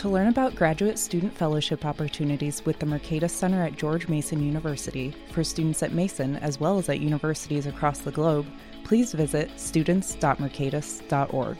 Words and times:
To 0.00 0.08
learn 0.08 0.28
about 0.28 0.54
graduate 0.54 0.98
student 0.98 1.36
fellowship 1.36 1.84
opportunities 1.84 2.64
with 2.64 2.78
the 2.78 2.86
Mercatus 2.86 3.32
Center 3.32 3.62
at 3.62 3.76
George 3.76 4.08
Mason 4.08 4.42
University 4.42 5.14
for 5.30 5.44
students 5.44 5.82
at 5.82 5.92
Mason 5.92 6.36
as 6.36 6.58
well 6.58 6.78
as 6.78 6.88
at 6.88 7.00
universities 7.00 7.66
across 7.66 7.98
the 7.98 8.10
globe, 8.10 8.46
please 8.82 9.12
visit 9.12 9.50
students.mercatus.org. 9.60 11.58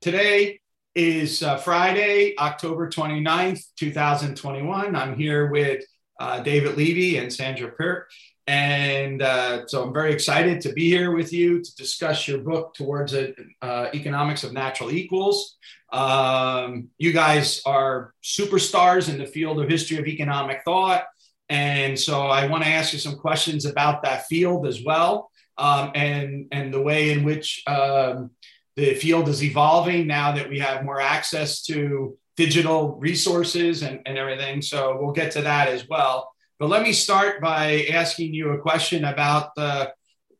Today 0.00 0.60
is 0.94 1.42
uh, 1.42 1.56
Friday, 1.56 2.36
October 2.38 2.88
29th, 2.88 3.64
2021. 3.76 4.94
I'm 4.94 5.16
here 5.16 5.50
with 5.50 5.82
uh, 6.20 6.38
David 6.38 6.76
Levy 6.76 7.16
and 7.16 7.32
Sandra 7.32 7.72
Peart. 7.72 8.06
And 8.48 9.20
uh, 9.20 9.66
so 9.66 9.82
I'm 9.82 9.92
very 9.92 10.10
excited 10.10 10.62
to 10.62 10.72
be 10.72 10.88
here 10.88 11.14
with 11.14 11.34
you 11.34 11.62
to 11.62 11.76
discuss 11.76 12.26
your 12.26 12.38
book, 12.38 12.72
Towards 12.72 13.12
a, 13.12 13.34
uh, 13.60 13.90
Economics 13.92 14.42
of 14.42 14.54
Natural 14.54 14.90
Equals. 14.90 15.58
Um, 15.92 16.88
you 16.96 17.12
guys 17.12 17.60
are 17.66 18.14
superstars 18.24 19.10
in 19.10 19.18
the 19.18 19.26
field 19.26 19.60
of 19.60 19.68
history 19.68 19.98
of 19.98 20.06
economic 20.06 20.62
thought. 20.64 21.04
And 21.50 21.98
so 21.98 22.22
I 22.22 22.46
want 22.46 22.64
to 22.64 22.70
ask 22.70 22.94
you 22.94 22.98
some 22.98 23.16
questions 23.16 23.66
about 23.66 24.02
that 24.04 24.24
field 24.28 24.66
as 24.66 24.82
well, 24.82 25.30
um, 25.58 25.92
and, 25.94 26.46
and 26.50 26.72
the 26.72 26.80
way 26.80 27.10
in 27.10 27.24
which 27.24 27.62
um, 27.66 28.30
the 28.76 28.94
field 28.94 29.28
is 29.28 29.44
evolving 29.44 30.06
now 30.06 30.32
that 30.32 30.48
we 30.48 30.58
have 30.60 30.86
more 30.86 31.02
access 31.02 31.62
to 31.64 32.16
digital 32.38 32.96
resources 32.96 33.82
and, 33.82 34.00
and 34.06 34.16
everything. 34.16 34.62
So 34.62 34.96
we'll 34.98 35.12
get 35.12 35.32
to 35.32 35.42
that 35.42 35.68
as 35.68 35.86
well. 35.86 36.32
But 36.58 36.70
let 36.70 36.82
me 36.82 36.92
start 36.92 37.40
by 37.40 37.86
asking 37.92 38.34
you 38.34 38.50
a 38.50 38.58
question 38.58 39.04
about 39.04 39.54
the 39.54 39.92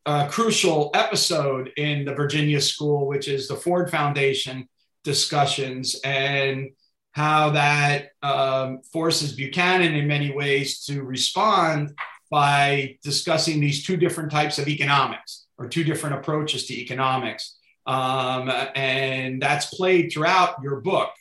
uh, 0.05 0.27
crucial 0.27 0.91
episode 0.93 1.71
in 1.77 2.03
the 2.03 2.13
Virginia 2.13 2.59
school, 2.59 3.07
which 3.07 3.29
is 3.29 3.47
the 3.47 3.55
Ford 3.55 3.89
Foundation 3.89 4.67
discussions 5.05 5.95
and 6.03 6.71
how 7.13 7.51
that 7.51 8.09
um, 8.21 8.81
forces 8.91 9.31
Buchanan 9.33 9.95
in 9.95 10.07
many 10.07 10.31
ways 10.31 10.83
to 10.85 11.03
respond 11.03 11.97
by 12.29 12.97
discussing 13.01 13.61
these 13.61 13.85
two 13.85 13.95
different 13.95 14.29
types 14.29 14.59
of 14.59 14.67
economics 14.67 15.45
or 15.57 15.69
two 15.69 15.85
different 15.85 16.17
approaches 16.17 16.65
to 16.67 16.73
economics. 16.73 17.57
Um, 17.87 18.51
and 18.75 19.41
that's 19.41 19.73
played 19.73 20.11
throughout 20.11 20.61
your 20.61 20.81
book, 20.81 21.11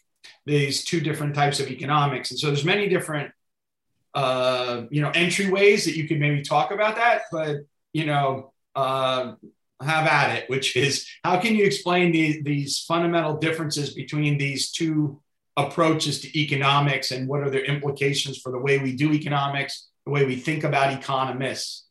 these 0.44 0.84
two 0.84 1.00
different 1.00 1.36
types 1.36 1.60
of 1.60 1.70
economics. 1.70 2.32
And 2.32 2.40
so 2.40 2.48
there's 2.48 2.64
many 2.64 2.88
different 2.88 3.30
uh, 4.14 4.82
you 4.90 5.02
know, 5.02 5.10
entryways 5.12 5.84
that 5.84 5.96
you 5.96 6.08
could 6.08 6.18
maybe 6.18 6.42
talk 6.42 6.70
about 6.70 6.96
that, 6.96 7.22
but 7.30 7.58
you 7.92 8.06
know, 8.06 8.52
uh, 8.74 9.34
have 9.80 10.06
at 10.06 10.36
it, 10.36 10.50
which 10.50 10.76
is 10.76 11.06
how 11.22 11.38
can 11.38 11.54
you 11.54 11.64
explain 11.64 12.10
the, 12.12 12.42
these 12.42 12.80
fundamental 12.80 13.36
differences 13.36 13.94
between 13.94 14.38
these 14.38 14.70
two 14.72 15.20
approaches 15.56 16.20
to 16.20 16.38
economics 16.38 17.10
and 17.10 17.28
what 17.28 17.40
are 17.40 17.50
their 17.50 17.64
implications 17.64 18.38
for 18.38 18.52
the 18.52 18.58
way 18.58 18.78
we 18.78 18.94
do 18.94 19.12
economics, 19.12 19.88
the 20.04 20.10
way 20.10 20.24
we 20.24 20.36
think 20.36 20.64
about 20.64 20.92
economists? 20.92 21.86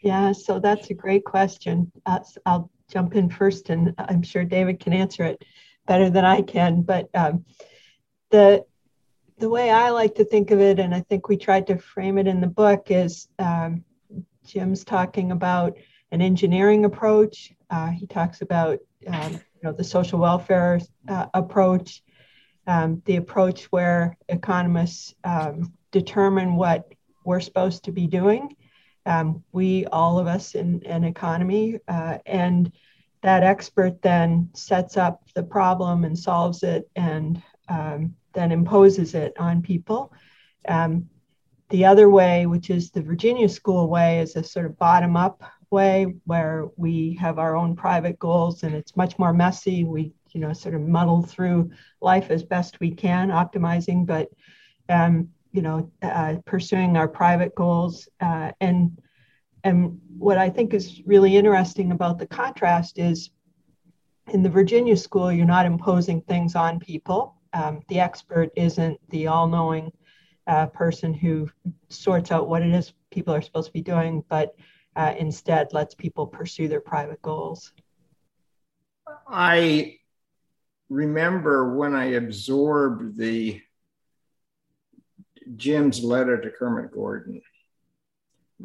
Yeah, 0.00 0.32
so 0.32 0.60
that's 0.60 0.90
a 0.90 0.94
great 0.94 1.24
question. 1.24 1.90
Uh, 2.04 2.20
I'll 2.44 2.70
jump 2.90 3.16
in 3.16 3.28
first, 3.28 3.70
and 3.70 3.94
I'm 3.98 4.22
sure 4.22 4.44
David 4.44 4.78
can 4.78 4.92
answer 4.92 5.24
it 5.24 5.42
better 5.86 6.10
than 6.10 6.24
I 6.24 6.42
can. 6.42 6.82
But 6.82 7.08
um, 7.14 7.44
the 8.30 8.64
the 9.38 9.48
way 9.48 9.70
I 9.70 9.90
like 9.90 10.14
to 10.16 10.24
think 10.24 10.50
of 10.50 10.60
it, 10.60 10.78
and 10.78 10.94
I 10.94 11.00
think 11.00 11.28
we 11.28 11.36
tried 11.36 11.66
to 11.66 11.78
frame 11.78 12.18
it 12.18 12.26
in 12.26 12.40
the 12.40 12.46
book, 12.46 12.90
is 12.90 13.28
um, 13.38 13.84
Jim's 14.44 14.84
talking 14.84 15.32
about 15.32 15.76
an 16.10 16.22
engineering 16.22 16.84
approach. 16.84 17.52
Uh, 17.68 17.88
he 17.88 18.06
talks 18.06 18.40
about 18.40 18.78
um, 19.06 19.32
you 19.32 19.60
know 19.62 19.72
the 19.72 19.84
social 19.84 20.18
welfare 20.18 20.80
uh, 21.08 21.26
approach, 21.34 22.02
um, 22.66 23.02
the 23.04 23.16
approach 23.16 23.64
where 23.66 24.16
economists 24.28 25.14
um, 25.24 25.72
determine 25.92 26.56
what 26.56 26.90
we're 27.24 27.40
supposed 27.40 27.84
to 27.84 27.92
be 27.92 28.06
doing. 28.06 28.56
Um, 29.04 29.44
we, 29.52 29.86
all 29.86 30.18
of 30.18 30.26
us 30.26 30.54
in 30.54 30.82
an 30.86 31.04
economy, 31.04 31.78
uh, 31.86 32.18
and 32.26 32.72
that 33.22 33.42
expert 33.42 34.02
then 34.02 34.50
sets 34.54 34.96
up 34.96 35.22
the 35.34 35.42
problem 35.42 36.04
and 36.04 36.18
solves 36.18 36.62
it 36.62 36.88
and 36.96 37.42
um, 37.68 38.14
then 38.36 38.52
imposes 38.52 39.14
it 39.14 39.32
on 39.38 39.62
people. 39.62 40.12
Um, 40.68 41.08
the 41.70 41.86
other 41.86 42.08
way, 42.08 42.46
which 42.46 42.70
is 42.70 42.90
the 42.90 43.02
Virginia 43.02 43.48
School 43.48 43.88
way, 43.88 44.20
is 44.20 44.36
a 44.36 44.44
sort 44.44 44.66
of 44.66 44.78
bottom 44.78 45.16
up 45.16 45.42
way 45.70 46.14
where 46.24 46.66
we 46.76 47.14
have 47.20 47.40
our 47.40 47.56
own 47.56 47.74
private 47.74 48.18
goals 48.20 48.62
and 48.62 48.74
it's 48.74 48.96
much 48.96 49.18
more 49.18 49.32
messy. 49.32 49.82
We, 49.82 50.12
you 50.32 50.40
know, 50.40 50.52
sort 50.52 50.74
of 50.76 50.82
muddle 50.82 51.22
through 51.22 51.70
life 52.00 52.30
as 52.30 52.44
best 52.44 52.78
we 52.78 52.92
can, 52.92 53.30
optimizing, 53.30 54.06
but, 54.06 54.28
um, 54.88 55.30
you 55.50 55.62
know, 55.62 55.90
uh, 56.02 56.36
pursuing 56.44 56.96
our 56.96 57.08
private 57.08 57.54
goals. 57.54 58.08
Uh, 58.20 58.52
and, 58.60 59.00
and 59.64 59.98
what 60.18 60.38
I 60.38 60.50
think 60.50 60.74
is 60.74 61.00
really 61.06 61.36
interesting 61.36 61.90
about 61.90 62.18
the 62.18 62.26
contrast 62.26 62.98
is 62.98 63.30
in 64.28 64.42
the 64.42 64.50
Virginia 64.50 64.96
school, 64.96 65.32
you're 65.32 65.46
not 65.46 65.66
imposing 65.66 66.20
things 66.20 66.54
on 66.54 66.78
people 66.78 67.35
um, 67.52 67.80
the 67.88 68.00
expert 68.00 68.50
isn't 68.56 68.98
the 69.10 69.26
all 69.26 69.48
knowing 69.48 69.92
uh, 70.46 70.66
person 70.66 71.12
who 71.12 71.48
sorts 71.88 72.30
out 72.30 72.48
what 72.48 72.62
it 72.62 72.72
is 72.72 72.92
people 73.10 73.34
are 73.34 73.42
supposed 73.42 73.66
to 73.66 73.72
be 73.72 73.82
doing, 73.82 74.24
but 74.28 74.54
uh, 74.94 75.14
instead 75.18 75.72
lets 75.72 75.94
people 75.94 76.26
pursue 76.26 76.68
their 76.68 76.80
private 76.80 77.20
goals. 77.22 77.72
I 79.28 79.98
remember 80.88 81.76
when 81.76 81.94
I 81.94 82.12
absorbed 82.12 83.16
the 83.16 83.60
Jim's 85.56 86.02
letter 86.02 86.40
to 86.40 86.50
Kermit 86.50 86.92
Gordon 86.92 87.40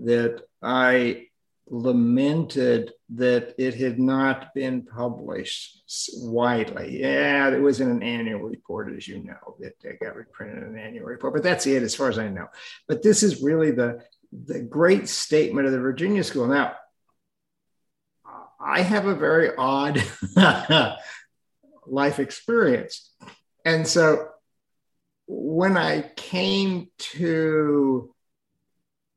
that 0.04 0.42
I 0.62 1.28
lamented 1.72 2.92
that 3.16 3.56
it 3.58 3.74
had 3.76 3.98
not 3.98 4.54
been 4.54 4.82
published 4.82 5.82
widely. 6.18 7.00
Yeah, 7.00 7.48
it 7.50 7.62
was 7.62 7.80
in 7.80 7.90
an 7.90 8.04
annual 8.04 8.42
report, 8.42 8.94
as 8.94 9.08
you 9.08 9.24
know, 9.24 9.56
that 9.60 10.00
got 10.02 10.18
reprinted 10.18 10.58
in 10.58 10.76
an 10.76 10.78
annual 10.78 11.06
report, 11.06 11.34
but 11.34 11.44
that's 11.44 11.66
it 11.66 11.82
as 11.82 11.96
far 11.96 12.10
as 12.10 12.20
I 12.20 12.28
know. 12.28 12.48
But 12.90 13.02
this 13.02 13.24
is 13.24 13.42
really 13.42 13.72
the, 13.72 14.04
the 14.34 14.60
great 14.60 15.08
statement 15.08 15.66
of 15.66 15.72
the 15.72 15.80
Virginia 15.80 16.26
School. 16.26 16.46
Now, 16.46 16.76
I 18.60 18.82
have 18.82 19.08
a 19.08 19.16
very 19.16 19.52
odd 19.58 20.04
life 21.88 22.20
experience. 22.20 23.12
And 23.64 23.88
so 23.88 24.28
when 25.26 25.78
I 25.78 26.02
came 26.18 26.90
to 26.98 28.14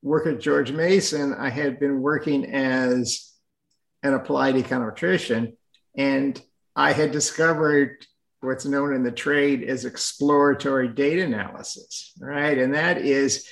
work 0.04 0.26
at 0.26 0.38
George 0.38 0.70
Mason, 0.70 1.34
I 1.34 1.48
had 1.48 1.81
been 1.81 2.03
working 2.03 2.44
as 2.54 3.32
an 4.03 4.12
applied 4.12 4.54
econometrician, 4.54 5.56
and 5.97 6.41
I 6.76 6.92
had 6.92 7.10
discovered 7.10 8.06
what's 8.41 8.66
known 8.66 8.94
in 8.94 9.03
the 9.03 9.10
trade 9.10 9.64
as 9.64 9.87
exploratory 9.87 10.88
data 10.88 11.23
analysis, 11.23 12.12
right? 12.20 12.58
And 12.58 12.75
that 12.75 12.99
is, 12.99 13.49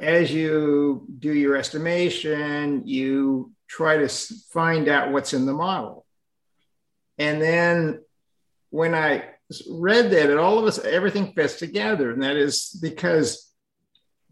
as 0.00 0.32
you 0.32 1.06
do 1.18 1.34
your 1.34 1.56
estimation, 1.56 2.86
you 2.86 3.52
try 3.68 3.98
to 3.98 4.08
find 4.08 4.88
out 4.88 5.12
what's 5.12 5.34
in 5.34 5.44
the 5.44 5.52
model. 5.52 6.06
And 7.18 7.42
then 7.42 8.00
when 8.70 8.94
I 8.94 9.24
read 9.70 10.12
that, 10.12 10.30
and 10.30 10.38
all 10.38 10.58
of 10.58 10.64
us, 10.64 10.78
everything 10.78 11.34
fits 11.34 11.58
together. 11.58 12.10
And 12.10 12.22
that 12.22 12.36
is 12.36 12.70
because 12.80 13.51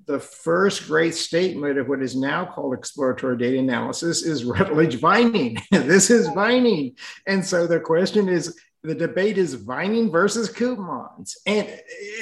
the 0.06 0.20
first 0.20 0.87
great 0.87 1.14
statement 1.14 1.79
of 1.79 1.88
what 1.88 2.02
is 2.02 2.17
now 2.17 2.44
called 2.44 2.75
exploratory 2.75 3.37
data 3.37 3.58
analysis 3.58 4.23
is 4.23 4.44
Rutledge 4.44 4.97
Vining. 4.97 5.56
this 5.70 6.11
is 6.11 6.29
Vining. 6.29 6.97
And 7.26 7.44
so 7.44 7.67
the 7.67 7.81
question 7.81 8.29
is 8.29 8.58
the 8.82 8.94
debate 8.94 9.38
is 9.38 9.55
Vining 9.55 10.11
versus 10.11 10.50
Koopmans. 10.50 11.35
And 11.47 11.69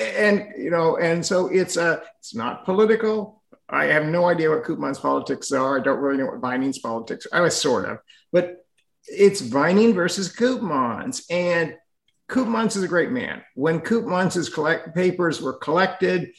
and 0.00 0.52
you 0.56 0.70
know, 0.70 0.96
and 0.96 1.24
so 1.24 1.46
it's 1.48 1.76
a 1.76 2.02
it's 2.18 2.34
not 2.34 2.64
political. 2.64 3.42
I 3.70 3.84
have 3.86 4.06
no 4.06 4.24
idea 4.26 4.50
what 4.50 4.64
Koopman's 4.64 4.98
politics 4.98 5.52
are. 5.52 5.78
I 5.78 5.82
don't 5.82 6.00
really 6.00 6.18
know 6.18 6.26
what 6.26 6.40
Vining's 6.40 6.78
politics 6.78 7.26
are. 7.26 7.38
I 7.38 7.42
was 7.42 7.54
sort 7.60 7.84
of, 7.84 7.98
but 8.32 8.64
it's 9.04 9.40
Vining 9.40 9.92
versus 9.94 10.34
Koopmans. 10.34 11.22
And 11.30 11.76
Koopmans 12.28 12.76
is 12.76 12.82
a 12.82 12.88
great 12.88 13.10
man. 13.10 13.42
When 13.54 13.80
Koopmans' 13.80 14.52
collect 14.52 14.94
papers 14.94 15.40
were 15.40 15.54
collected, 15.54 16.30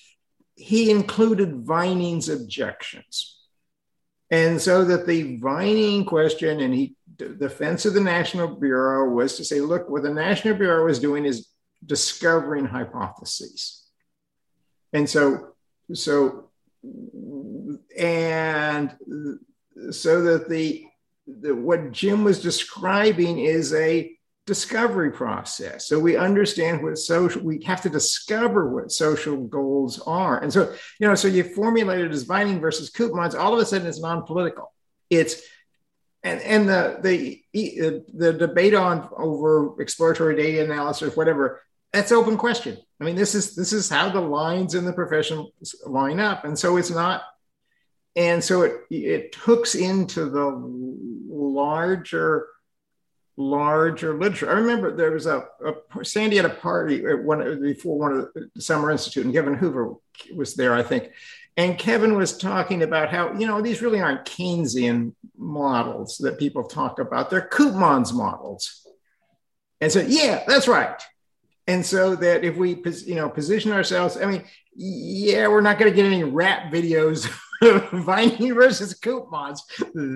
he 0.60 0.92
included 0.92 1.66
Vining's 1.66 2.28
objections. 2.28 3.38
And 4.30 4.62
so 4.62 4.84
that 4.86 5.08
the 5.08 5.38
Vining 5.38 6.06
question 6.06 6.60
and 6.60 6.74
he 6.74 6.96
the 7.18 7.30
defense 7.30 7.86
of 7.86 7.94
the 7.94 8.02
National 8.02 8.48
Bureau 8.48 9.10
was 9.10 9.36
to 9.38 9.44
say, 9.44 9.60
look, 9.60 9.90
what 9.90 10.04
the 10.04 10.14
National 10.14 10.56
Bureau 10.56 10.88
is 10.88 11.00
doing 11.00 11.26
is 11.26 11.48
discovering 11.86 12.66
hypotheses. 12.66 13.84
And 14.94 15.10
so, 15.10 15.50
so, 15.94 16.50
and 17.98 18.96
so 19.92 20.22
that 20.24 20.48
the, 20.50 20.86
the 21.28 21.54
what 21.54 21.92
Jim 21.92 22.24
was 22.24 22.42
describing 22.42 23.40
is 23.40 23.74
a 23.74 24.18
discovery 24.50 25.12
process. 25.12 25.88
So 25.88 26.00
we 26.00 26.18
understand 26.18 26.82
what 26.82 26.98
social, 26.98 27.44
we 27.44 27.62
have 27.66 27.82
to 27.84 27.90
discover 27.90 28.74
what 28.74 28.92
social 28.92 29.38
goals 29.46 30.00
are. 30.00 30.40
And 30.42 30.52
so, 30.52 30.74
you 31.00 31.08
know, 31.08 31.14
so 31.14 31.28
you 31.28 31.44
formulate 31.44 32.04
it 32.04 32.12
as 32.12 32.24
Vining 32.24 32.60
versus 32.60 32.90
Koopmans, 32.90 33.40
all 33.40 33.54
of 33.54 33.60
a 33.60 33.66
sudden 33.66 33.86
it's 33.86 34.02
non-political. 34.02 34.74
It's 35.12 35.40
and 36.24 36.42
and 36.42 36.68
the 36.68 36.82
the 37.04 38.04
the 38.14 38.34
debate 38.34 38.74
on 38.74 39.08
over 39.16 39.80
exploratory 39.80 40.36
data 40.36 40.64
analysis, 40.64 41.16
whatever, 41.16 41.62
that's 41.94 42.12
open 42.12 42.36
question. 42.36 42.76
I 43.00 43.04
mean, 43.04 43.16
this 43.16 43.36
is 43.36 43.56
this 43.56 43.72
is 43.72 43.88
how 43.88 44.10
the 44.10 44.20
lines 44.20 44.74
in 44.74 44.84
the 44.84 44.94
profession 44.94 45.48
line 45.86 46.20
up, 46.20 46.44
and 46.44 46.58
so 46.58 46.78
it's 46.78 46.90
not, 46.90 47.22
and 48.16 48.44
so 48.44 48.64
it 48.64 48.74
it 48.90 49.36
hooks 49.36 49.76
into 49.76 50.26
the 50.26 50.48
larger 51.30 52.48
larger 53.40 54.14
literature. 54.14 54.50
I 54.50 54.56
remember 54.56 54.96
there 54.96 55.12
was 55.12 55.26
a, 55.26 55.48
a 55.66 56.04
Sandy 56.04 56.36
had 56.36 56.46
a 56.46 56.50
party 56.50 57.06
at 57.06 57.24
one 57.24 57.62
before 57.62 57.98
one 57.98 58.12
of 58.12 58.28
the 58.54 58.62
Summer 58.62 58.92
Institute, 58.92 59.26
and 59.26 59.34
Kevin 59.34 59.54
Hoover 59.54 59.94
was 60.36 60.56
there, 60.56 60.74
I 60.74 60.84
think. 60.84 61.10
And 61.56 61.78
Kevin 61.78 62.16
was 62.16 62.38
talking 62.38 62.84
about 62.84 63.10
how, 63.10 63.34
you 63.34 63.48
know, 63.48 63.62
these 63.62 63.82
really 63.82 64.02
aren't 64.02 64.26
Keynesian 64.26 65.14
models 65.38 66.18
that 66.20 66.38
people 66.38 66.64
talk 66.64 67.00
about. 67.00 67.30
They're 67.30 67.50
Koopmans 67.50 68.14
models. 68.14 68.86
And 69.82 69.92
so, 69.92 70.02
yeah, 70.02 70.44
that's 70.46 70.68
right. 70.68 71.02
And 71.66 71.86
so 71.86 72.16
that 72.16 72.44
if 72.44 72.58
we, 72.58 72.82
you 73.06 73.16
know, 73.16 73.30
position 73.30 73.72
ourselves, 73.72 74.18
I 74.18 74.26
mean, 74.26 74.44
yeah, 74.76 75.48
we're 75.48 75.62
not 75.62 75.80
going 75.80 75.92
to 75.92 75.96
get 75.96 76.06
any 76.06 76.24
rap 76.24 76.72
videos 76.72 77.30
Vining 77.92 78.54
versus 78.54 78.98
Koopmans. 79.00 79.60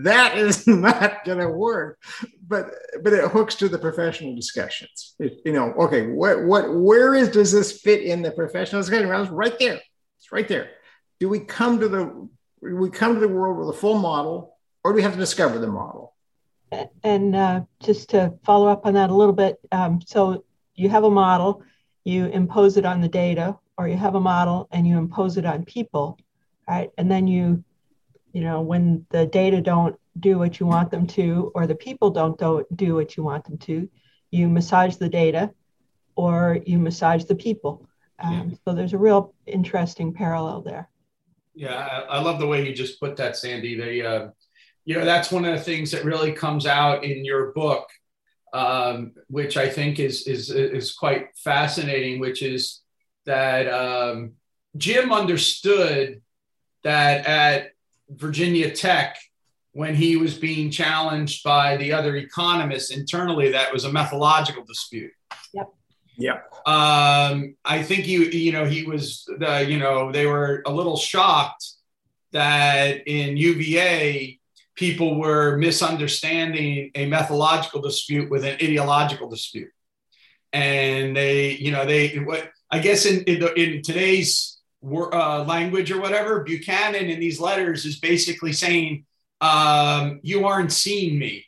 That 0.03 0.37
is 0.37 0.65
not 0.67 1.25
going 1.25 1.39
to 1.39 1.49
work. 1.49 1.99
But 2.47 2.71
but 3.01 3.13
it 3.13 3.29
hooks 3.31 3.55
to 3.55 3.67
the 3.67 3.77
professional 3.77 4.35
discussions. 4.35 5.15
It, 5.19 5.41
you 5.43 5.53
know, 5.53 5.73
okay, 5.73 6.07
what 6.07 6.43
what 6.43 6.73
where 6.73 7.13
is 7.15 7.29
does 7.29 7.51
this 7.51 7.81
fit 7.81 8.01
in 8.03 8.21
the 8.21 8.31
professional 8.31 8.81
discussion? 8.81 9.09
Well, 9.09 9.23
it's 9.23 9.31
right 9.31 9.57
there. 9.59 9.81
It's 10.19 10.31
right 10.31 10.47
there. 10.47 10.71
Do 11.19 11.27
we 11.27 11.39
come 11.39 11.79
to 11.79 11.89
the 11.89 12.29
we 12.61 12.89
come 12.89 13.15
to 13.15 13.19
the 13.19 13.27
world 13.27 13.57
with 13.57 13.75
a 13.75 13.77
full 13.79 13.97
model, 13.97 14.55
or 14.83 14.91
do 14.91 14.95
we 14.95 15.01
have 15.01 15.13
to 15.13 15.19
discover 15.19 15.59
the 15.59 15.67
model? 15.67 16.13
And 17.03 17.35
uh, 17.35 17.61
just 17.81 18.09
to 18.11 18.33
follow 18.43 18.67
up 18.67 18.85
on 18.85 18.93
that 18.93 19.09
a 19.09 19.13
little 19.13 19.33
bit, 19.33 19.59
um, 19.71 19.99
so 20.05 20.43
you 20.75 20.89
have 20.89 21.03
a 21.03 21.09
model, 21.09 21.61
you 22.03 22.25
impose 22.27 22.77
it 22.77 22.85
on 22.85 23.01
the 23.01 23.07
data, 23.07 23.57
or 23.77 23.87
you 23.87 23.97
have 23.97 24.15
a 24.15 24.19
model 24.19 24.67
and 24.71 24.87
you 24.87 24.97
impose 24.97 25.37
it 25.37 25.45
on 25.45 25.65
people 25.65 26.17
right? 26.67 26.89
And 26.97 27.09
then 27.09 27.27
you, 27.27 27.63
you 28.31 28.41
know, 28.41 28.61
when 28.61 29.05
the 29.09 29.25
data 29.25 29.61
don't 29.61 29.95
do 30.19 30.37
what 30.37 30.59
you 30.59 30.65
want 30.65 30.91
them 30.91 31.07
to, 31.07 31.51
or 31.55 31.67
the 31.67 31.75
people 31.75 32.09
don't 32.09 32.37
do, 32.37 32.65
do 32.75 32.95
what 32.95 33.17
you 33.17 33.23
want 33.23 33.45
them 33.45 33.57
to, 33.59 33.89
you 34.31 34.47
massage 34.47 34.95
the 34.95 35.09
data 35.09 35.51
or 36.15 36.59
you 36.65 36.79
massage 36.79 37.25
the 37.25 37.35
people. 37.35 37.87
Um, 38.19 38.49
yeah. 38.49 38.55
So 38.65 38.75
there's 38.75 38.93
a 38.93 38.97
real 38.97 39.33
interesting 39.45 40.13
parallel 40.13 40.61
there. 40.61 40.89
Yeah, 41.55 41.75
I, 41.75 42.17
I, 42.17 42.19
love 42.19 42.39
the 42.39 42.47
way 42.47 42.67
you 42.67 42.73
just 42.73 42.99
put 42.99 43.15
that, 43.17 43.37
Sandy. 43.37 43.75
They, 43.75 44.01
uh, 44.01 44.29
you 44.85 44.97
know, 44.97 45.05
that's 45.05 45.31
one 45.31 45.45
of 45.45 45.55
the 45.55 45.63
things 45.63 45.91
that 45.91 46.03
really 46.03 46.31
comes 46.31 46.65
out 46.65 47.03
in 47.03 47.23
your 47.23 47.51
book, 47.51 47.87
um, 48.53 49.13
which 49.27 49.55
I 49.55 49.69
think 49.69 49.99
is 49.99 50.25
is 50.27 50.49
is 50.49 50.93
quite 50.93 51.27
fascinating. 51.35 52.19
Which 52.19 52.41
is 52.41 52.81
that 53.25 53.71
um, 53.71 54.33
Jim 54.77 55.13
understood 55.13 56.22
that 56.83 57.25
at 57.25 57.71
Virginia 58.09 58.71
Tech, 58.71 59.17
when 59.71 59.95
he 59.95 60.17
was 60.17 60.37
being 60.37 60.69
challenged 60.69 61.43
by 61.43 61.77
the 61.77 61.93
other 61.93 62.15
economists 62.15 62.91
internally, 62.91 63.51
that 63.51 63.73
was 63.73 63.85
a 63.85 63.91
methodological 63.91 64.63
dispute. 64.63 65.11
Yep. 65.53 65.73
Yeah. 66.15 66.39
Um, 66.65 67.55
I 67.65 67.81
think 67.81 68.07
you, 68.07 68.21
you 68.21 68.51
know, 68.51 68.65
he 68.65 68.83
was, 68.83 69.27
the, 69.39 69.65
you 69.67 69.79
know, 69.79 70.11
they 70.11 70.27
were 70.27 70.61
a 70.65 70.71
little 70.71 70.95
shocked 70.95 71.65
that 72.31 73.07
in 73.07 73.35
UVA, 73.35 74.39
people 74.75 75.19
were 75.19 75.57
misunderstanding 75.57 76.91
a 76.95 77.05
methodological 77.07 77.81
dispute 77.81 78.29
with 78.29 78.43
an 78.43 78.55
ideological 78.55 79.29
dispute. 79.29 79.71
And 80.51 81.15
they, 81.15 81.51
you 81.51 81.71
know, 81.71 81.85
they, 81.85 82.17
what 82.19 82.51
I 82.69 82.79
guess 82.79 83.05
in, 83.05 83.23
in, 83.23 83.39
the, 83.39 83.53
in 83.53 83.81
today's 83.81 84.52
uh, 84.83 85.43
language 85.45 85.91
or 85.91 86.01
whatever, 86.01 86.43
Buchanan 86.43 87.05
in 87.05 87.19
these 87.19 87.39
letters 87.39 87.85
is 87.85 87.99
basically 87.99 88.53
saying, 88.53 89.05
um, 89.41 90.19
You 90.23 90.45
aren't 90.45 90.71
seeing 90.71 91.17
me. 91.17 91.45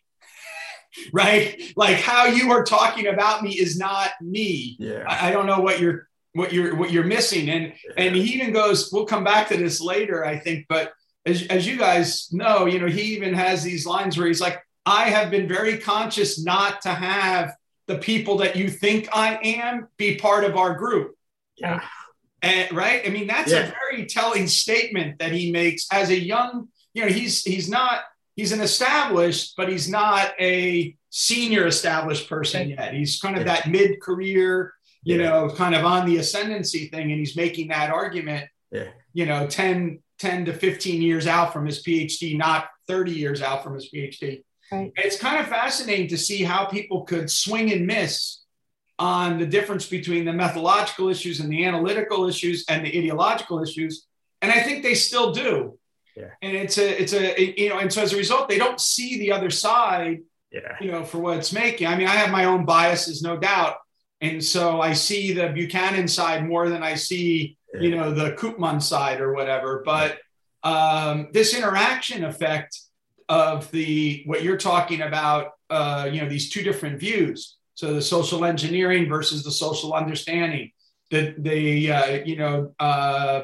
right? 1.13 1.73
Like 1.75 1.97
how 1.97 2.25
you 2.25 2.51
are 2.51 2.63
talking 2.63 3.07
about 3.07 3.43
me 3.43 3.51
is 3.51 3.77
not 3.77 4.11
me. 4.21 4.75
Yeah. 4.79 5.03
I, 5.07 5.29
I 5.29 5.31
don't 5.31 5.45
know 5.45 5.59
what 5.59 5.79
you're 5.79 6.07
what 6.33 6.51
you're 6.53 6.75
what 6.75 6.91
you're 6.91 7.03
missing. 7.03 7.49
And 7.49 7.65
yeah. 7.65 7.93
and 7.97 8.15
he 8.15 8.33
even 8.33 8.53
goes, 8.53 8.91
we'll 8.91 9.05
come 9.05 9.23
back 9.23 9.47
to 9.49 9.57
this 9.57 9.81
later, 9.81 10.25
I 10.25 10.37
think, 10.37 10.65
but 10.67 10.93
as, 11.25 11.45
as 11.47 11.65
you 11.65 11.77
guys 11.77 12.31
know, 12.31 12.65
you 12.65 12.79
know, 12.79 12.87
he 12.87 13.01
even 13.15 13.33
has 13.33 13.63
these 13.63 13.85
lines 13.85 14.17
where 14.17 14.27
he's 14.27 14.41
like, 14.41 14.61
I 14.85 15.09
have 15.09 15.31
been 15.31 15.47
very 15.47 15.79
conscious 15.79 16.43
not 16.43 16.81
to 16.81 16.89
have 16.89 17.53
the 17.87 17.97
people 17.97 18.37
that 18.37 18.55
you 18.55 18.69
think 18.69 19.09
I 19.11 19.39
am 19.43 19.87
be 19.97 20.17
part 20.17 20.43
of 20.43 20.55
our 20.55 20.75
group. 20.75 21.15
Yeah. 21.57 21.81
And, 22.45 22.71
right? 22.73 23.01
I 23.03 23.09
mean, 23.09 23.25
that's 23.25 23.51
yeah. 23.51 23.67
a 23.67 23.71
very 23.71 24.05
telling 24.05 24.45
statement 24.45 25.17
that 25.17 25.31
he 25.31 25.51
makes 25.51 25.87
as 25.91 26.11
a 26.11 26.19
young, 26.19 26.67
you 26.93 27.03
know, 27.03 27.11
he's 27.11 27.43
he's 27.43 27.67
not 27.67 28.01
he's 28.35 28.51
an 28.51 28.61
established, 28.61 29.55
but 29.57 29.67
he's 29.67 29.89
not 29.89 30.31
a 30.39 30.95
senior 31.09 31.65
established 31.65 32.29
person 32.29 32.69
yet. 32.69 32.93
He's 32.93 33.19
kind 33.19 33.37
of 33.37 33.45
that 33.45 33.69
mid-career, 33.69 34.73
you 35.03 35.17
yeah. 35.17 35.29
know, 35.29 35.49
kind 35.49 35.73
of 35.73 35.85
on 35.85 36.05
the 36.05 36.17
ascendancy 36.17 36.87
thing. 36.89 37.11
And 37.11 37.19
he's 37.19 37.35
making 37.35 37.69
that 37.69 37.89
argument, 37.89 38.47
yeah. 38.71 38.89
you 39.13 39.25
know, 39.25 39.47
10, 39.47 40.03
10 40.19 40.45
to 40.45 40.53
15 40.53 41.01
years 41.01 41.25
out 41.25 41.51
from 41.51 41.65
his 41.65 41.81
PhD, 41.81 42.37
not 42.37 42.67
30 42.87 43.11
years 43.11 43.41
out 43.41 43.63
from 43.63 43.73
his 43.73 43.89
PhD. 43.89 44.43
Right. 44.71 44.91
It's 44.97 45.17
kind 45.17 45.39
of 45.39 45.47
fascinating 45.47 46.09
to 46.09 46.17
see 46.17 46.43
how 46.43 46.65
people 46.65 47.05
could 47.05 47.31
swing 47.31 47.71
and 47.71 47.87
miss 47.87 48.44
on 48.97 49.39
the 49.39 49.45
difference 49.45 49.87
between 49.87 50.25
the 50.25 50.33
methodological 50.33 51.09
issues 51.09 51.39
and 51.39 51.51
the 51.51 51.65
analytical 51.65 52.27
issues 52.27 52.65
and 52.69 52.85
the 52.85 52.97
ideological 52.97 53.61
issues. 53.61 54.05
And 54.41 54.51
I 54.51 54.61
think 54.61 54.83
they 54.83 54.93
still 54.93 55.31
do. 55.31 55.77
Yeah. 56.15 56.29
And 56.41 56.55
it's 56.55 56.77
a, 56.77 57.01
it's 57.01 57.13
a, 57.13 57.61
you 57.61 57.69
know, 57.69 57.79
and 57.79 57.91
so 57.91 58.01
as 58.01 58.13
a 58.13 58.17
result, 58.17 58.47
they 58.47 58.57
don't 58.57 58.79
see 58.79 59.19
the 59.19 59.33
other 59.33 59.49
side, 59.49 60.19
yeah. 60.51 60.77
you 60.79 60.91
know, 60.91 61.03
for 61.03 61.17
what 61.17 61.37
it's 61.37 61.51
making. 61.51 61.87
I 61.87 61.97
mean, 61.97 62.07
I 62.07 62.15
have 62.15 62.31
my 62.31 62.45
own 62.45 62.63
biases, 62.63 63.21
no 63.21 63.35
doubt. 63.35 63.75
And 64.21 64.41
so 64.41 64.79
I 64.79 64.93
see 64.93 65.33
the 65.33 65.49
Buchanan 65.49 66.07
side 66.07 66.47
more 66.47 66.69
than 66.69 66.83
I 66.83 66.95
see, 66.95 67.57
yeah. 67.73 67.81
you 67.81 67.95
know, 67.95 68.13
the 68.13 68.31
Koopman 68.31 68.81
side 68.81 69.19
or 69.19 69.33
whatever. 69.33 69.83
But 69.85 70.19
um, 70.63 71.27
this 71.33 71.53
interaction 71.53 72.23
effect 72.23 72.79
of 73.27 73.69
the, 73.71 74.23
what 74.25 74.41
you're 74.41 74.55
talking 74.57 75.01
about, 75.01 75.51
uh, 75.69 76.07
you 76.09 76.21
know, 76.21 76.29
these 76.29 76.49
two 76.49 76.63
different 76.63 76.97
views, 76.99 77.57
so 77.75 77.93
the 77.93 78.01
social 78.01 78.45
engineering 78.45 79.07
versus 79.07 79.43
the 79.43 79.51
social 79.51 79.93
understanding, 79.93 80.71
the 81.11 81.35
the 81.37 81.91
uh, 81.91 82.23
you 82.25 82.37
know 82.37 82.73
uh, 82.79 83.43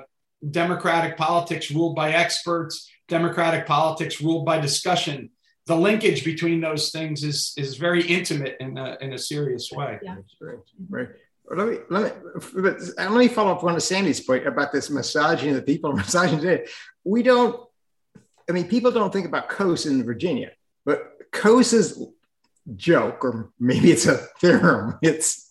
democratic 0.49 1.17
politics 1.17 1.69
ruled 1.69 1.95
by 1.95 2.13
experts, 2.13 2.89
democratic 3.07 3.67
politics 3.67 4.21
ruled 4.21 4.45
by 4.45 4.59
discussion. 4.59 5.29
The 5.67 5.75
linkage 5.75 6.25
between 6.25 6.61
those 6.61 6.89
things 6.89 7.23
is 7.23 7.53
is 7.57 7.77
very 7.77 8.03
intimate 8.03 8.55
in 8.59 8.77
a 8.77 8.97
in 9.01 9.13
a 9.13 9.17
serious 9.17 9.69
way. 9.71 9.99
Yeah. 10.01 10.15
Right. 10.39 10.57
Right. 10.89 11.09
Let 11.53 11.67
me, 11.67 11.77
let 11.89 12.25
me, 12.55 12.71
let 12.97 13.11
me 13.11 13.27
follow 13.27 13.51
up 13.51 13.63
on 13.65 13.77
Sandy's 13.81 14.21
point 14.21 14.47
about 14.47 14.71
this 14.71 14.89
massaging 14.89 15.53
the 15.53 15.61
people, 15.61 15.91
massaging 15.97 16.39
today. 16.39 16.65
We 17.03 17.23
don't, 17.23 17.61
I 18.49 18.53
mean, 18.53 18.69
people 18.69 18.91
don't 18.91 19.11
think 19.11 19.27
about 19.27 19.49
Coase 19.49 19.85
in 19.85 20.01
Virginia, 20.05 20.51
but 20.85 21.29
Coase's 21.33 22.01
joke, 22.75 23.23
or 23.23 23.51
maybe 23.59 23.91
it's 23.91 24.05
a 24.05 24.17
theorem. 24.39 24.97
It's 25.01 25.49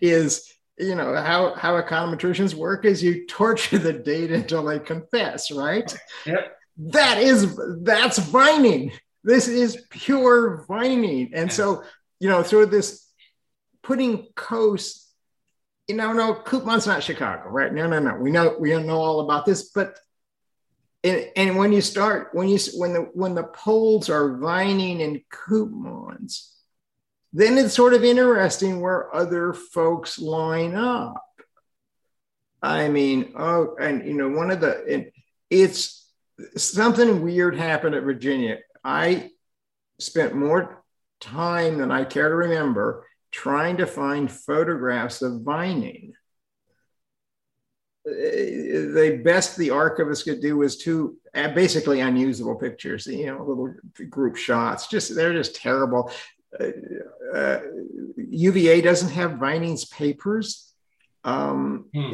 is 0.00 0.52
you 0.78 0.94
know 0.94 1.14
how 1.16 1.54
how 1.54 1.80
econometricians 1.80 2.54
work 2.54 2.84
is 2.84 3.02
you 3.02 3.26
torture 3.26 3.78
the 3.78 3.92
data 3.92 4.34
until 4.34 4.64
they 4.64 4.78
confess, 4.78 5.50
right? 5.50 5.92
Yep. 6.26 6.56
That 6.78 7.18
is 7.18 7.58
that's 7.82 8.18
vining. 8.18 8.92
This 9.24 9.48
is 9.48 9.84
pure 9.90 10.64
vining, 10.68 11.32
and 11.34 11.50
so 11.50 11.82
you 12.20 12.28
know 12.28 12.42
through 12.42 12.66
this 12.66 13.06
putting 13.82 14.26
Coase 14.34 15.04
You 15.88 15.94
know, 15.94 16.12
no, 16.12 16.34
Koopman's 16.34 16.86
not 16.86 17.02
Chicago, 17.02 17.48
right? 17.48 17.72
No, 17.72 17.86
no, 17.86 18.00
no. 18.00 18.16
We 18.16 18.30
know 18.30 18.56
we 18.58 18.70
don't 18.70 18.86
know 18.86 18.98
all 18.98 19.20
about 19.20 19.46
this, 19.46 19.70
but 19.70 19.98
and, 21.06 21.30
and 21.36 21.56
when 21.56 21.72
you 21.72 21.80
start 21.80 22.30
when 22.32 22.48
you 22.48 22.58
when 22.74 22.92
the 22.92 23.00
when 23.14 23.34
the 23.34 23.44
poles 23.44 24.10
are 24.10 24.38
vining 24.38 25.02
and 25.02 25.20
Koopmans 25.32 26.50
then 27.32 27.58
it's 27.58 27.74
sort 27.74 27.94
of 27.94 28.02
interesting 28.02 28.80
where 28.80 29.14
other 29.14 29.52
folks 29.52 30.18
line 30.18 30.74
up. 30.74 31.22
I 32.62 32.88
mean 32.88 33.34
oh 33.38 33.76
and 33.80 34.06
you 34.06 34.14
know 34.14 34.30
one 34.30 34.50
of 34.50 34.60
the 34.60 35.10
it's 35.50 36.10
something 36.56 37.22
weird 37.22 37.56
happened 37.56 37.94
at 37.94 38.02
virginia. 38.02 38.58
I 38.84 39.30
spent 39.98 40.34
more 40.34 40.84
time 41.18 41.78
than 41.78 41.90
i 41.90 42.04
care 42.04 42.28
to 42.28 42.34
remember 42.34 43.06
trying 43.30 43.78
to 43.78 43.86
find 43.86 44.30
photographs 44.30 45.22
of 45.22 45.40
vining 45.42 46.12
the 48.06 49.20
best 49.24 49.56
the 49.56 49.70
archivist 49.70 50.24
could 50.24 50.40
do 50.40 50.58
was 50.58 50.76
two 50.76 51.16
uh, 51.34 51.48
basically 51.48 52.00
unusable 52.00 52.54
pictures, 52.54 53.06
you 53.06 53.26
know, 53.26 53.38
little 53.44 53.74
group 54.08 54.36
shots. 54.36 54.86
Just 54.86 55.14
they're 55.14 55.32
just 55.32 55.56
terrible. 55.56 56.10
Uh, 56.58 56.68
uh, 57.34 57.60
UVA 58.16 58.80
doesn't 58.80 59.10
have 59.10 59.40
Vining's 59.40 59.84
papers. 59.86 60.72
Um, 61.24 61.86
hmm. 61.92 62.12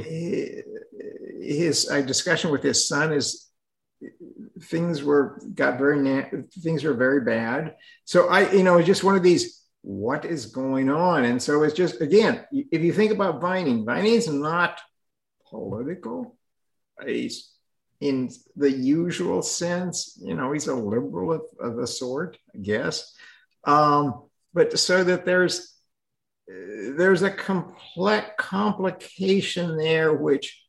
His 1.42 1.88
a 1.90 2.02
discussion 2.02 2.50
with 2.50 2.62
his 2.62 2.88
son 2.88 3.12
is 3.12 3.48
things 4.62 5.02
were 5.02 5.40
got 5.54 5.78
very 5.78 5.98
na- 5.98 6.28
things 6.62 6.84
were 6.84 6.94
very 6.94 7.20
bad. 7.20 7.76
So 8.06 8.28
I, 8.28 8.50
you 8.50 8.62
know, 8.62 8.80
just 8.82 9.04
one 9.04 9.16
of 9.16 9.22
these. 9.22 9.58
What 9.84 10.24
is 10.24 10.46
going 10.46 10.88
on? 10.90 11.24
And 11.24 11.42
so 11.42 11.64
it's 11.64 11.74
just 11.74 12.00
again, 12.00 12.46
if 12.52 12.82
you 12.82 12.92
think 12.92 13.10
about 13.10 13.40
Vining, 13.40 13.84
Vining's 13.84 14.28
not 14.28 14.80
political. 15.52 16.36
He's 17.06 17.52
in 18.00 18.30
the 18.56 18.70
usual 18.70 19.42
sense, 19.42 20.18
you 20.20 20.34
know, 20.34 20.50
he's 20.52 20.66
a 20.66 20.74
liberal 20.74 21.34
of, 21.34 21.42
of 21.60 21.78
a 21.78 21.86
sort, 21.86 22.36
I 22.52 22.58
guess. 22.58 23.14
Um, 23.64 24.24
but 24.52 24.76
so 24.76 25.04
that 25.04 25.24
there's 25.24 25.68
there's 26.48 27.22
a 27.22 27.30
complex 27.30 28.30
complication 28.38 29.76
there 29.76 30.12
which 30.12 30.60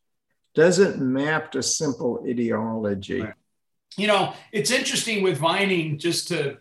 doesn't 0.54 1.00
map 1.00 1.52
to 1.52 1.62
simple 1.62 2.24
ideology. 2.28 3.22
Right. 3.22 3.34
You 3.96 4.06
know, 4.06 4.34
it's 4.52 4.70
interesting 4.70 5.22
with 5.22 5.38
Vining, 5.38 5.98
just 5.98 6.28
to 6.28 6.58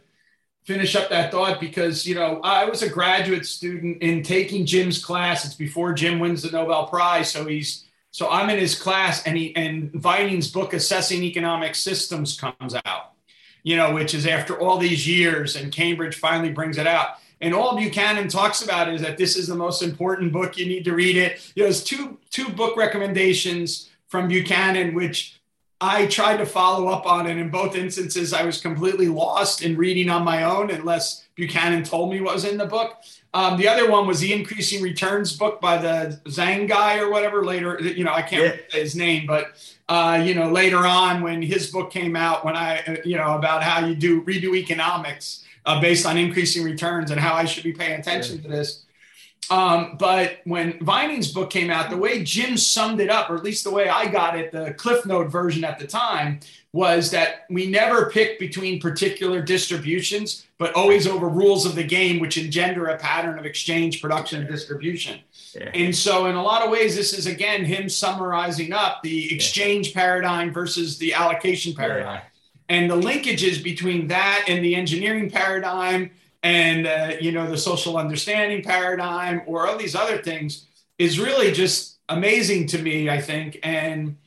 finish 0.65 0.95
up 0.95 1.09
that 1.09 1.31
thought, 1.31 1.59
because, 1.59 2.05
you 2.05 2.15
know, 2.15 2.39
I 2.43 2.65
was 2.65 2.81
a 2.81 2.89
graduate 2.89 3.45
student 3.45 4.01
in 4.01 4.23
taking 4.23 4.65
Jim's 4.65 5.03
class. 5.03 5.45
It's 5.45 5.55
before 5.55 5.93
Jim 5.93 6.19
wins 6.19 6.41
the 6.41 6.51
Nobel 6.51 6.87
Prize. 6.87 7.31
So 7.31 7.45
he's 7.45 7.85
so 8.13 8.29
I'm 8.29 8.47
in 8.51 8.59
his 8.59 8.79
class, 8.79 9.25
and 9.25 9.35
he 9.35 9.55
and 9.55 9.91
Vining's 9.91 10.47
book, 10.49 10.73
Assessing 10.73 11.23
Economic 11.23 11.73
Systems, 11.73 12.39
comes 12.39 12.75
out. 12.85 13.13
You 13.63 13.75
know, 13.75 13.93
which 13.93 14.13
is 14.13 14.27
after 14.27 14.59
all 14.59 14.77
these 14.77 15.07
years, 15.07 15.55
and 15.55 15.71
Cambridge 15.71 16.15
finally 16.15 16.51
brings 16.51 16.77
it 16.77 16.85
out. 16.85 17.15
And 17.41 17.55
all 17.55 17.75
Buchanan 17.75 18.27
talks 18.27 18.61
about 18.61 18.93
is 18.93 19.01
that 19.01 19.17
this 19.17 19.35
is 19.35 19.47
the 19.47 19.55
most 19.55 19.81
important 19.81 20.31
book. 20.31 20.57
You 20.57 20.67
need 20.67 20.85
to 20.85 20.93
read 20.93 21.17
it. 21.17 21.51
You 21.55 21.63
know, 21.63 21.65
there's 21.65 21.83
two 21.83 22.19
two 22.29 22.49
book 22.49 22.77
recommendations 22.77 23.89
from 24.07 24.27
Buchanan, 24.27 24.93
which 24.93 25.41
I 25.83 26.05
tried 26.05 26.37
to 26.37 26.45
follow 26.45 26.87
up 26.87 27.05
on, 27.05 27.27
it 27.27 27.31
and 27.31 27.39
in 27.41 27.49
both 27.49 27.75
instances, 27.75 28.31
I 28.31 28.43
was 28.43 28.61
completely 28.61 29.09
lost 29.09 29.61
in 29.61 29.75
reading 29.75 30.09
on 30.09 30.23
my 30.23 30.43
own 30.43 30.71
unless 30.71 31.25
Buchanan 31.35 31.83
told 31.83 32.09
me 32.09 32.21
what 32.21 32.33
was 32.33 32.45
in 32.45 32.57
the 32.57 32.65
book. 32.65 33.03
Um, 33.33 33.57
the 33.57 33.67
other 33.67 33.91
one 33.91 34.07
was 34.07 34.21
the 34.21 34.31
increasing 34.31 34.81
returns 34.81 35.35
book 35.35 35.59
by 35.59 35.77
the 35.77 36.21
Zhang 36.25 36.69
guy 36.69 36.99
or 36.99 37.11
whatever. 37.11 37.43
Later, 37.43 37.81
you 37.81 38.05
know, 38.05 38.13
I 38.13 38.21
can't 38.21 38.43
yeah. 38.43 38.49
remember 38.51 38.63
his 38.71 38.95
name, 38.95 39.27
but 39.27 39.75
uh, 39.89 40.23
you 40.23 40.35
know, 40.35 40.49
later 40.49 40.77
on 40.77 41.21
when 41.21 41.41
his 41.41 41.69
book 41.69 41.91
came 41.91 42.15
out, 42.15 42.45
when 42.45 42.55
I, 42.55 42.79
uh, 42.79 42.95
you 43.03 43.17
know, 43.17 43.35
about 43.35 43.61
how 43.61 43.85
you 43.85 43.93
do 43.93 44.21
redo 44.21 44.55
economics 44.55 45.43
uh, 45.65 45.81
based 45.81 46.05
on 46.05 46.17
increasing 46.17 46.63
returns 46.63 47.11
and 47.11 47.19
how 47.19 47.33
I 47.33 47.43
should 47.43 47.65
be 47.65 47.73
paying 47.73 47.99
attention 47.99 48.37
yeah. 48.37 48.43
to 48.43 48.47
this. 48.47 48.83
Um, 49.49 49.97
but 49.97 50.39
when 50.45 50.83
Vining's 50.83 51.31
book 51.31 51.49
came 51.49 51.69
out, 51.69 51.89
the 51.89 51.97
way 51.97 52.23
Jim 52.23 52.57
summed 52.57 52.99
it 52.99 53.09
up, 53.09 53.29
or 53.29 53.35
at 53.35 53.43
least 53.43 53.63
the 53.63 53.71
way 53.71 53.89
I 53.89 54.07
got 54.07 54.37
it, 54.37 54.51
the 54.51 54.73
Cliff 54.73 55.05
Note 55.05 55.29
version 55.29 55.63
at 55.63 55.79
the 55.79 55.87
time, 55.87 56.39
was 56.71 57.11
that 57.11 57.45
we 57.49 57.67
never 57.67 58.09
pick 58.09 58.39
between 58.39 58.79
particular 58.79 59.41
distributions, 59.41 60.47
but 60.57 60.73
always 60.73 61.05
over 61.05 61.29
rules 61.29 61.67
of 61.67 61.75
the 61.75 61.83
game, 61.83 62.19
which 62.19 62.37
engender 62.37 62.87
a 62.87 62.97
pattern 62.97 63.37
of 63.37 63.45
exchange, 63.45 64.01
production, 64.01 64.41
and 64.41 64.49
distribution. 64.49 65.19
Yeah. 65.53 65.69
And 65.73 65.95
so, 65.95 66.25
in 66.25 66.35
a 66.35 66.41
lot 66.41 66.63
of 66.63 66.71
ways, 66.71 66.95
this 66.95 67.13
is 67.13 67.27
again 67.27 67.63
him 67.63 67.89
summarizing 67.89 68.73
up 68.73 69.03
the 69.03 69.33
exchange 69.33 69.93
paradigm 69.93 70.51
versus 70.51 70.97
the 70.97 71.13
allocation 71.13 71.75
paradigm. 71.75 72.21
Yeah. 72.21 72.21
And 72.69 72.89
the 72.89 72.99
linkages 72.99 73.63
between 73.63 74.07
that 74.07 74.45
and 74.47 74.65
the 74.65 74.73
engineering 74.73 75.29
paradigm 75.29 76.09
and 76.43 76.85
uh, 76.85 77.13
you 77.19 77.31
know 77.31 77.49
the 77.49 77.57
social 77.57 77.97
understanding 77.97 78.61
paradigm 78.61 79.41
or 79.47 79.67
all 79.67 79.77
these 79.77 79.95
other 79.95 80.21
things 80.21 80.67
is 80.99 81.19
really 81.19 81.51
just 81.51 81.97
amazing 82.09 82.67
to 82.67 82.77
me 82.77 83.09
i 83.09 83.19
think 83.19 83.57
and 83.63 84.17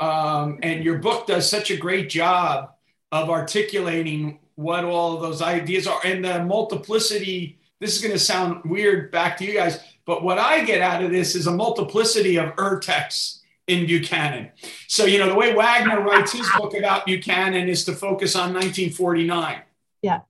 um, 0.00 0.58
and 0.62 0.84
your 0.84 0.98
book 0.98 1.26
does 1.26 1.48
such 1.48 1.70
a 1.70 1.76
great 1.76 2.08
job 2.10 2.70
of 3.12 3.30
articulating 3.30 4.40
what 4.56 4.84
all 4.84 5.14
of 5.14 5.22
those 5.22 5.40
ideas 5.40 5.86
are 5.86 6.00
and 6.04 6.24
the 6.24 6.44
multiplicity. 6.44 7.58
This 7.80 7.94
is 7.94 8.02
going 8.02 8.12
to 8.12 8.18
sound 8.18 8.62
weird 8.64 9.10
back 9.12 9.36
to 9.38 9.44
you 9.44 9.54
guys, 9.54 9.80
but 10.04 10.22
what 10.22 10.38
I 10.38 10.64
get 10.64 10.80
out 10.80 11.02
of 11.02 11.10
this 11.10 11.34
is 11.34 11.46
a 11.46 11.52
multiplicity 11.52 12.36
of 12.38 12.54
Urtext 12.56 13.40
in 13.66 13.86
Buchanan. 13.86 14.50
So, 14.88 15.04
you 15.04 15.18
know, 15.18 15.28
the 15.28 15.34
way 15.34 15.54
Wagner 15.54 16.00
writes 16.02 16.32
his 16.32 16.48
book 16.58 16.74
about 16.76 17.06
Buchanan 17.06 17.68
is 17.68 17.84
to 17.84 17.92
focus 17.92 18.34
on 18.34 18.52
1949. 18.52 19.62
Yeah. 20.02 20.20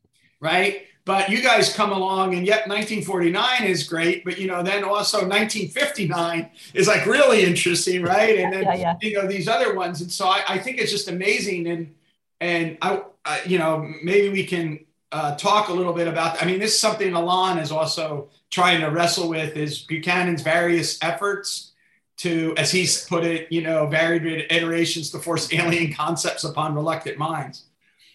Right 0.41 0.85
but 1.05 1.29
you 1.29 1.43
guys 1.43 1.75
come 1.75 1.93
along, 1.93 2.35
and 2.35 2.47
yet 2.47 2.67
1949 2.67 3.65
is 3.65 3.83
great, 3.83 4.25
but 4.25 4.39
you 4.39 4.47
know, 4.47 4.63
then 4.63 4.85
also 4.85 5.19
1959 5.19 6.51
is 6.73 6.89
like 6.89 7.05
really 7.05 7.45
interesting, 7.45 8.03
right? 8.03 8.39
And 8.39 8.53
then 8.53 8.63
yeah, 8.65 8.75
yeah. 8.75 8.95
you 9.03 9.15
know 9.15 9.27
these 9.27 9.47
other 9.49 9.75
ones, 9.75 10.01
and 10.01 10.11
so 10.11 10.27
I, 10.27 10.43
I, 10.49 10.59
think 10.59 10.79
it's 10.79 10.91
just 10.91 11.09
amazing, 11.09 11.67
and 11.67 11.95
and 12.41 12.79
I, 12.81 13.03
I 13.25 13.43
you 13.45 13.59
know 13.59 13.87
maybe 14.03 14.31
we 14.31 14.45
can 14.45 14.81
uh, 15.13 15.37
talk 15.37 15.69
a 15.69 15.73
little 15.73 15.93
bit 15.93 16.09
about. 16.09 16.43
I 16.43 16.47
mean, 16.47 16.59
this 16.59 16.75
is 16.75 16.81
something 16.81 17.13
Alon 17.13 17.59
is 17.59 17.71
also 17.71 18.29
trying 18.51 18.81
to 18.81 18.87
wrestle 18.87 19.29
with 19.29 19.57
is 19.57 19.81
Buchanan's 19.81 20.43
various 20.43 20.99
efforts 21.03 21.73
to, 22.19 22.55
as 22.57 22.71
he's 22.71 23.07
put 23.07 23.25
it, 23.25 23.51
you 23.51 23.63
know, 23.63 23.87
varied 23.87 24.47
iterations 24.51 25.11
to 25.11 25.19
force 25.19 25.53
alien 25.53 25.93
concepts 25.93 26.45
upon 26.45 26.75
reluctant 26.75 27.19
minds. 27.19 27.65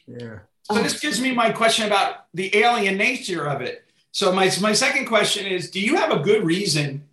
Yeah. 0.08 0.40
So 0.72 0.84
this 0.84 1.00
gives 1.00 1.20
me 1.20 1.34
my 1.34 1.52
question 1.52 1.88
about 1.88 2.26
the 2.34 2.56
alien 2.56 2.98
nature 2.98 3.46
of 3.46 3.62
it. 3.62 3.86
So 4.12 4.32
my, 4.32 4.52
my 4.62 4.74
second 4.74 5.06
question 5.06 5.48
is, 5.48 5.72
do 5.72 5.80
you 5.80 5.96
have 5.96 6.12
a 6.12 6.20
good 6.20 6.46
reason, 6.46 7.08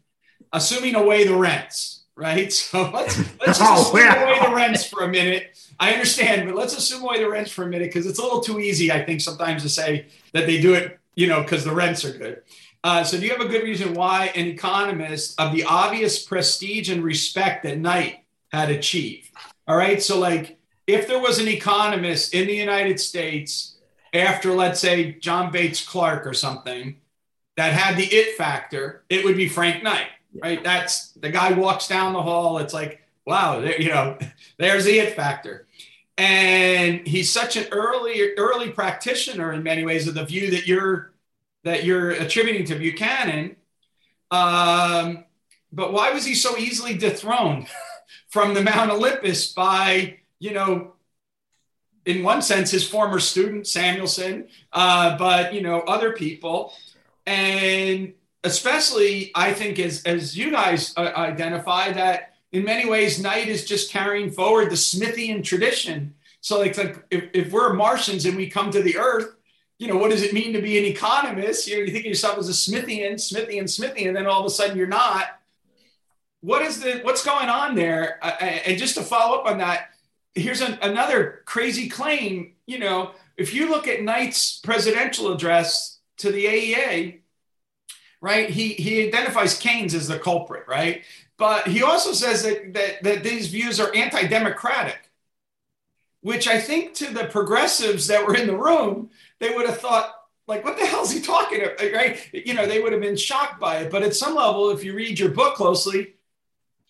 assuming 0.52 0.94
away 0.94 1.26
the 1.26 1.34
rents, 1.34 2.04
right? 2.14 2.52
So 2.52 2.90
let's 2.90 3.18
let's 3.40 3.58
just 3.58 3.62
oh, 3.62 3.82
assume 3.82 4.08
wow. 4.08 4.24
away 4.24 4.48
the 4.48 4.54
rents 4.54 4.86
for 4.86 5.04
a 5.04 5.08
minute. 5.08 5.58
I 5.80 5.92
understand, 5.92 6.46
but 6.46 6.56
let's 6.56 6.76
assume 6.76 7.02
away 7.02 7.18
the 7.18 7.30
rents 7.30 7.50
for 7.50 7.64
a 7.64 7.66
minute 7.66 7.88
because 7.88 8.06
it's 8.06 8.18
a 8.18 8.22
little 8.22 8.40
too 8.40 8.60
easy, 8.60 8.92
I 8.92 9.04
think, 9.04 9.20
sometimes 9.20 9.62
to 9.62 9.68
say 9.68 10.06
that 10.32 10.46
they 10.46 10.60
do 10.60 10.74
it, 10.74 10.98
you 11.14 11.26
know, 11.26 11.42
because 11.42 11.64
the 11.64 11.74
rents 11.74 12.04
are 12.04 12.16
good. 12.16 12.42
Uh, 12.84 13.02
so 13.04 13.18
do 13.18 13.24
you 13.24 13.30
have 13.30 13.40
a 13.40 13.48
good 13.48 13.62
reason 13.62 13.94
why 13.94 14.26
an 14.34 14.46
economist 14.46 15.38
of 15.40 15.52
the 15.52 15.64
obvious 15.64 16.22
prestige 16.22 16.88
and 16.88 17.02
respect 17.02 17.64
that 17.64 17.78
Knight 17.78 18.24
had 18.52 18.70
achieved? 18.70 19.30
All 19.66 19.76
right, 19.76 20.02
so 20.02 20.18
like 20.18 20.58
if 20.86 21.08
there 21.08 21.20
was 21.20 21.38
an 21.38 21.48
economist 21.48 22.34
in 22.34 22.46
the 22.46 22.54
United 22.54 23.00
States 23.00 23.76
after, 24.12 24.52
let's 24.52 24.80
say, 24.80 25.12
John 25.12 25.50
Bates 25.50 25.84
Clark 25.84 26.26
or 26.26 26.34
something 26.34 26.96
that 27.56 27.72
had 27.72 27.96
the 27.96 28.04
it 28.04 28.36
factor, 28.36 29.04
it 29.08 29.24
would 29.24 29.36
be 29.36 29.48
Frank 29.48 29.82
Knight, 29.82 30.08
right? 30.42 30.62
That's 30.62 31.10
the 31.12 31.30
guy 31.30 31.52
walks 31.52 31.88
down 31.88 32.12
the 32.12 32.22
hall. 32.22 32.58
It's 32.58 32.74
like, 32.74 33.02
wow, 33.24 33.60
there, 33.60 33.80
you 33.80 33.88
know, 33.88 34.18
there's 34.58 34.84
the 34.84 34.98
it 34.98 35.14
factor. 35.14 35.66
And 36.18 37.06
he's 37.06 37.30
such 37.30 37.56
an 37.56 37.66
early, 37.72 38.34
early 38.38 38.70
practitioner 38.70 39.52
in 39.52 39.62
many 39.62 39.84
ways 39.84 40.08
of 40.08 40.14
the 40.14 40.24
view 40.24 40.50
that 40.52 40.66
you're 40.66 41.12
that 41.64 41.84
you're 41.84 42.10
attributing 42.10 42.64
to 42.64 42.76
Buchanan. 42.76 43.56
Um, 44.30 45.24
but 45.72 45.92
why 45.92 46.12
was 46.12 46.24
he 46.24 46.34
so 46.34 46.56
easily 46.56 46.96
dethroned 46.96 47.66
from 48.28 48.54
the 48.54 48.62
Mount 48.62 48.92
Olympus 48.92 49.52
by 49.52 50.18
you 50.46 50.52
know, 50.52 50.92
in 52.04 52.22
one 52.22 52.40
sense, 52.40 52.70
his 52.70 52.88
former 52.88 53.18
student 53.18 53.66
Samuelson, 53.66 54.46
uh, 54.72 55.18
but 55.18 55.52
you 55.52 55.60
know, 55.60 55.80
other 55.80 56.12
people, 56.12 56.72
and 57.26 58.14
especially 58.44 59.32
I 59.34 59.52
think 59.52 59.80
as 59.80 60.04
as 60.04 60.38
you 60.38 60.52
guys 60.52 60.94
uh, 60.96 61.12
identify 61.16 61.92
that 61.92 62.34
in 62.52 62.64
many 62.64 62.88
ways, 62.88 63.20
Knight 63.20 63.48
is 63.48 63.64
just 63.64 63.90
carrying 63.90 64.30
forward 64.30 64.70
the 64.70 64.76
Smithian 64.76 65.42
tradition. 65.42 66.14
So, 66.40 66.60
like, 66.60 66.78
like 66.78 67.04
if, 67.10 67.24
if 67.34 67.52
we're 67.52 67.72
Martians 67.72 68.24
and 68.24 68.36
we 68.36 68.48
come 68.48 68.70
to 68.70 68.82
the 68.82 68.96
Earth, 68.96 69.34
you 69.78 69.88
know, 69.88 69.96
what 69.96 70.12
does 70.12 70.22
it 70.22 70.32
mean 70.32 70.52
to 70.52 70.62
be 70.62 70.78
an 70.78 70.84
economist? 70.84 71.66
You 71.66 71.78
know, 71.78 71.82
you 71.82 71.92
think 71.92 72.04
of 72.04 72.08
yourself 72.08 72.38
as 72.38 72.48
a 72.48 72.52
Smithian, 72.52 73.14
Smithian, 73.14 73.64
Smithian, 73.64 74.06
and 74.06 74.16
then 74.16 74.28
all 74.28 74.40
of 74.40 74.46
a 74.46 74.50
sudden 74.50 74.76
you're 74.76 74.86
not. 74.86 75.26
What 76.40 76.62
is 76.62 76.78
the 76.80 77.00
what's 77.02 77.24
going 77.24 77.48
on 77.48 77.74
there? 77.74 78.20
Uh, 78.22 78.36
and 78.40 78.78
just 78.78 78.94
to 78.94 79.02
follow 79.02 79.38
up 79.38 79.46
on 79.46 79.58
that, 79.58 79.90
here's 80.36 80.60
an, 80.60 80.78
another 80.82 81.42
crazy 81.46 81.88
claim. 81.88 82.52
You 82.66 82.78
know, 82.78 83.12
if 83.36 83.52
you 83.52 83.68
look 83.68 83.88
at 83.88 84.02
Knight's 84.02 84.58
presidential 84.60 85.32
address 85.32 85.98
to 86.18 86.30
the 86.30 86.44
AEA, 86.44 87.20
right, 88.20 88.48
he, 88.48 88.74
he 88.74 89.06
identifies 89.06 89.58
Keynes 89.58 89.94
as 89.94 90.08
the 90.08 90.18
culprit, 90.18 90.68
right? 90.68 91.02
But 91.38 91.66
he 91.66 91.82
also 91.82 92.12
says 92.12 92.42
that, 92.44 92.74
that, 92.74 93.02
that 93.02 93.22
these 93.22 93.48
views 93.48 93.80
are 93.80 93.94
anti 93.94 94.26
democratic, 94.26 95.10
which 96.20 96.46
I 96.46 96.60
think 96.60 96.94
to 96.94 97.12
the 97.12 97.24
progressives 97.24 98.06
that 98.06 98.26
were 98.26 98.36
in 98.36 98.46
the 98.46 98.56
room, 98.56 99.10
they 99.38 99.50
would 99.50 99.66
have 99.66 99.80
thought, 99.80 100.12
like, 100.46 100.64
what 100.64 100.78
the 100.78 100.86
hell 100.86 101.02
is 101.02 101.10
he 101.10 101.20
talking 101.20 101.62
about? 101.62 101.80
Right? 101.80 102.18
You 102.32 102.54
know, 102.54 102.66
they 102.66 102.80
would 102.80 102.92
have 102.92 103.02
been 103.02 103.16
shocked 103.16 103.60
by 103.60 103.78
it. 103.78 103.90
But 103.90 104.02
at 104.02 104.14
some 104.14 104.34
level, 104.34 104.70
if 104.70 104.84
you 104.84 104.94
read 104.94 105.18
your 105.18 105.30
book 105.30 105.56
closely, 105.56 106.14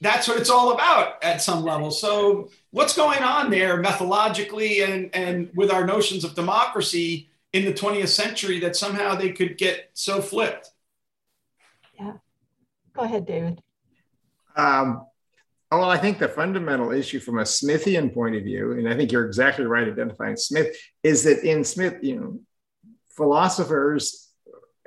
that's 0.01 0.29
what 0.29 0.39
it's 0.39 0.51
all 0.51 0.73
about 0.73 1.23
at 1.25 1.41
some 1.41 1.63
level. 1.63 1.91
So, 1.91 2.51
what's 2.71 2.95
going 2.95 3.23
on 3.23 3.51
there 3.51 3.83
methodologically 3.83 4.87
and, 4.87 5.15
and 5.15 5.51
with 5.55 5.71
our 5.71 5.87
notions 5.87 6.25
of 6.25 6.35
democracy 6.35 7.29
in 7.53 7.65
the 7.65 7.73
20th 7.73 8.09
century 8.09 8.61
that 8.61 8.77
somehow 8.77 9.15
they 9.15 9.33
could 9.33 9.57
get 9.57 9.91
so 9.95 10.21
flipped? 10.21 10.71
Yeah. 11.99 12.15
Go 12.95 13.03
ahead, 13.03 13.27
David. 13.27 13.63
Um, 14.55 15.07
oh, 15.71 15.79
well, 15.79 15.91
I 15.91 15.99
think 15.99 16.19
the 16.19 16.29
fundamental 16.29 16.93
issue 16.93 17.21
from 17.21 17.39
a 17.39 17.43
Smithian 17.43 18.13
point 18.13 18.37
of 18.37 18.43
view, 18.43 18.73
and 18.73 18.89
I 18.89 18.97
think 18.97 19.13
you're 19.13 19.27
exactly 19.27 19.65
right 19.65 19.89
identifying 19.89 20.37
Smith, 20.37 20.77
is 21.03 21.25
that 21.25 21.43
in 21.43 21.65
Smith, 21.65 21.97
you 22.03 22.17
know, 22.17 22.41
philosophers 23.17 24.31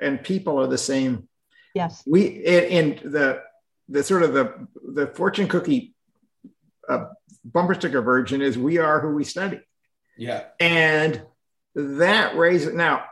and 0.00 0.22
people 0.22 0.58
are 0.60 0.66
the 0.68 0.78
same. 0.78 1.28
Yes. 1.74 2.02
We 2.06 2.26
in, 2.26 2.64
in 3.02 3.12
the 3.12 3.42
the 3.90 4.02
sort 4.02 4.22
of 4.22 4.32
the 4.32 4.68
the 4.94 5.08
fortune 5.08 5.48
cookie 5.48 5.94
uh, 6.88 7.06
bumper 7.44 7.74
sticker 7.74 8.02
version 8.02 8.40
is 8.40 8.56
we 8.56 8.78
are 8.78 9.00
who 9.00 9.14
we 9.14 9.24
study. 9.24 9.60
Yeah. 10.16 10.44
And 10.58 11.22
that 11.74 12.36
raises 12.36 12.74
now 12.74 13.04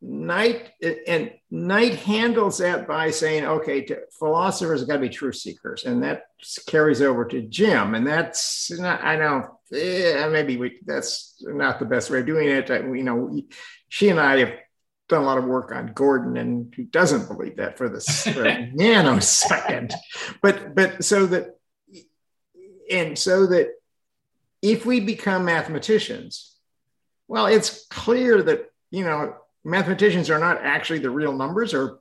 Knight 0.00 0.70
and 1.08 1.32
Knight 1.50 1.96
handles 1.96 2.58
that 2.58 2.86
by 2.86 3.10
saying, 3.10 3.44
okay, 3.44 3.82
to, 3.86 4.00
philosophers 4.18 4.84
got 4.84 4.94
to 4.94 5.00
be 5.00 5.08
truth 5.08 5.36
seekers, 5.36 5.84
and 5.84 6.02
that 6.04 6.26
carries 6.66 7.02
over 7.02 7.24
to 7.24 7.42
Jim, 7.42 7.94
and 7.94 8.06
that's 8.06 8.70
not. 8.78 9.02
I 9.02 9.16
know, 9.16 9.58
eh, 9.74 10.28
maybe 10.28 10.56
we, 10.56 10.78
that's 10.86 11.42
not 11.42 11.80
the 11.80 11.84
best 11.84 12.10
way 12.10 12.20
of 12.20 12.26
doing 12.26 12.48
it. 12.48 12.70
I, 12.70 12.78
you 12.78 13.02
know, 13.02 13.40
she 13.88 14.08
and 14.10 14.20
I 14.20 14.38
have 14.38 14.52
done 15.08 15.22
a 15.22 15.26
lot 15.26 15.38
of 15.38 15.44
work 15.44 15.72
on 15.72 15.92
Gordon, 15.94 16.36
and 16.36 16.72
who 16.74 16.84
doesn't 16.84 17.28
believe 17.28 17.56
that 17.56 17.78
for 17.78 17.88
the 17.88 18.00
for 18.00 18.46
a 18.46 18.70
nanosecond, 18.74 19.92
but 20.42 20.74
but 20.74 21.04
so 21.04 21.26
that 21.26 21.58
and 22.90 23.18
so 23.18 23.46
that 23.46 23.70
if 24.62 24.84
we 24.84 25.00
become 25.00 25.44
mathematicians, 25.44 26.56
well, 27.26 27.46
it's 27.46 27.86
clear 27.86 28.42
that 28.42 28.70
you 28.90 29.04
know 29.04 29.36
mathematicians 29.64 30.30
are 30.30 30.38
not 30.38 30.58
actually 30.62 30.98
the 31.00 31.10
real 31.10 31.32
numbers 31.32 31.74
or 31.74 32.00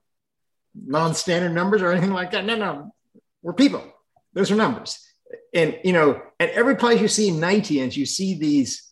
non-standard 0.76 1.54
numbers 1.54 1.82
or 1.82 1.92
anything 1.92 2.14
like 2.14 2.32
that. 2.32 2.46
No, 2.46 2.56
no, 2.56 2.94
we're 3.42 3.54
people. 3.54 3.84
Those 4.34 4.52
are 4.52 4.56
numbers. 4.56 5.04
And 5.54 5.80
you 5.84 5.94
know, 5.94 6.22
at 6.40 6.52
every 6.52 6.76
place 6.76 7.02
you 7.02 7.08
see 7.08 7.32
Knightians, 7.32 7.96
you 7.96 8.06
see 8.06 8.36
these. 8.36 8.84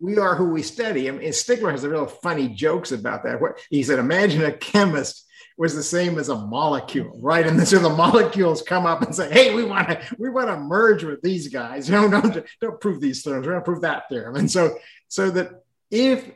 We 0.00 0.18
are 0.18 0.34
who 0.34 0.50
we 0.50 0.62
study. 0.62 1.08
I 1.08 1.12
mean, 1.12 1.28
Stigler 1.30 1.70
has 1.70 1.84
a 1.84 1.90
real 1.90 2.06
funny 2.06 2.48
jokes 2.48 2.92
about 2.92 3.22
that. 3.24 3.40
He 3.68 3.82
said, 3.82 3.98
imagine 3.98 4.42
a 4.42 4.52
chemist 4.52 5.26
was 5.58 5.74
the 5.74 5.82
same 5.82 6.18
as 6.18 6.30
a 6.30 6.34
molecule, 6.34 7.18
right? 7.20 7.46
And 7.46 7.68
so 7.68 7.78
the 7.78 7.90
molecules 7.90 8.62
come 8.62 8.86
up 8.86 9.02
and 9.02 9.14
say, 9.14 9.30
"Hey, 9.30 9.54
we 9.54 9.62
want 9.62 9.88
to 9.88 10.00
we 10.18 10.30
want 10.30 10.48
to 10.48 10.56
merge 10.56 11.04
with 11.04 11.20
these 11.20 11.48
guys. 11.48 11.90
No, 11.90 12.08
don't 12.08 12.42
don't 12.62 12.80
prove 12.80 12.98
these 12.98 13.22
theorems. 13.22 13.46
We're 13.46 13.52
going 13.52 13.62
to 13.62 13.64
prove 13.66 13.82
that 13.82 14.08
theorem." 14.08 14.36
And 14.36 14.50
so 14.50 14.78
so 15.08 15.30
that 15.32 15.62
if 15.90 16.30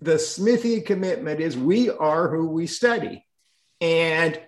the 0.00 0.18
Smithy 0.18 0.80
commitment 0.82 1.40
is 1.40 1.56
we 1.56 1.90
are 1.90 2.28
who 2.28 2.48
we 2.48 2.66
study. 2.66 3.26
And 3.80 4.40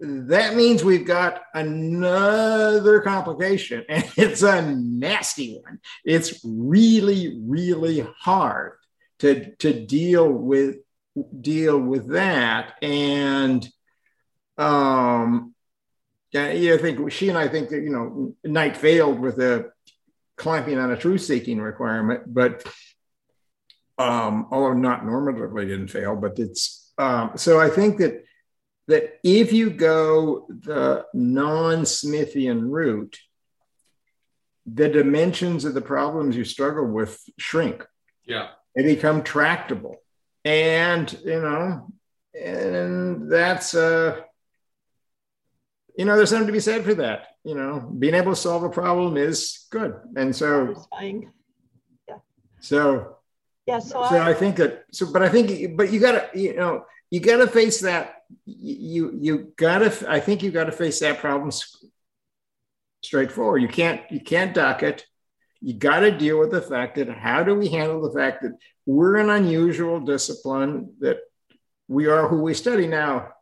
that 0.00 0.54
means 0.56 0.84
we've 0.84 1.06
got 1.06 1.42
another 1.54 3.00
complication, 3.00 3.84
and 3.88 4.04
it's 4.16 4.42
a 4.42 4.62
nasty 4.62 5.60
one. 5.62 5.80
It's 6.04 6.40
really, 6.44 7.40
really 7.44 8.06
hard 8.18 8.72
to, 9.20 9.54
to 9.56 9.72
deal 9.86 10.30
with 10.30 10.76
deal 11.40 11.78
with 11.78 12.10
that. 12.10 12.74
And 12.82 13.66
um, 14.58 15.54
yeah, 16.32 16.74
I 16.74 16.78
think 16.78 17.10
she 17.10 17.28
and 17.28 17.38
I 17.38 17.48
think 17.48 17.70
that 17.70 17.82
you 17.82 17.90
know 17.90 18.34
Knight 18.44 18.76
failed 18.76 19.18
with 19.18 19.36
the 19.36 19.70
clamping 20.36 20.78
on 20.78 20.92
a 20.92 20.96
truth 20.96 21.22
seeking 21.22 21.60
requirement, 21.60 22.22
but 22.26 22.62
um, 23.98 24.48
although 24.50 24.74
not 24.74 25.04
normatively 25.04 25.66
didn't 25.66 25.88
fail, 25.88 26.14
but 26.14 26.38
it's 26.38 26.92
um, 26.98 27.32
so 27.36 27.58
I 27.60 27.70
think 27.70 27.98
that 27.98 28.24
that 28.88 29.18
if 29.24 29.52
you 29.52 29.70
go 29.70 30.46
the 30.48 31.06
non-Smithian 31.12 32.70
route, 32.70 33.18
the 34.64 34.88
dimensions 34.88 35.64
of 35.64 35.74
the 35.74 35.80
problems 35.80 36.36
you 36.36 36.44
struggle 36.44 36.86
with 36.86 37.20
shrink. 37.38 37.84
Yeah, 38.24 38.48
they 38.74 38.82
become 38.82 39.22
tractable, 39.22 39.96
and 40.44 41.12
you 41.24 41.40
know, 41.40 41.88
and 42.40 43.30
that's 43.30 43.74
uh, 43.74 44.20
you 45.96 46.04
know, 46.04 46.16
there's 46.16 46.30
something 46.30 46.46
to 46.46 46.52
be 46.52 46.60
said 46.60 46.84
for 46.84 46.94
that. 46.94 47.28
You 47.44 47.54
know, 47.54 47.80
being 47.98 48.14
able 48.14 48.32
to 48.32 48.36
solve 48.36 48.64
a 48.64 48.68
problem 48.68 49.16
is 49.16 49.66
good, 49.70 49.94
and 50.16 50.34
so 50.34 50.74
satisfying. 50.74 51.32
Yeah. 52.08 52.18
So 52.60 53.16
yeah, 53.66 53.78
so, 53.78 54.06
so 54.08 54.16
I, 54.16 54.30
I, 54.30 54.34
think 54.34 54.56
that 54.56 54.84
so, 54.92 55.12
but 55.12 55.22
I 55.22 55.28
think, 55.28 55.76
but 55.76 55.92
you 55.92 55.98
gotta, 55.98 56.28
you 56.34 56.54
know, 56.54 56.84
you 57.10 57.20
gotta 57.20 57.48
face 57.48 57.80
that. 57.80 58.15
You 58.44 59.16
you 59.20 59.52
gotta. 59.56 60.10
I 60.10 60.20
think 60.20 60.42
you 60.42 60.50
gotta 60.50 60.72
face 60.72 61.00
that 61.00 61.18
problem 61.18 61.50
straightforward. 63.02 63.62
You 63.62 63.68
can't 63.68 64.00
you 64.10 64.20
can't 64.20 64.54
duck 64.54 64.82
it. 64.82 65.06
You 65.60 65.74
got 65.74 66.00
to 66.00 66.16
deal 66.16 66.38
with 66.38 66.50
the 66.50 66.60
fact 66.60 66.96
that 66.96 67.08
how 67.08 67.42
do 67.42 67.54
we 67.54 67.68
handle 67.68 68.02
the 68.02 68.16
fact 68.16 68.42
that 68.42 68.52
we're 68.84 69.16
an 69.16 69.30
unusual 69.30 70.00
discipline 70.00 70.92
that 71.00 71.18
we 71.88 72.06
are 72.06 72.28
who 72.28 72.42
we 72.42 72.54
study 72.54 72.86
now. 72.86 73.32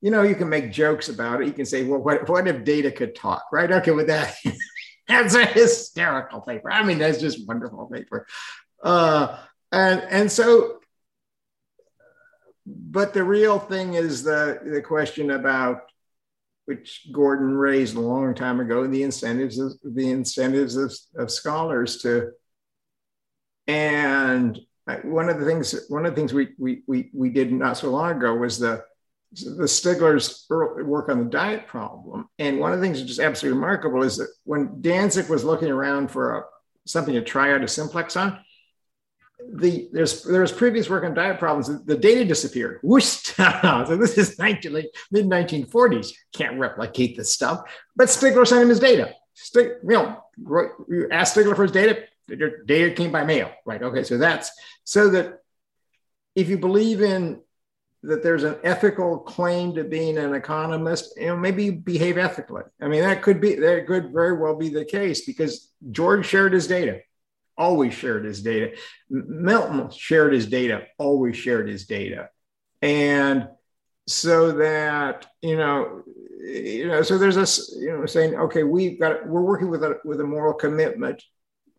You 0.00 0.10
know, 0.10 0.22
you 0.22 0.36
can 0.36 0.48
make 0.48 0.70
jokes 0.70 1.08
about 1.08 1.42
it. 1.42 1.48
You 1.48 1.52
can 1.52 1.66
say, 1.66 1.84
well, 1.84 1.98
what, 1.98 2.28
what 2.28 2.46
if 2.46 2.64
data 2.64 2.90
could 2.92 3.16
talk, 3.16 3.44
right? 3.52 3.70
Okay, 3.70 3.90
with 3.90 4.06
that, 4.06 4.36
that's 5.08 5.34
a 5.34 5.44
hysterical 5.44 6.40
paper. 6.40 6.70
I 6.70 6.84
mean, 6.84 6.98
that's 6.98 7.20
just 7.20 7.46
wonderful 7.48 7.86
paper. 7.86 8.26
Uh, 8.82 9.36
and 9.72 10.00
and 10.02 10.32
so 10.32 10.77
but 12.68 13.14
the 13.14 13.24
real 13.24 13.58
thing 13.58 13.94
is 13.94 14.22
the 14.22 14.60
the 14.64 14.82
question 14.82 15.30
about 15.30 15.82
which 16.66 17.08
Gordon 17.12 17.54
raised 17.54 17.96
a 17.96 18.00
long 18.00 18.34
time 18.34 18.60
ago 18.60 18.86
the 18.86 19.02
incentives 19.02 19.58
of 19.58 19.72
the 19.82 20.10
incentives 20.10 20.76
of, 20.76 20.94
of 21.16 21.30
scholars 21.30 22.02
to 22.02 22.32
and 23.66 24.58
one 25.02 25.28
of 25.28 25.38
the 25.38 25.46
things 25.46 25.74
one 25.88 26.04
of 26.04 26.12
the 26.12 26.16
things 26.20 26.32
we 26.32 26.48
we 26.58 26.82
we, 26.86 27.10
we 27.12 27.30
did 27.30 27.52
not 27.52 27.76
so 27.76 27.90
long 27.90 28.16
ago 28.16 28.34
was 28.34 28.58
the 28.58 28.84
the 29.32 29.68
Stigler's 29.68 30.46
work 30.48 31.10
on 31.10 31.18
the 31.18 31.30
diet 31.30 31.66
problem. 31.66 32.28
And 32.38 32.58
one 32.58 32.72
of 32.72 32.80
the 32.80 32.84
things 32.86 32.98
that's 32.98 33.08
just 33.08 33.20
absolutely 33.20 33.58
remarkable 33.58 34.02
is 34.02 34.16
that 34.16 34.28
when 34.44 34.80
Dantzig 34.80 35.28
was 35.28 35.44
looking 35.44 35.68
around 35.68 36.10
for 36.10 36.38
a, 36.38 36.44
something 36.86 37.12
to 37.12 37.20
try 37.20 37.52
out 37.52 37.62
a 37.62 37.68
simplex 37.68 38.16
on, 38.16 38.38
the 39.50 39.88
there's 39.92 40.22
there's 40.24 40.52
previous 40.52 40.90
work 40.90 41.04
on 41.04 41.14
diet 41.14 41.38
problems. 41.38 41.84
The 41.84 41.96
data 41.96 42.24
disappeared. 42.24 42.80
Whoosh! 42.82 43.04
so 43.36 43.96
this 43.96 44.18
is 44.18 44.38
19, 44.38 44.72
like, 44.72 44.90
mid 45.10 45.26
1940s. 45.26 46.12
Can't 46.34 46.58
replicate 46.58 47.16
this 47.16 47.32
stuff. 47.32 47.62
But 47.96 48.08
Stigler 48.08 48.46
sent 48.46 48.62
him 48.62 48.68
his 48.68 48.80
data. 48.80 49.14
Stig, 49.34 49.72
you 49.82 49.90
know, 49.90 50.22
you 50.88 51.08
ask 51.10 51.34
Stigler 51.34 51.56
for 51.56 51.62
his 51.62 51.72
data. 51.72 52.04
Your 52.28 52.62
data 52.64 52.94
came 52.94 53.10
by 53.10 53.24
mail, 53.24 53.50
right? 53.64 53.82
Okay, 53.82 54.02
so 54.02 54.18
that's 54.18 54.50
so 54.84 55.08
that 55.10 55.38
if 56.34 56.48
you 56.48 56.58
believe 56.58 57.00
in 57.00 57.40
that 58.02 58.22
there's 58.22 58.44
an 58.44 58.56
ethical 58.62 59.18
claim 59.18 59.74
to 59.74 59.82
being 59.82 60.18
an 60.18 60.34
economist, 60.34 61.14
you 61.16 61.26
know, 61.26 61.36
maybe 61.36 61.70
behave 61.70 62.16
ethically. 62.16 62.62
I 62.80 62.86
mean, 62.86 63.02
that 63.02 63.22
could 63.22 63.40
be 63.40 63.54
that 63.54 63.86
could 63.86 64.12
very 64.12 64.36
well 64.36 64.56
be 64.56 64.68
the 64.68 64.84
case 64.84 65.24
because 65.24 65.72
George 65.90 66.26
shared 66.26 66.52
his 66.52 66.66
data 66.66 67.00
always 67.58 67.92
shared 67.92 68.24
his 68.24 68.40
data. 68.40 68.76
Milton 69.10 69.90
shared 69.90 70.32
his 70.32 70.46
data, 70.46 70.86
always 70.96 71.36
shared 71.36 71.68
his 71.68 71.86
data. 71.86 72.30
And 72.80 73.48
so 74.06 74.52
that, 74.52 75.26
you 75.42 75.56
know, 75.56 76.02
you 76.40 76.86
know, 76.88 77.02
so 77.02 77.18
there's 77.18 77.34
this, 77.34 77.76
you 77.78 77.92
know, 77.92 78.06
saying, 78.06 78.34
okay, 78.34 78.62
we've 78.62 78.98
got, 78.98 79.26
we're 79.26 79.42
working 79.42 79.68
with 79.68 79.82
a, 79.82 79.98
with 80.04 80.20
a 80.20 80.24
moral 80.24 80.54
commitment. 80.54 81.22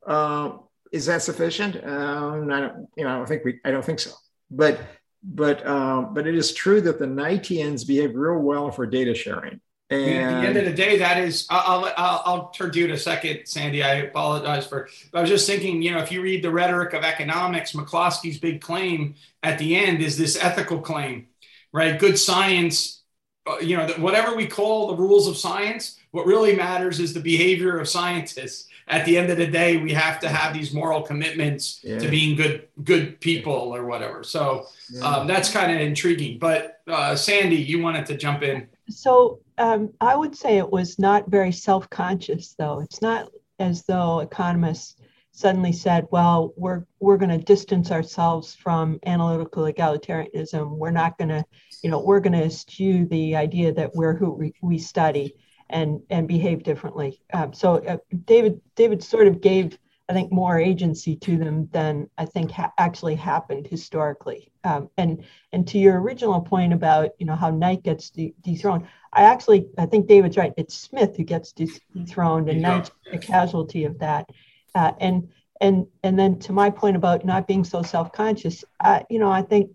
Uh, 0.05 0.57
is 0.91 1.05
that 1.05 1.21
sufficient? 1.21 1.75
Um, 1.83 2.51
I 2.51 2.59
don't, 2.59 2.87
you 2.97 3.03
know, 3.05 3.11
I 3.11 3.15
don't 3.15 3.27
think 3.27 3.45
we, 3.45 3.59
I 3.63 3.71
don't 3.71 3.85
think 3.85 3.99
so. 3.99 4.11
But, 4.51 4.79
but, 5.23 5.65
um, 5.65 6.13
but 6.13 6.27
it 6.27 6.35
is 6.35 6.53
true 6.53 6.81
that 6.81 6.99
the 6.99 7.05
Knightians 7.05 7.87
behave 7.87 8.15
real 8.15 8.39
well 8.39 8.69
for 8.69 8.85
data 8.85 9.15
sharing. 9.15 9.61
And 9.91 10.35
at 10.35 10.41
the 10.41 10.47
end 10.47 10.57
of 10.57 10.65
the 10.65 10.73
day, 10.73 10.99
that 10.99 11.17
is, 11.17 11.47
I'll, 11.49 11.91
I'll, 11.97 12.21
I'll 12.25 12.49
turn 12.49 12.71
to 12.71 12.79
you 12.79 12.85
in 12.85 12.91
a 12.91 12.97
second, 12.97 13.45
Sandy. 13.45 13.81
I 13.81 13.95
apologize 13.95 14.67
for, 14.67 14.87
but 15.11 15.17
I 15.17 15.21
was 15.21 15.31
just 15.31 15.47
thinking, 15.47 15.81
you 15.81 15.91
know, 15.91 15.97
if 15.97 16.11
you 16.11 16.21
read 16.21 16.43
the 16.43 16.51
rhetoric 16.51 16.93
of 16.93 17.03
economics, 17.03 17.71
McCloskey's 17.71 18.37
big 18.37 18.61
claim 18.61 19.15
at 19.41 19.57
the 19.57 19.75
end 19.75 20.01
is 20.01 20.15
this 20.15 20.37
ethical 20.39 20.79
claim, 20.79 21.27
right? 21.71 21.97
Good 21.97 22.19
science, 22.19 23.01
uh, 23.47 23.57
you 23.57 23.77
know, 23.77 23.87
whatever 23.97 24.35
we 24.35 24.45
call 24.45 24.87
the 24.87 24.95
rules 24.95 25.27
of 25.27 25.37
science, 25.37 25.99
what 26.11 26.27
really 26.27 26.55
matters 26.55 26.99
is 26.99 27.13
the 27.13 27.19
behavior 27.19 27.79
of 27.79 27.89
scientists. 27.89 28.67
At 28.87 29.05
the 29.05 29.17
end 29.17 29.29
of 29.29 29.37
the 29.37 29.47
day, 29.47 29.77
we 29.77 29.91
have 29.93 30.19
to 30.21 30.29
have 30.29 30.53
these 30.53 30.73
moral 30.73 31.03
commitments 31.03 31.79
yeah. 31.83 31.99
to 31.99 32.07
being 32.07 32.35
good, 32.35 32.67
good 32.83 33.19
people 33.21 33.53
or 33.53 33.85
whatever. 33.85 34.23
So 34.23 34.65
yeah. 34.91 35.01
um, 35.01 35.27
that's 35.27 35.51
kind 35.51 35.71
of 35.71 35.79
intriguing. 35.79 36.39
But 36.39 36.81
uh, 36.87 37.15
Sandy, 37.15 37.57
you 37.57 37.81
wanted 37.81 38.07
to 38.07 38.17
jump 38.17 38.41
in. 38.41 38.67
So 38.89 39.39
um, 39.57 39.91
I 40.01 40.15
would 40.15 40.35
say 40.35 40.57
it 40.57 40.71
was 40.71 40.99
not 40.99 41.29
very 41.29 41.51
self 41.51 41.89
conscious, 41.89 42.55
though. 42.57 42.79
It's 42.79 43.01
not 43.01 43.29
as 43.59 43.83
though 43.83 44.19
economists 44.19 44.95
suddenly 45.31 45.71
said, 45.71 46.05
well, 46.11 46.53
we're, 46.57 46.85
we're 46.99 47.17
going 47.17 47.37
to 47.37 47.37
distance 47.37 47.91
ourselves 47.91 48.55
from 48.55 48.99
analytical 49.05 49.63
egalitarianism. 49.63 50.77
We're 50.77 50.91
not 50.91 51.17
going 51.17 51.29
to, 51.29 51.45
you 51.83 51.89
know, 51.89 52.01
we're 52.01 52.19
going 52.19 52.33
to 52.33 52.45
eschew 52.45 53.05
the 53.05 53.35
idea 53.35 53.71
that 53.73 53.95
we're 53.95 54.15
who 54.15 54.31
we, 54.31 54.53
we 54.61 54.77
study 54.79 55.35
and, 55.69 56.01
and 56.09 56.27
behave 56.27 56.63
differently. 56.63 57.21
Um, 57.31 57.53
so 57.53 57.75
uh, 57.75 57.97
David, 58.25 58.59
David 58.75 59.03
sort 59.03 59.27
of 59.27 59.39
gave 59.39 59.77
I 60.09 60.13
think 60.13 60.31
more 60.31 60.57
agency 60.57 61.15
to 61.17 61.37
them 61.37 61.69
than 61.71 62.09
I 62.17 62.25
think 62.25 62.49
ha- 62.49 62.73
actually 62.79 63.13
happened 63.13 63.67
historically. 63.67 64.51
Um, 64.63 64.89
and 64.97 65.23
and 65.53 65.67
to 65.67 65.77
your 65.77 66.01
original 66.01 66.41
point 66.41 66.73
about 66.73 67.11
you 67.19 67.27
know 67.27 67.35
how 67.35 67.51
Knight 67.51 67.83
gets 67.83 68.09
de- 68.09 68.33
dethroned, 68.41 68.87
I 69.13 69.23
actually 69.23 69.67
I 69.77 69.85
think 69.85 70.07
David's 70.07 70.35
right. 70.35 70.53
It's 70.57 70.73
Smith 70.73 71.15
who 71.15 71.23
gets 71.23 71.51
de- 71.51 71.69
dethroned, 71.95 72.49
and 72.49 72.61
Knight's 72.61 72.91
a 73.13 73.19
casualty 73.19 73.85
of 73.85 73.99
that. 73.99 74.27
Uh, 74.73 74.93
and 74.99 75.29
and 75.61 75.85
and 76.03 76.17
then 76.17 76.39
to 76.39 76.53
my 76.53 76.71
point 76.71 76.95
about 76.95 77.23
not 77.23 77.47
being 77.47 77.63
so 77.63 77.83
self-conscious, 77.83 78.65
uh, 78.79 79.01
you 79.11 79.19
know 79.19 79.29
I 79.29 79.43
think 79.43 79.69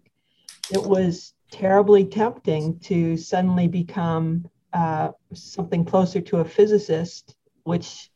it 0.73 0.83
was 0.83 1.33
terribly 1.53 2.05
tempting 2.05 2.81
to 2.81 3.17
suddenly 3.17 3.69
become 3.69 4.51
uh, 4.73 5.11
something 5.33 5.85
closer 5.85 6.21
to 6.21 6.39
a 6.39 6.45
physicist, 6.45 7.37
which 7.63 8.11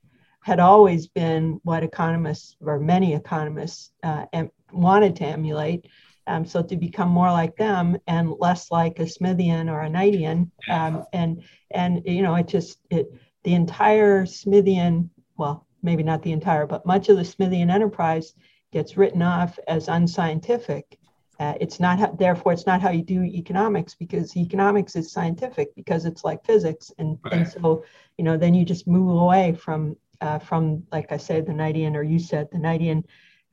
had 0.48 0.60
always 0.60 1.06
been 1.06 1.60
what 1.62 1.82
economists 1.82 2.56
or 2.62 2.80
many 2.80 3.12
economists 3.12 3.92
uh, 4.02 4.24
wanted 4.72 5.14
to 5.16 5.26
emulate. 5.26 5.86
Um, 6.26 6.46
so 6.46 6.62
to 6.62 6.76
become 6.76 7.10
more 7.10 7.30
like 7.30 7.54
them 7.56 7.98
and 8.06 8.32
less 8.38 8.70
like 8.70 8.98
a 8.98 9.02
Smithian 9.02 9.70
or 9.70 9.82
a 9.82 9.90
Knightian, 9.90 10.50
um, 10.70 11.04
and 11.12 11.42
and 11.70 12.02
you 12.06 12.22
know 12.22 12.34
it 12.34 12.48
just 12.48 12.78
it 12.90 13.06
the 13.44 13.54
entire 13.54 14.24
Smithian, 14.24 15.10
well 15.36 15.66
maybe 15.82 16.02
not 16.02 16.22
the 16.22 16.32
entire, 16.32 16.66
but 16.66 16.86
much 16.86 17.08
of 17.08 17.16
the 17.18 17.22
Smithian 17.22 17.70
enterprise 17.70 18.34
gets 18.72 18.96
written 18.96 19.22
off 19.22 19.58
as 19.68 19.88
unscientific. 19.88 20.98
Uh, 21.40 21.54
it's 21.60 21.78
not 21.78 21.98
how, 21.98 22.10
therefore 22.10 22.52
it's 22.52 22.66
not 22.66 22.82
how 22.82 22.90
you 22.90 23.02
do 23.02 23.22
economics 23.22 23.94
because 23.94 24.36
economics 24.36 24.96
is 24.96 25.12
scientific 25.12 25.74
because 25.76 26.04
it's 26.04 26.24
like 26.24 26.44
physics 26.44 26.90
and, 26.98 27.18
right. 27.24 27.32
and 27.34 27.48
so 27.48 27.84
you 28.18 28.24
know 28.24 28.36
then 28.36 28.54
you 28.54 28.64
just 28.64 28.88
move 28.88 29.08
away 29.08 29.52
from 29.52 29.96
uh, 30.20 30.38
from, 30.38 30.84
like 30.92 31.12
I 31.12 31.16
said, 31.16 31.46
the 31.46 31.52
Knightian, 31.52 31.94
or 31.94 32.02
you 32.02 32.18
said, 32.18 32.48
the 32.50 32.58
Knightian 32.58 33.04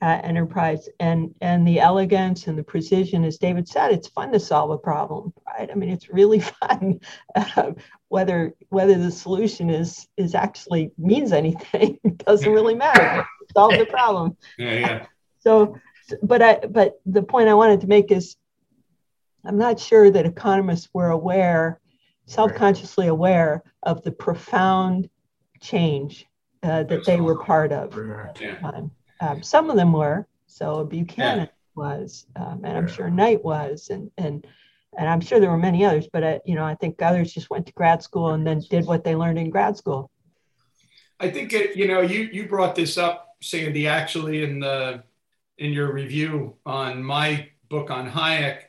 uh, 0.01 0.19
enterprise, 0.23 0.89
and 0.99 1.33
and 1.41 1.67
the 1.67 1.79
elegance 1.79 2.47
and 2.47 2.57
the 2.57 2.63
precision, 2.63 3.23
as 3.23 3.37
David 3.37 3.67
said, 3.67 3.91
it's 3.91 4.07
fun 4.07 4.31
to 4.33 4.39
solve 4.39 4.71
a 4.71 4.77
problem, 4.77 5.33
right? 5.47 5.69
I 5.71 5.75
mean, 5.75 5.89
it's 5.89 6.09
really 6.09 6.39
fun. 6.61 6.99
Uh, 7.33 7.71
whether 8.09 8.53
whether 8.69 8.97
the 8.97 9.11
solution 9.11 9.69
is 9.69 10.07
is 10.17 10.35
actually 10.35 10.91
means 10.97 11.31
anything 11.31 11.99
doesn't 12.25 12.51
really 12.51 12.75
matter. 12.75 13.25
Solve 13.53 13.77
the 13.77 13.85
problem. 13.85 14.37
Yeah, 14.57 14.73
yeah. 14.73 15.05
So, 15.39 15.77
but 16.21 16.41
I 16.41 16.59
but 16.67 16.99
the 17.05 17.23
point 17.23 17.49
I 17.49 17.53
wanted 17.53 17.81
to 17.81 17.87
make 17.87 18.11
is, 18.11 18.35
I'm 19.45 19.57
not 19.57 19.79
sure 19.79 20.11
that 20.11 20.25
economists 20.25 20.89
were 20.93 21.09
aware, 21.09 21.79
self-consciously 22.25 23.07
aware 23.07 23.63
of 23.81 24.03
the 24.03 24.11
profound 24.11 25.09
change 25.61 26.27
uh, 26.65 26.83
that 26.83 27.05
they 27.05 27.21
were 27.21 27.37
part 27.37 27.71
of 27.71 27.97
at 27.97 28.35
the 28.35 28.57
time. 28.59 28.91
Um, 29.21 29.43
some 29.43 29.69
of 29.69 29.75
them 29.75 29.93
were. 29.93 30.27
So 30.47 30.83
Buchanan 30.83 31.39
yeah. 31.39 31.45
was, 31.75 32.25
um, 32.35 32.61
and 32.63 32.77
I'm 32.77 32.87
sure 32.87 33.09
Knight 33.09 33.43
was, 33.43 33.89
and 33.89 34.09
and 34.17 34.45
and 34.97 35.09
I'm 35.09 35.21
sure 35.21 35.39
there 35.39 35.51
were 35.51 35.57
many 35.57 35.85
others. 35.85 36.07
But 36.11 36.23
I, 36.23 36.41
you 36.45 36.55
know, 36.55 36.63
I 36.63 36.75
think 36.75 37.01
others 37.01 37.33
just 37.33 37.49
went 37.49 37.67
to 37.67 37.73
grad 37.73 38.01
school 38.01 38.29
and 38.31 38.45
then 38.45 38.61
did 38.69 38.85
what 38.85 39.03
they 39.03 39.15
learned 39.15 39.37
in 39.37 39.49
grad 39.49 39.77
school. 39.77 40.09
I 41.19 41.29
think 41.29 41.53
it, 41.53 41.75
you 41.75 41.87
know 41.87 42.01
you 42.01 42.29
you 42.31 42.47
brought 42.47 42.75
this 42.75 42.97
up, 42.97 43.35
Sandy, 43.41 43.87
actually 43.87 44.43
in 44.43 44.59
the 44.59 45.03
in 45.57 45.71
your 45.71 45.93
review 45.93 46.55
on 46.65 47.03
my 47.03 47.49
book 47.69 47.91
on 47.91 48.09
Hayek. 48.09 48.63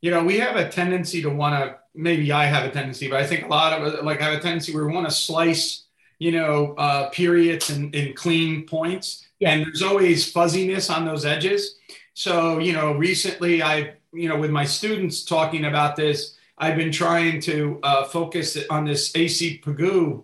You 0.00 0.10
know, 0.10 0.24
we 0.24 0.38
have 0.38 0.56
a 0.56 0.68
tendency 0.68 1.22
to 1.22 1.30
want 1.30 1.54
to. 1.54 1.78
Maybe 1.94 2.32
I 2.32 2.44
have 2.46 2.64
a 2.64 2.70
tendency, 2.70 3.08
but 3.08 3.20
I 3.20 3.26
think 3.26 3.44
a 3.44 3.48
lot 3.48 3.72
of 3.72 4.04
like 4.04 4.22
I 4.22 4.30
have 4.30 4.38
a 4.38 4.40
tendency 4.40 4.74
where 4.74 4.86
we 4.86 4.94
want 4.94 5.08
to 5.08 5.14
slice 5.14 5.82
you 6.22 6.30
know, 6.30 6.72
uh, 6.78 7.08
periods 7.10 7.70
and, 7.70 7.92
and 7.96 8.14
clean 8.14 8.64
points. 8.64 9.26
Yeah. 9.40 9.50
And 9.50 9.66
there's 9.66 9.82
always 9.82 10.30
fuzziness 10.30 10.88
on 10.88 11.04
those 11.04 11.24
edges. 11.24 11.78
So, 12.14 12.60
you 12.60 12.72
know, 12.72 12.92
recently 12.92 13.60
I, 13.60 13.94
you 14.12 14.28
know, 14.28 14.38
with 14.38 14.52
my 14.52 14.64
students 14.64 15.24
talking 15.24 15.64
about 15.64 15.96
this, 15.96 16.36
I've 16.56 16.76
been 16.76 16.92
trying 16.92 17.40
to 17.40 17.80
uh, 17.82 18.04
focus 18.04 18.56
on 18.70 18.84
this 18.84 19.10
A.C. 19.16 19.60
Pigou 19.64 20.22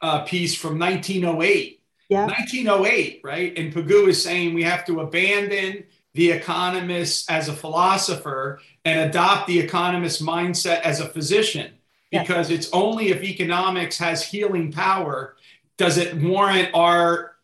uh, 0.00 0.20
piece 0.22 0.54
from 0.54 0.78
1908. 0.78 1.82
Yeah. 2.10 2.26
1908, 2.26 3.20
right? 3.24 3.58
And 3.58 3.74
Pigou 3.74 4.06
is 4.06 4.22
saying 4.22 4.54
we 4.54 4.62
have 4.62 4.84
to 4.84 5.00
abandon 5.00 5.82
the 6.12 6.30
economist 6.30 7.28
as 7.28 7.48
a 7.48 7.52
philosopher 7.52 8.60
and 8.84 9.10
adopt 9.10 9.48
the 9.48 9.58
economist 9.58 10.24
mindset 10.24 10.82
as 10.82 11.00
a 11.00 11.08
physician 11.08 11.72
because 12.20 12.50
it's 12.50 12.70
only 12.72 13.08
if 13.08 13.22
economics 13.22 13.98
has 13.98 14.24
healing 14.24 14.72
power 14.72 15.36
does 15.76 15.98
it 15.98 16.14
warrant 16.16 16.70
our 16.74 17.34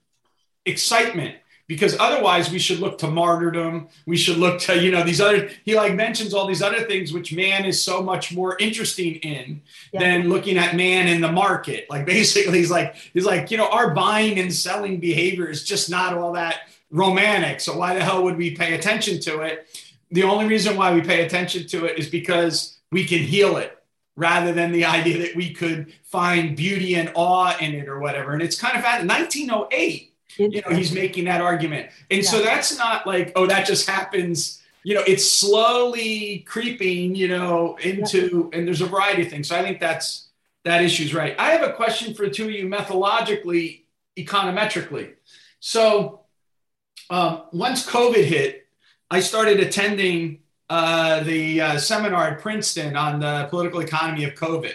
excitement. 0.64 1.36
Because 1.66 1.96
otherwise 2.00 2.50
we 2.50 2.58
should 2.58 2.80
look 2.80 2.98
to 2.98 3.08
martyrdom. 3.08 3.88
We 4.04 4.16
should 4.16 4.38
look 4.38 4.60
to 4.62 4.82
you 4.82 4.90
know 4.90 5.04
these 5.04 5.20
other 5.20 5.50
he 5.64 5.76
like 5.76 5.94
mentions 5.94 6.34
all 6.34 6.48
these 6.48 6.62
other 6.62 6.80
things 6.80 7.12
which 7.12 7.32
man 7.32 7.64
is 7.64 7.80
so 7.80 8.02
much 8.02 8.34
more 8.34 8.56
interesting 8.58 9.16
in 9.16 9.62
yeah. 9.92 10.00
than 10.00 10.28
looking 10.28 10.58
at 10.58 10.74
man 10.74 11.06
in 11.06 11.20
the 11.20 11.30
market. 11.30 11.86
Like 11.88 12.06
basically 12.16 12.58
he's 12.58 12.72
like 12.72 12.96
he's 12.96 13.24
like 13.24 13.52
you 13.52 13.56
know 13.56 13.68
our 13.68 13.94
buying 13.94 14.40
and 14.40 14.52
selling 14.52 14.98
behavior 14.98 15.48
is 15.48 15.62
just 15.62 15.88
not 15.88 16.18
all 16.18 16.32
that 16.32 16.62
romantic. 16.90 17.60
So 17.60 17.76
why 17.76 17.94
the 17.94 18.02
hell 18.02 18.24
would 18.24 18.36
we 18.36 18.56
pay 18.56 18.74
attention 18.74 19.20
to 19.20 19.42
it? 19.42 19.68
The 20.10 20.24
only 20.24 20.46
reason 20.46 20.76
why 20.76 20.92
we 20.92 21.02
pay 21.02 21.24
attention 21.24 21.68
to 21.68 21.84
it 21.84 22.00
is 22.00 22.08
because 22.08 22.78
we 22.90 23.04
can 23.04 23.20
heal 23.20 23.58
it 23.58 23.79
rather 24.20 24.52
than 24.52 24.70
the 24.70 24.84
idea 24.84 25.18
that 25.18 25.34
we 25.34 25.50
could 25.50 25.94
find 26.02 26.54
beauty 26.54 26.94
and 26.94 27.10
awe 27.14 27.56
in 27.58 27.74
it 27.74 27.88
or 27.88 27.98
whatever. 27.98 28.34
And 28.34 28.42
it's 28.42 28.60
kind 28.60 28.76
of 28.76 28.84
at 28.84 29.06
1908, 29.06 30.14
you 30.36 30.60
know, 30.60 30.76
he's 30.76 30.92
making 30.92 31.24
that 31.24 31.40
argument. 31.40 31.88
And 32.10 32.22
yeah. 32.22 32.28
so 32.28 32.42
that's 32.42 32.76
not 32.76 33.06
like, 33.06 33.32
oh, 33.34 33.46
that 33.46 33.66
just 33.66 33.88
happens. 33.88 34.62
You 34.82 34.94
know, 34.94 35.02
it's 35.06 35.28
slowly 35.28 36.40
creeping, 36.40 37.14
you 37.14 37.28
know, 37.28 37.76
into, 37.82 38.50
yeah. 38.52 38.58
and 38.58 38.68
there's 38.68 38.82
a 38.82 38.86
variety 38.86 39.22
of 39.22 39.28
things. 39.28 39.48
So 39.48 39.56
I 39.56 39.62
think 39.62 39.80
that's, 39.80 40.28
that 40.64 40.82
issue's 40.82 41.14
right. 41.14 41.34
I 41.38 41.52
have 41.52 41.62
a 41.62 41.72
question 41.72 42.12
for 42.12 42.26
the 42.26 42.30
two 42.30 42.44
of 42.44 42.50
you 42.50 42.66
methodologically, 42.66 43.84
econometrically. 44.18 45.14
So 45.60 46.20
um, 47.08 47.44
once 47.52 47.88
COVID 47.88 48.24
hit, 48.24 48.66
I 49.10 49.20
started 49.20 49.60
attending 49.60 50.40
uh, 50.70 51.20
the 51.24 51.60
uh, 51.60 51.78
seminar 51.78 52.28
at 52.28 52.40
Princeton 52.40 52.96
on 52.96 53.18
the 53.18 53.48
political 53.50 53.80
economy 53.80 54.22
of 54.22 54.34
COVID. 54.34 54.72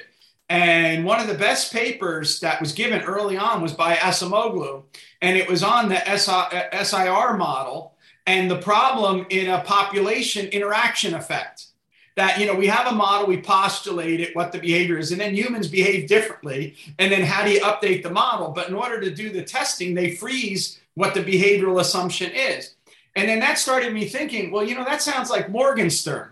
And 0.50 1.06
one 1.06 1.22
of 1.22 1.28
the 1.28 1.34
best 1.34 1.74
papers 1.74 2.40
that 2.42 2.60
was 2.60 2.74
given 2.74 3.02
early 3.02 3.38
on 3.38 3.62
was 3.62 3.74
by 3.74 3.96
Acemoglu, 3.96 4.84
and 5.22 5.38
it 5.38 5.50
was 5.50 5.64
on 5.64 5.90
the 5.90 6.00
SIR 6.18 7.38
model 7.38 7.96
and 8.28 8.52
the 8.52 8.58
problem 8.58 9.26
in 9.30 9.50
a 9.50 9.62
population 9.62 10.48
interaction 10.48 11.14
effect. 11.14 11.68
That, 12.16 12.40
you 12.40 12.46
know, 12.46 12.56
we 12.56 12.68
have 12.68 12.88
a 12.88 12.96
model, 12.96 13.28
we 13.28 13.42
postulate 13.42 14.20
it, 14.20 14.36
what 14.36 14.52
the 14.52 14.60
behavior 14.60 14.98
is, 14.98 15.12
and 15.12 15.20
then 15.20 15.36
humans 15.36 15.68
behave 15.68 16.08
differently. 16.08 16.76
And 17.00 17.12
then 17.12 17.24
how 17.24 17.44
do 17.44 17.52
you 17.52 17.60
update 17.62 18.04
the 18.04 18.10
model? 18.10 18.52
But 18.52 18.70
in 18.70 18.76
order 18.76 19.02
to 19.02 19.14
do 19.14 19.30
the 19.30 19.44
testing, 19.44 19.94
they 19.94 20.12
freeze 20.12 20.80
what 20.94 21.14
the 21.14 21.22
behavioral 21.22 21.82
assumption 21.82 22.32
is. 22.34 22.75
And 23.16 23.30
then 23.30 23.40
that 23.40 23.58
started 23.58 23.94
me 23.94 24.06
thinking, 24.06 24.52
well, 24.52 24.64
you 24.64 24.76
know, 24.76 24.84
that 24.84 25.02
sounds 25.02 25.30
like 25.30 25.50
Morgenstern. 25.50 26.32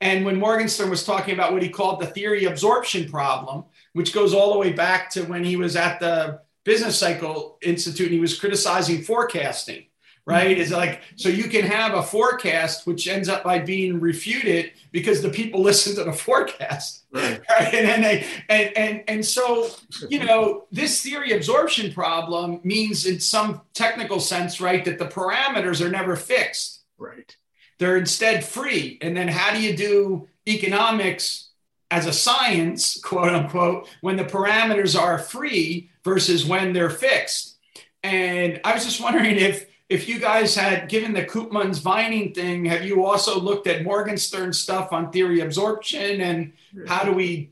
And 0.00 0.24
when 0.24 0.38
Morgenstern 0.38 0.88
was 0.88 1.04
talking 1.04 1.34
about 1.34 1.52
what 1.52 1.62
he 1.62 1.68
called 1.68 2.00
the 2.00 2.06
theory 2.06 2.44
absorption 2.44 3.10
problem, 3.10 3.64
which 3.92 4.14
goes 4.14 4.32
all 4.32 4.52
the 4.52 4.58
way 4.58 4.72
back 4.72 5.10
to 5.10 5.24
when 5.24 5.44
he 5.44 5.56
was 5.56 5.76
at 5.76 6.00
the 6.00 6.40
Business 6.64 6.98
Cycle 6.98 7.58
Institute 7.62 8.06
and 8.06 8.14
he 8.14 8.20
was 8.20 8.38
criticizing 8.38 9.02
forecasting, 9.02 9.86
right? 10.26 10.56
Is 10.56 10.70
like 10.70 11.02
so 11.16 11.28
you 11.28 11.48
can 11.48 11.64
have 11.64 11.94
a 11.94 12.02
forecast 12.02 12.86
which 12.86 13.08
ends 13.08 13.28
up 13.28 13.44
by 13.44 13.58
being 13.58 14.00
refuted 14.00 14.72
because 14.92 15.22
the 15.22 15.30
people 15.30 15.62
listen 15.62 15.96
to 15.96 16.04
the 16.04 16.12
forecast, 16.12 17.04
right? 17.12 17.40
right? 17.50 17.74
And 17.74 17.88
then 17.88 18.00
they 18.02 18.26
and 18.48 18.76
and 18.76 19.04
and 19.08 19.24
so 19.24 19.70
you 20.08 20.24
know 20.24 20.66
this 20.70 21.02
theory 21.02 21.32
absorption 21.32 21.92
problem 21.92 22.60
means 22.64 23.06
in 23.06 23.20
some 23.20 23.62
technical 23.74 24.20
sense, 24.20 24.60
right, 24.60 24.84
that 24.84 24.98
the 24.98 25.06
parameters 25.06 25.84
are 25.84 25.90
never 25.90 26.16
fixed, 26.16 26.84
right? 26.98 27.36
They're 27.80 27.96
instead 27.96 28.44
free. 28.44 28.98
And 29.00 29.16
then 29.16 29.26
how 29.26 29.52
do 29.52 29.60
you 29.60 29.74
do 29.74 30.28
economics 30.46 31.48
as 31.90 32.06
a 32.06 32.12
science, 32.12 33.00
quote 33.04 33.30
unquote, 33.30 33.88
when 34.02 34.16
the 34.16 34.24
parameters 34.24 34.98
are 34.98 35.18
free 35.18 35.90
versus 36.04 36.46
when 36.46 36.72
they're 36.72 36.90
fixed? 36.90 37.56
And 38.02 38.60
I 38.64 38.74
was 38.74 38.84
just 38.84 39.00
wondering 39.00 39.36
if 39.36 39.66
if 39.90 40.08
you 40.08 40.20
guys 40.20 40.54
had 40.54 40.88
given 40.88 41.12
the 41.12 41.24
Koopmans 41.24 41.80
Vining 41.80 42.32
thing, 42.32 42.64
have 42.64 42.84
you 42.84 43.04
also 43.04 43.38
looked 43.38 43.66
at 43.66 43.82
Morgenstern 43.82 44.52
stuff 44.52 44.92
on 44.92 45.10
theory 45.10 45.40
absorption? 45.40 46.20
And 46.20 46.52
how 46.86 47.02
do 47.02 47.12
we 47.12 47.50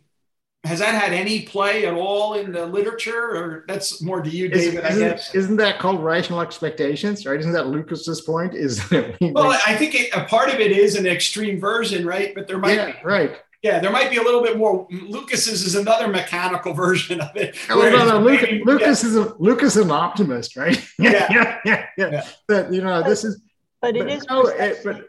has 0.64 0.78
that 0.78 0.94
had 0.94 1.12
any 1.12 1.42
play 1.42 1.86
at 1.86 1.94
all 1.94 2.34
in 2.34 2.52
the 2.52 2.64
literature? 2.64 3.36
Or 3.36 3.64
that's 3.66 4.00
more 4.00 4.22
to 4.22 4.30
you 4.30 4.48
david 4.48 4.84
isn't, 4.84 4.84
i 4.84 4.98
guess. 5.10 5.34
isn't 5.34 5.56
that 5.56 5.78
called 5.78 6.02
rational 6.02 6.40
expectations 6.40 7.26
right? 7.26 7.38
Isn't 7.40 7.52
that 7.52 7.66
lucas's 7.68 8.20
point 8.20 8.54
is 8.54 8.88
well 8.90 9.58
i 9.66 9.76
think 9.76 9.94
it, 9.94 10.14
a 10.14 10.24
part 10.24 10.48
of 10.50 10.60
it 10.60 10.70
is 10.72 10.94
an 10.94 11.06
extreme 11.06 11.58
version 11.58 12.06
right? 12.06 12.34
But 12.34 12.46
there 12.46 12.58
might 12.58 12.74
yeah, 12.74 12.86
be 12.86 12.98
right 13.04 13.40
yeah, 13.62 13.80
there 13.80 13.90
might 13.90 14.10
be 14.10 14.18
a 14.18 14.22
little 14.22 14.42
bit 14.42 14.56
more. 14.56 14.86
Lucas's 14.90 15.62
is 15.62 15.74
another 15.74 16.06
mechanical 16.08 16.72
version 16.74 17.20
of 17.20 17.36
it. 17.36 17.56
Oh, 17.68 17.80
no, 17.90 18.06
no, 18.06 18.18
Lucas, 18.20 18.48
Lucas 18.64 19.04
is 19.04 19.16
a 19.16 19.34
Lucas 19.38 19.76
is 19.76 19.84
an 19.84 19.90
optimist, 19.90 20.56
right? 20.56 20.76
Yeah, 20.98 21.26
yeah, 21.30 21.58
yeah, 21.64 21.86
yeah. 21.96 22.10
yeah. 22.10 22.28
But 22.46 22.72
you 22.72 22.82
know, 22.82 23.02
this 23.02 23.24
is. 23.24 23.40
But 23.80 23.96
it 23.96 24.04
but, 24.04 24.12
is. 24.12 24.26
No, 24.28 24.46
it, 24.46 24.78
but 24.84 25.06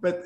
but 0.00 0.24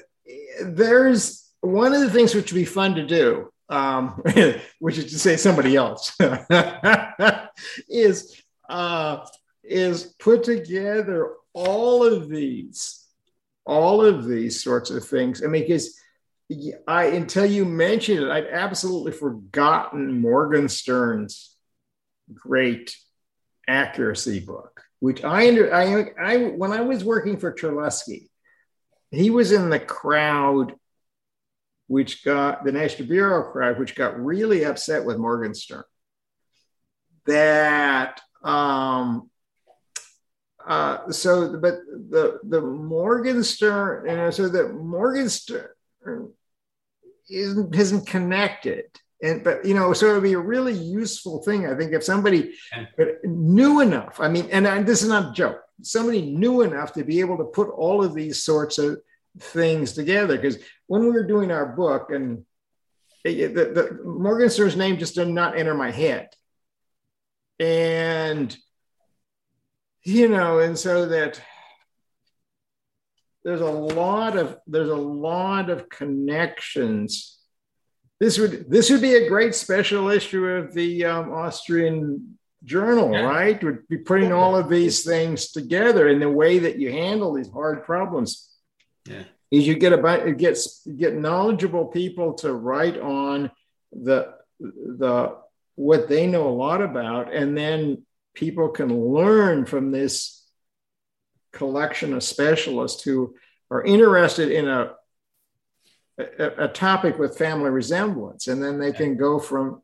there's 0.63 1.51
one 1.61 1.95
of 1.95 2.01
the 2.01 2.11
things 2.11 2.35
which 2.35 2.53
would 2.53 2.59
be 2.59 2.65
fun 2.65 2.95
to 2.97 3.07
do, 3.07 3.51
um, 3.69 4.23
which 4.79 4.99
is 4.99 5.13
to 5.13 5.19
say 5.19 5.37
somebody 5.37 5.77
else, 5.77 6.17
is 7.89 8.43
uh, 8.69 9.27
is 9.63 10.15
put 10.19 10.45
together 10.45 11.33
all 11.55 12.05
of 12.05 12.29
these, 12.29 13.07
all 13.65 14.05
of 14.05 14.27
these 14.27 14.63
sorts 14.63 14.91
of 14.91 15.07
things. 15.07 15.43
I 15.43 15.47
mean, 15.47 15.63
because 15.63 15.99
I 16.87 17.05
until 17.07 17.47
you 17.47 17.65
mentioned 17.65 18.25
it, 18.25 18.31
I'd 18.31 18.47
absolutely 18.47 19.13
forgotten 19.13 20.21
Morgenstern's 20.21 21.57
great 22.33 22.97
accuracy 23.69 24.41
book, 24.41 24.83
which 25.01 25.25
I, 25.25 25.49
I, 25.69 26.11
I 26.21 26.37
when 26.37 26.73
I 26.73 26.81
was 26.83 27.05
working 27.05 27.39
for 27.39 27.53
Terleckyj, 27.53 28.29
he 29.11 29.31
was 29.31 29.53
in 29.53 29.71
the 29.71 29.81
crowd 29.81 30.75
which 31.87 32.25
got 32.25 32.65
the 32.65 32.73
National 32.73 33.09
Bureau 33.09 33.51
crowd, 33.53 33.79
which 33.79 33.95
got 33.95 34.19
really 34.19 34.65
upset 34.65 35.05
with 35.05 35.19
Morgenstern. 35.19 35.85
That 37.27 38.21
um, 38.43 39.31
uh, 40.67 41.11
so, 41.11 41.59
but 41.59 41.79
the 41.87 42.41
the 42.43 42.61
Morgenstern, 42.61 44.09
you 44.09 44.17
know, 44.17 44.31
so 44.31 44.49
that 44.49 44.75
Morgenstern 44.75 45.69
isn't 47.31 47.75
isn't 47.75 48.07
connected. 48.07 48.85
And 49.23 49.43
but 49.43 49.65
you 49.65 49.75
know 49.75 49.93
so 49.93 50.11
it 50.11 50.15
would 50.15 50.23
be 50.23 50.35
a 50.35 50.39
really 50.39 50.75
useful 50.75 51.43
thing 51.43 51.67
i 51.67 51.75
think 51.75 51.93
if 51.93 52.05
somebody 52.05 52.53
knew 53.25 53.81
enough 53.81 54.21
i 54.21 54.29
mean 54.29 54.51
and, 54.51 54.87
this 54.87 55.03
is 55.03 55.09
not 55.09 55.31
a 55.31 55.33
joke 55.33 55.63
somebody 55.83 56.21
knew 56.21 56.61
enough 56.61 56.93
to 56.93 57.05
be 57.05 57.21
able 57.21 57.39
to 57.39 57.45
put 57.45 57.71
all 57.71 58.05
of 58.05 58.13
these 58.13 58.43
sorts 58.43 58.77
of 58.77 58.99
things 59.39 59.93
together 59.93 60.37
because 60.37 60.59
when 60.87 61.03
we 61.03 61.11
were 61.11 61.27
doing 61.27 61.51
our 61.51 61.67
book 61.67 62.11
and 62.11 62.45
eh, 63.25 63.31
it, 63.31 63.55
the, 63.55 63.65
the 63.67 64.01
morgenstern's 64.05 64.77
name 64.77 64.99
just 64.99 65.15
did 65.15 65.29
not 65.29 65.59
enter 65.59 65.75
my 65.75 65.91
head. 65.91 66.29
And 67.59 68.57
you 70.03 70.29
know 70.29 70.59
and 70.59 70.79
so 70.79 71.07
that 71.07 71.41
there's 73.45 73.61
a 73.61 73.65
lot 73.65 74.37
of 74.37 74.59
there's 74.67 74.91
a 74.91 74.97
lot 74.97 75.69
of 75.71 75.89
connections. 75.89 77.39
This 78.19 78.39
would 78.39 78.71
this 78.71 78.91
would 78.91 79.03
be 79.03 79.15
a 79.15 79.29
great 79.29 79.55
special 79.55 80.09
issue 80.09 80.47
of 80.47 80.73
the 80.73 81.05
um, 81.05 81.31
Austrian 81.33 82.39
journal, 82.65 83.13
yeah. 83.13 83.21
right? 83.21 83.63
Would 83.63 83.87
be 83.89 83.99
putting 83.99 84.33
all 84.33 84.57
of 84.57 84.71
these 84.71 85.05
things 85.05 85.53
together 85.53 86.09
in 86.09 86.21
the 86.21 86.31
way 86.31 86.59
that 86.61 86.79
you 86.79 86.91
handle 86.91 87.35
these 87.35 87.51
hard 87.51 87.85
problems. 87.85 88.49
Yeah. 89.07 89.25
Is 89.51 89.67
you 89.67 89.75
get 89.75 89.93
about 89.93 90.27
it 90.27 90.39
gets 90.39 90.87
get 90.87 91.15
knowledgeable 91.15 91.87
people 91.87 92.35
to 92.35 92.53
write 92.53 92.99
on 92.99 93.51
the 93.93 94.35
the 94.59 95.37
what 95.77 96.09
they 96.09 96.27
know 96.27 96.49
a 96.49 96.51
lot 96.51 96.81
about, 96.81 97.33
and 97.33 97.57
then 97.57 98.07
people 98.35 98.71
can 98.71 99.13
learn 99.13 99.67
from 99.67 99.91
this 99.91 100.44
collection 101.55 102.13
of 102.13 102.23
specialists 102.23 103.03
who 103.03 103.35
are 103.71 103.83
interested 103.85 104.51
in 104.51 104.69
a, 104.69 104.93
a, 106.19 106.65
a 106.65 106.69
topic 106.69 107.19
with 107.19 107.39
family 107.39 107.71
resemblance, 107.71 108.49
and 108.49 108.63
then 108.63 108.79
they 108.79 108.93
can 108.93 109.17
go 109.17 109.39
from 109.39 109.81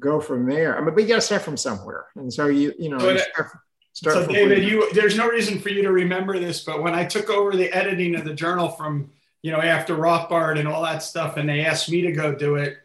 go 0.00 0.20
from 0.20 0.46
there. 0.46 0.76
I 0.76 0.80
mean, 0.80 0.94
but 0.94 1.02
you 1.02 1.08
got 1.08 1.16
to 1.16 1.20
start 1.20 1.42
from 1.42 1.56
somewhere, 1.56 2.06
and 2.16 2.32
so 2.32 2.46
you 2.46 2.74
you 2.78 2.88
know. 2.88 2.98
You 2.98 3.18
start, 3.18 3.50
start 3.92 4.14
so 4.14 4.26
David, 4.26 4.64
you 4.64 4.92
there's 4.92 5.16
no 5.16 5.28
reason 5.28 5.58
for 5.58 5.70
you 5.70 5.82
to 5.82 5.92
remember 5.92 6.38
this, 6.38 6.64
but 6.64 6.82
when 6.82 6.94
I 6.94 7.04
took 7.04 7.30
over 7.30 7.56
the 7.56 7.72
editing 7.72 8.14
of 8.16 8.24
the 8.24 8.34
journal 8.34 8.68
from 8.68 9.10
you 9.42 9.52
know 9.52 9.60
after 9.60 9.96
Rothbard 9.96 10.58
and 10.58 10.68
all 10.68 10.82
that 10.82 11.02
stuff, 11.02 11.36
and 11.36 11.48
they 11.48 11.64
asked 11.64 11.90
me 11.90 12.02
to 12.02 12.12
go 12.12 12.34
do 12.34 12.56
it, 12.56 12.78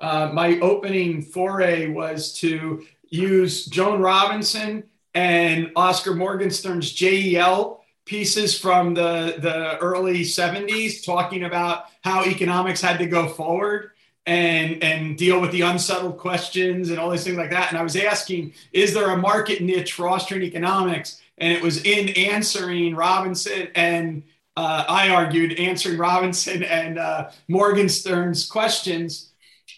uh, 0.00 0.30
my 0.32 0.58
opening 0.60 1.22
foray 1.22 1.88
was 1.88 2.32
to 2.40 2.84
use 3.08 3.66
Joan 3.66 4.00
Robinson 4.00 4.84
and 5.14 5.72
Oscar 5.76 6.14
Morgenstern's 6.14 6.92
JEL 6.92 7.84
pieces 8.04 8.58
from 8.58 8.94
the, 8.94 9.36
the 9.38 9.78
early 9.78 10.20
70s 10.20 11.04
talking 11.04 11.44
about 11.44 11.84
how 12.02 12.24
economics 12.24 12.80
had 12.80 12.98
to 12.98 13.06
go 13.06 13.28
forward 13.28 13.90
and, 14.26 14.82
and 14.82 15.16
deal 15.16 15.40
with 15.40 15.52
the 15.52 15.62
unsettled 15.62 16.18
questions 16.18 16.90
and 16.90 16.98
all 16.98 17.10
these 17.10 17.24
things 17.24 17.36
like 17.36 17.50
that. 17.50 17.70
And 17.70 17.78
I 17.78 17.82
was 17.82 17.96
asking, 17.96 18.52
is 18.72 18.94
there 18.94 19.10
a 19.10 19.16
market 19.16 19.62
niche 19.62 19.92
for 19.92 20.08
Austrian 20.08 20.42
economics? 20.42 21.20
And 21.38 21.52
it 21.52 21.62
was 21.62 21.84
in 21.84 22.10
answering 22.10 22.94
Robinson 22.94 23.68
and 23.74 24.22
uh, 24.56 24.84
I 24.88 25.08
argued 25.08 25.52
answering 25.54 25.96
Robinson 25.96 26.62
and 26.64 26.98
uh, 26.98 27.30
Morgenstern's 27.48 28.46
questions 28.46 29.29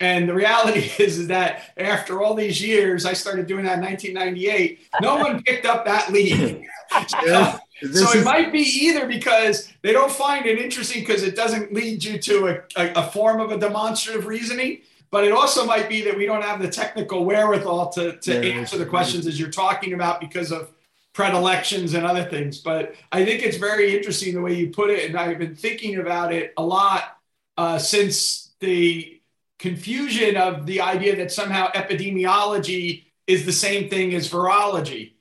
and 0.03 0.29
the 0.29 0.35
reality 0.35 0.81
is, 0.99 1.17
is 1.19 1.29
that 1.29 1.73
after 1.77 2.21
all 2.21 2.35
these 2.35 2.61
years, 2.61 3.07
I 3.07 3.13
started 3.13 3.47
doing 3.47 3.65
that 3.65 3.79
in 3.79 3.85
1998. 3.85 4.81
No 5.01 5.17
one 5.23 5.43
picked 5.45 5.65
up 5.65 5.85
that 5.85 6.13
lead. 6.13 6.67
so, 7.09 7.59
so 7.93 8.19
it 8.19 8.25
might 8.25 8.53
be 8.53 8.59
either 8.59 9.07
because 9.07 9.73
they 9.83 9.93
don't 9.93 10.11
find 10.11 10.45
it 10.45 10.59
interesting 10.59 11.03
because 11.03 11.23
it 11.23 11.37
doesn't 11.37 11.73
lead 11.73 12.03
you 12.03 12.19
to 12.19 12.49
a, 12.49 12.83
a, 12.83 12.93
a, 12.97 13.03
form 13.11 13.41
of 13.41 13.53
a 13.53 13.59
demonstrative 13.59 14.27
reasoning, 14.27 14.81
but 15.13 15.25
it 15.25 15.33
also 15.33 15.65
might 15.65 15.89
be 15.89 16.03
that 16.03 16.17
we 16.17 16.27
don't 16.27 16.43
have 16.43 16.61
the 16.61 16.69
technical 16.69 17.25
wherewithal 17.25 17.91
to, 17.91 18.19
to 18.19 18.35
yeah, 18.35 18.55
answer 18.55 18.79
the 18.79 18.87
questions 18.87 19.27
as 19.27 19.39
you're 19.39 19.51
talking 19.51 19.93
about 19.93 20.21
because 20.21 20.51
of 20.51 20.71
predilections 21.13 21.95
and 21.95 22.05
other 22.05 22.25
things. 22.25 22.59
But 22.59 22.97
I 23.13 23.25
think 23.25 23.43
it's 23.43 23.57
very 23.57 23.97
interesting 23.97 24.35
the 24.35 24.41
way 24.41 24.55
you 24.55 24.71
put 24.71 24.91
it, 24.91 25.09
and 25.09 25.17
I've 25.17 25.39
been 25.39 25.55
thinking 25.55 25.99
about 25.99 26.33
it 26.33 26.53
a 26.57 26.65
lot 26.65 27.19
uh, 27.57 27.79
since 27.79 28.53
the 28.61 29.22
confusion 29.63 30.37
of 30.37 30.67
the 30.67 30.81
idea 30.81 31.15
that 31.15 31.31
somehow 31.31 31.71
epidemiology 31.73 33.05
is 33.29 33.47
the 33.47 33.53
same 33.53 33.89
thing 33.89 34.13
as 34.13 34.29
virology. 34.29 35.13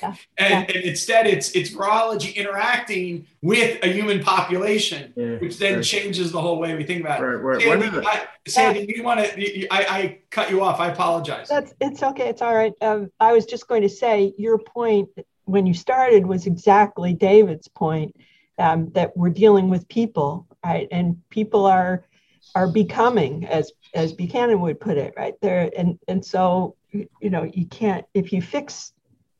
Yeah. 0.00 0.14
And, 0.38 0.68
yeah. 0.68 0.76
and, 0.76 0.84
instead 0.84 1.26
it's 1.26 1.50
it's 1.50 1.70
virology 1.70 2.34
interacting 2.34 3.26
with 3.42 3.82
a 3.84 3.88
human 3.88 4.22
population, 4.22 5.12
yeah. 5.16 5.36
which 5.38 5.58
then 5.58 5.74
right. 5.74 5.84
changes 5.84 6.30
the 6.32 6.40
whole 6.40 6.58
way 6.58 6.74
we 6.74 6.84
think 6.84 7.00
about 7.02 7.20
it. 7.20 7.24
Right, 7.24 7.60
right. 7.60 7.62
Sandy, 7.62 8.06
I, 8.06 8.26
Sandy 8.48 8.94
you 8.96 9.02
want 9.02 9.20
to? 9.20 9.68
I, 9.68 9.80
I, 9.98 10.18
cut 10.30 10.50
you 10.50 10.62
off. 10.62 10.80
I 10.80 10.88
apologize. 10.88 11.48
That's 11.48 11.74
it's 11.80 12.02
okay. 12.02 12.28
It's 12.28 12.40
all 12.40 12.54
right. 12.54 12.72
Um, 12.80 13.10
I 13.18 13.32
was 13.32 13.44
just 13.44 13.68
going 13.68 13.82
to 13.82 13.90
say 13.90 14.32
your 14.38 14.56
point 14.56 15.10
when 15.44 15.66
you 15.66 15.74
started 15.74 16.24
was 16.24 16.46
exactly 16.46 17.12
David's 17.12 17.68
point 17.68 18.14
um, 18.58 18.90
that 18.92 19.14
we're 19.16 19.30
dealing 19.30 19.68
with 19.68 19.86
people, 19.88 20.46
right? 20.64 20.88
And 20.90 21.20
people 21.28 21.66
are 21.66 22.04
are 22.54 22.68
becoming, 22.68 23.46
as 23.46 23.72
as 23.94 24.12
Buchanan 24.12 24.60
would 24.60 24.80
put 24.80 24.96
it, 24.96 25.14
right 25.16 25.34
there. 25.40 25.70
And 25.76 25.98
and 26.08 26.24
so 26.24 26.76
you 26.92 27.30
know 27.30 27.44
you 27.44 27.66
can't 27.66 28.04
if 28.14 28.32
you 28.32 28.42
fix 28.42 28.92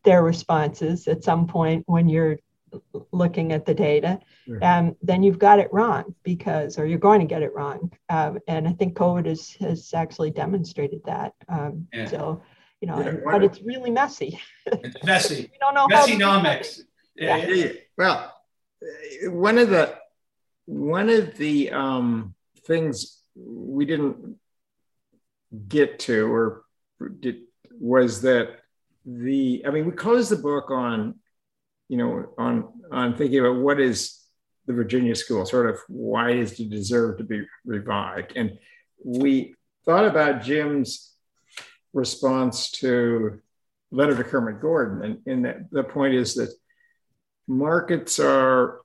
their 0.05 0.23
responses 0.23 1.09
at 1.09 1.25
some 1.25 1.47
point 1.47 1.85
when 1.87 2.09
you're 2.09 2.39
looking 3.13 3.53
at 3.53 3.67
the 3.67 3.75
data, 3.75 4.19
um, 4.63 4.97
then 5.03 5.23
you've 5.23 5.39
got 5.39 5.59
it 5.59 5.73
wrong 5.73 6.15
because, 6.23 6.79
or 6.79 6.87
you're 6.87 6.99
going 6.99 7.21
to 7.21 7.27
get 7.27 7.43
it 7.43 7.55
wrong. 7.55 7.93
Um, 8.09 8.39
and 8.49 8.67
I 8.67 8.73
think 8.73 8.97
COVID 8.97 9.27
has, 9.27 9.51
has 9.61 9.93
actually 9.95 10.31
demonstrated 10.31 11.03
that. 11.05 11.35
Um, 11.49 11.89
yeah. 11.93 12.07
So, 12.07 12.43
you 12.81 12.89
know, 12.89 13.01
yeah, 13.01 13.17
but 13.25 13.43
it's 13.43 13.61
really 13.63 13.91
messy. 13.91 14.41
It's 14.67 15.05
messy. 15.05 15.35
we 15.53 15.59
don't 15.61 15.75
know 15.75 15.87
Messynomics. 15.89 16.81
Yeah. 17.17 17.37
yeah. 17.37 17.55
yeah. 17.55 17.73
Well, 17.97 18.33
one 19.25 19.59
of 19.59 19.69
the 19.69 19.97
one 20.67 21.11
of 21.11 21.37
the 21.37 21.71
um, 21.71 22.35
things 22.71 23.23
we 23.35 23.85
didn't 23.85 24.37
get 25.67 25.99
to 25.99 26.33
or 26.33 26.63
did, 27.19 27.39
was 27.81 28.23
that 28.23 28.61
the 29.05 29.65
I 29.67 29.71
mean 29.71 29.87
we 29.87 29.93
closed 29.93 30.31
the 30.31 30.37
book 30.37 30.71
on 30.71 31.17
you 31.89 31.97
know 31.97 32.33
on 32.39 32.69
on 32.93 33.17
thinking 33.17 33.41
about 33.41 33.57
what 33.57 33.81
is 33.81 34.21
the 34.67 34.73
Virginia 34.73 35.17
school 35.17 35.45
sort 35.47 35.69
of 35.69 35.79
why 35.89 36.35
does 36.35 36.61
it 36.61 36.71
deserve 36.71 37.19
to 37.19 37.25
be 37.25 37.45
revived? 37.65 38.35
And 38.37 38.59
we 39.05 39.57
thought 39.85 40.05
about 40.05 40.43
Jim's 40.43 41.13
response 41.93 42.71
to 42.83 43.41
letter 43.91 44.17
to 44.17 44.23
Kermit 44.23 44.61
Gordon 44.61 45.03
and, 45.05 45.19
and 45.27 45.45
that 45.45 45.71
the 45.73 45.83
point 45.83 46.15
is 46.15 46.35
that 46.35 46.53
markets 47.49 48.21
are 48.21 48.83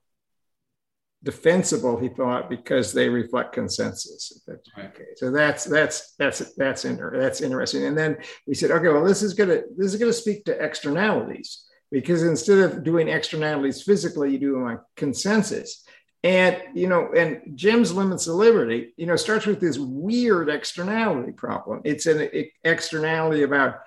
defensible, 1.26 1.98
he 1.98 2.08
thought, 2.08 2.50
because 2.50 2.94
they 2.94 3.10
reflect 3.10 3.52
consensus. 3.52 4.42
Right. 4.48 4.86
Okay, 4.86 5.06
so 5.16 5.32
that's 5.32 5.66
that's 5.66 6.14
that's 6.18 6.54
that's 6.54 6.86
inter- 6.86 7.20
that's 7.20 7.42
interesting. 7.42 7.86
And 7.86 7.98
then 7.98 8.18
we 8.48 8.54
said, 8.54 8.72
okay, 8.72 8.88
well, 8.88 9.04
this 9.04 9.24
is 9.24 9.34
gonna 9.34 9.62
this 9.76 9.94
is 9.94 10.00
gonna 10.00 10.14
speak 10.14 10.46
to 10.46 10.64
externalities 10.64 11.66
because 11.92 12.24
instead 12.24 12.60
of 12.60 12.84
doing 12.84 13.10
externalities 13.10 13.82
physically, 13.82 14.32
you 14.32 14.40
do 14.40 14.54
them 14.54 14.64
on 14.66 14.80
consensus. 14.96 15.84
And 16.24 16.62
you 16.76 16.88
know, 16.88 17.12
and 17.16 17.42
Jim's 17.56 17.92
limits 17.92 18.28
of 18.28 18.36
liberty, 18.36 18.94
you 18.96 19.08
know, 19.08 19.16
starts 19.16 19.48
with 19.48 19.60
this 19.60 19.80
weird 19.80 20.48
externality 20.50 21.32
problem. 21.32 21.82
It's 21.86 22.06
an 22.06 22.30
externality 22.64 23.44
about 23.44 23.80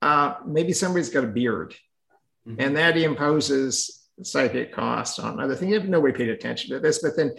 uh, 0.00 0.36
maybe 0.46 0.72
somebody's 0.72 1.10
got 1.10 1.24
a 1.24 1.28
beard, 1.28 1.74
mm-hmm. 2.46 2.60
and 2.60 2.76
that 2.76 2.96
imposes 2.96 4.03
psychic 4.22 4.72
cost 4.72 5.18
on 5.18 5.40
other 5.40 5.54
things. 5.54 5.88
Nobody 5.88 6.16
paid 6.16 6.30
attention 6.30 6.70
to 6.70 6.80
this, 6.80 7.00
but 7.00 7.16
then, 7.16 7.32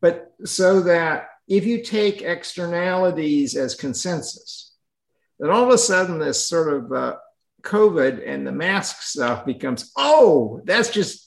but 0.00 0.32
so 0.44 0.80
that 0.82 1.28
if 1.46 1.64
you 1.64 1.82
take 1.82 2.22
externalities 2.22 3.56
as 3.56 3.74
consensus, 3.74 4.74
then 5.38 5.50
all 5.50 5.64
of 5.64 5.70
a 5.70 5.78
sudden 5.78 6.18
this 6.18 6.46
sort 6.46 6.72
of 6.72 6.92
uh, 6.92 7.16
COVID 7.62 8.22
and 8.26 8.46
the 8.46 8.52
mask 8.52 9.02
stuff 9.02 9.46
becomes, 9.46 9.90
oh, 9.96 10.60
that's 10.64 10.90
just 10.90 11.24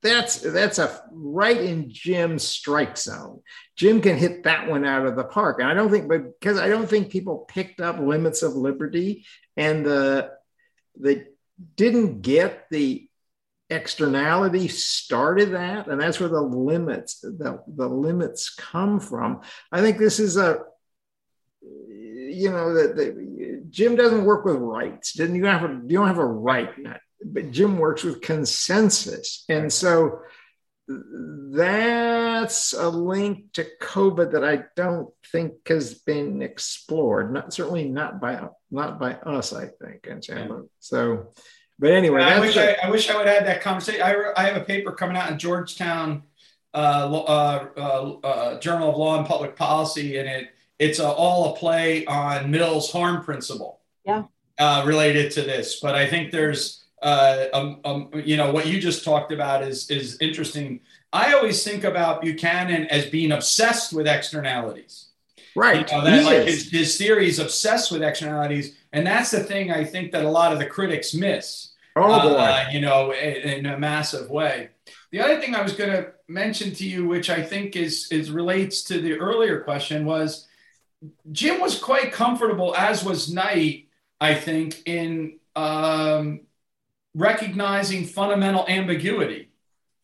that's 0.00 0.36
that's 0.36 0.78
a 0.78 1.02
right 1.10 1.60
in 1.60 1.90
Jim's 1.90 2.44
strike 2.44 2.96
zone. 2.96 3.42
Jim 3.76 4.00
can 4.00 4.16
hit 4.16 4.44
that 4.44 4.68
one 4.68 4.84
out 4.84 5.06
of 5.06 5.16
the 5.16 5.24
park, 5.24 5.58
and 5.58 5.68
I 5.68 5.74
don't 5.74 5.90
think, 5.90 6.08
because 6.08 6.58
I 6.58 6.68
don't 6.68 6.88
think 6.88 7.10
people 7.10 7.46
picked 7.48 7.80
up 7.80 7.98
limits 7.98 8.42
of 8.42 8.54
liberty 8.54 9.26
and 9.56 9.84
the 9.84 10.30
they 10.98 11.24
didn't 11.76 12.22
get 12.22 12.66
the 12.70 13.07
externality 13.70 14.66
started 14.66 15.52
that 15.52 15.88
and 15.88 16.00
that's 16.00 16.18
where 16.18 16.28
the 16.28 16.40
limits 16.40 17.20
the, 17.20 17.62
the 17.66 17.86
limits 17.86 18.54
come 18.54 18.98
from 18.98 19.42
i 19.70 19.80
think 19.80 19.98
this 19.98 20.18
is 20.18 20.38
a 20.38 20.60
you 21.60 22.50
know 22.50 22.72
that 22.72 23.66
jim 23.68 23.94
doesn't 23.94 24.24
work 24.24 24.46
with 24.46 24.56
rights 24.56 25.12
didn't 25.12 25.36
you 25.36 25.44
have 25.44 25.64
a 25.64 25.80
you 25.86 25.98
don't 25.98 26.06
have 26.06 26.18
a 26.18 26.24
right 26.24 26.70
but 27.24 27.50
jim 27.50 27.78
works 27.78 28.02
with 28.02 28.22
consensus 28.22 29.44
and 29.50 29.70
so 29.70 30.20
that's 30.88 32.72
a 32.72 32.88
link 32.88 33.52
to 33.52 33.66
COVID 33.82 34.32
that 34.32 34.44
I 34.44 34.64
don't 34.74 35.10
think 35.30 35.68
has 35.68 35.94
been 35.94 36.40
explored. 36.40 37.32
Not 37.32 37.52
certainly 37.52 37.88
not 37.88 38.20
by 38.20 38.48
not 38.70 38.98
by 38.98 39.14
us, 39.14 39.52
I 39.52 39.66
think. 39.66 40.06
And 40.06 40.24
so, 40.80 41.32
but 41.78 41.90
anyway, 41.90 42.22
I 42.22 42.40
wish 42.40 42.56
I, 42.56 42.76
I, 42.82 42.90
wish 42.90 43.08
I 43.08 43.16
would 43.16 43.26
have 43.26 43.38
had 43.38 43.46
that 43.46 43.60
conversation. 43.60 44.02
I, 44.02 44.32
I 44.36 44.44
have 44.44 44.56
a 44.56 44.64
paper 44.64 44.92
coming 44.92 45.16
out 45.16 45.30
in 45.30 45.38
Georgetown 45.38 46.22
uh, 46.74 46.76
uh, 46.76 47.68
uh, 47.76 48.26
uh, 48.26 48.60
Journal 48.60 48.90
of 48.90 48.96
Law 48.96 49.18
and 49.18 49.26
Public 49.26 49.56
Policy, 49.56 50.18
and 50.18 50.28
it 50.28 50.50
it's 50.78 50.98
a, 50.98 51.08
all 51.08 51.54
a 51.54 51.56
play 51.56 52.04
on 52.06 52.50
Mill's 52.50 52.90
harm 52.90 53.24
principle. 53.24 53.80
Yeah. 54.04 54.24
Uh, 54.58 54.82
related 54.86 55.30
to 55.30 55.42
this, 55.42 55.78
but 55.80 55.94
I 55.94 56.08
think 56.08 56.32
there's 56.32 56.84
uh, 57.02 57.44
um, 57.52 57.80
um, 57.84 58.10
you 58.24 58.36
know 58.36 58.50
what 58.50 58.66
you 58.66 58.80
just 58.80 59.04
talked 59.04 59.30
about 59.30 59.62
is 59.62 59.88
is 59.88 60.18
interesting. 60.20 60.80
I 61.12 61.32
always 61.34 61.62
think 61.62 61.84
about 61.84 62.22
Buchanan 62.22 62.86
as 62.86 63.06
being 63.06 63.32
obsessed 63.32 63.92
with 63.92 64.08
externalities. 64.08 65.08
Right. 65.58 65.90
You 65.90 65.96
know, 65.96 66.04
that, 66.04 66.24
like 66.24 66.46
his, 66.46 66.70
his 66.70 66.96
theory 66.96 67.28
is 67.28 67.38
obsessed 67.38 67.90
with 67.90 68.02
externalities. 68.02 68.76
And 68.92 69.06
that's 69.06 69.30
the 69.30 69.40
thing 69.40 69.70
I 69.70 69.84
think 69.84 70.12
that 70.12 70.24
a 70.24 70.30
lot 70.30 70.52
of 70.52 70.58
the 70.58 70.66
critics 70.66 71.14
miss. 71.14 71.67
Oh, 71.98 72.28
boy. 72.28 72.36
Uh, 72.36 72.64
you 72.70 72.80
know, 72.80 73.12
in, 73.12 73.36
in, 73.36 73.66
a 73.66 73.78
massive 73.78 74.30
way. 74.30 74.70
The 75.10 75.20
other 75.20 75.40
thing 75.40 75.54
I 75.54 75.62
was 75.62 75.72
going 75.72 75.90
to 75.90 76.12
mention 76.28 76.74
to 76.74 76.84
you, 76.84 77.06
which 77.06 77.30
I 77.30 77.42
think 77.42 77.76
is, 77.76 78.08
is 78.10 78.30
relates 78.30 78.82
to 78.84 79.00
the 79.00 79.14
earlier 79.14 79.60
question, 79.60 80.04
was 80.04 80.46
Jim 81.32 81.60
was 81.60 81.78
quite 81.78 82.12
comfortable, 82.12 82.74
as 82.76 83.04
was 83.04 83.32
Knight, 83.32 83.88
I 84.20 84.34
think, 84.34 84.82
in 84.86 85.38
um, 85.56 86.40
recognizing 87.14 88.04
fundamental 88.04 88.66
ambiguity. 88.68 89.50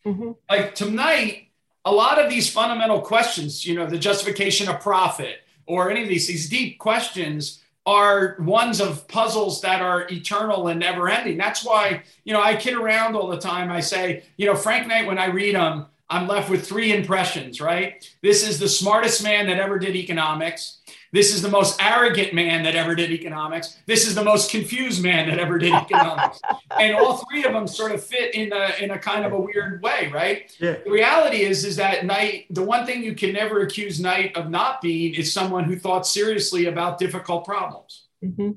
Mm-hmm. 0.07 0.33
Like 0.51 0.75
tonight, 0.75 1.49
a 1.85 1.93
lot 1.93 2.19
of 2.19 2.31
these 2.31 2.51
fundamental 2.51 3.01
questions, 3.01 3.67
you 3.67 3.75
know, 3.75 3.87
the 3.87 3.99
justification 3.99 4.69
of 4.69 4.81
profit 4.81 5.39
or 5.67 5.91
any 5.91 6.03
of 6.03 6.09
these, 6.09 6.27
these 6.27 6.49
deep 6.49 6.79
questions 6.79 7.61
are 7.87 8.37
ones 8.39 8.81
of 8.81 9.07
puzzles 9.09 9.61
that 9.61 9.83
are 9.83 10.07
eternal 10.11 10.69
and 10.69 10.81
never 10.81 11.09
ending. 11.09 11.37
That's 11.37 11.65
why, 11.65 12.03
you 12.25 12.33
know, 12.33 12.43
I 12.43 12.57
kid 12.57 12.75
around 12.75 13.15
all 13.15 13.29
the 13.29 13.39
time. 13.39 13.71
I 13.71 13.81
say, 13.81 14.25
you 14.37 14.47
know, 14.47 14.57
Frank 14.57 14.87
Knight, 14.87 15.07
when 15.07 15.19
I 15.19 15.27
read 15.27 15.55
him, 15.55 15.87
I'm 16.09 16.27
left 16.27 16.51
with 16.51 16.67
three 16.67 16.95
impressions, 16.95 17.61
right? 17.61 18.11
This 18.23 18.47
is 18.47 18.59
the 18.59 18.69
smartest 18.69 19.23
man 19.23 19.47
that 19.47 19.59
ever 19.59 19.79
did 19.79 19.97
economics. 19.97 20.79
This 21.15 21.33
is 21.33 21.43
the 21.43 21.49
most 21.49 21.81
arrogant 21.81 22.35
man 22.35 22.65
that 22.65 22.75
ever 22.75 22.97
did 22.97 23.13
economics. 23.13 23.79
This 23.87 24.05
is 24.05 24.17
the 24.17 24.25
most 24.25 24.51
confused 24.51 25.01
man 25.01 25.29
that 25.29 25.39
ever 25.39 25.59
did 25.59 25.73
economics. 25.73 26.41
and 26.81 26.97
all 26.97 27.19
three 27.19 27.45
of 27.45 27.53
them 27.53 27.69
sort 27.69 27.93
of 27.93 28.03
fit 28.03 28.35
in 28.35 28.53
a, 28.53 28.83
in 28.83 28.91
a 28.91 28.99
kind 28.99 29.25
of 29.25 29.33
a 29.33 29.41
weird 29.41 29.81
way, 29.81 30.11
right? 30.13 30.53
Yeah. 30.59 30.75
The 30.85 30.91
reality 30.91 31.43
is, 31.43 31.65
is 31.65 31.77
that 31.77 32.05
Knight, 32.05 32.47
the 32.51 32.65
one 32.65 32.85
thing 32.85 33.05
you 33.05 33.15
can 33.15 33.33
never 33.33 33.61
accuse 33.61 34.01
Knight 34.01 34.37
of 34.37 34.51
not 34.51 34.81
being 34.83 35.15
is 35.15 35.33
someone 35.33 35.63
who 35.63 35.79
thought 35.79 36.05
seriously 36.05 36.67
about 36.67 36.99
difficult 36.99 37.45
problems. 37.45 38.07
Mm-hmm. 38.25 38.51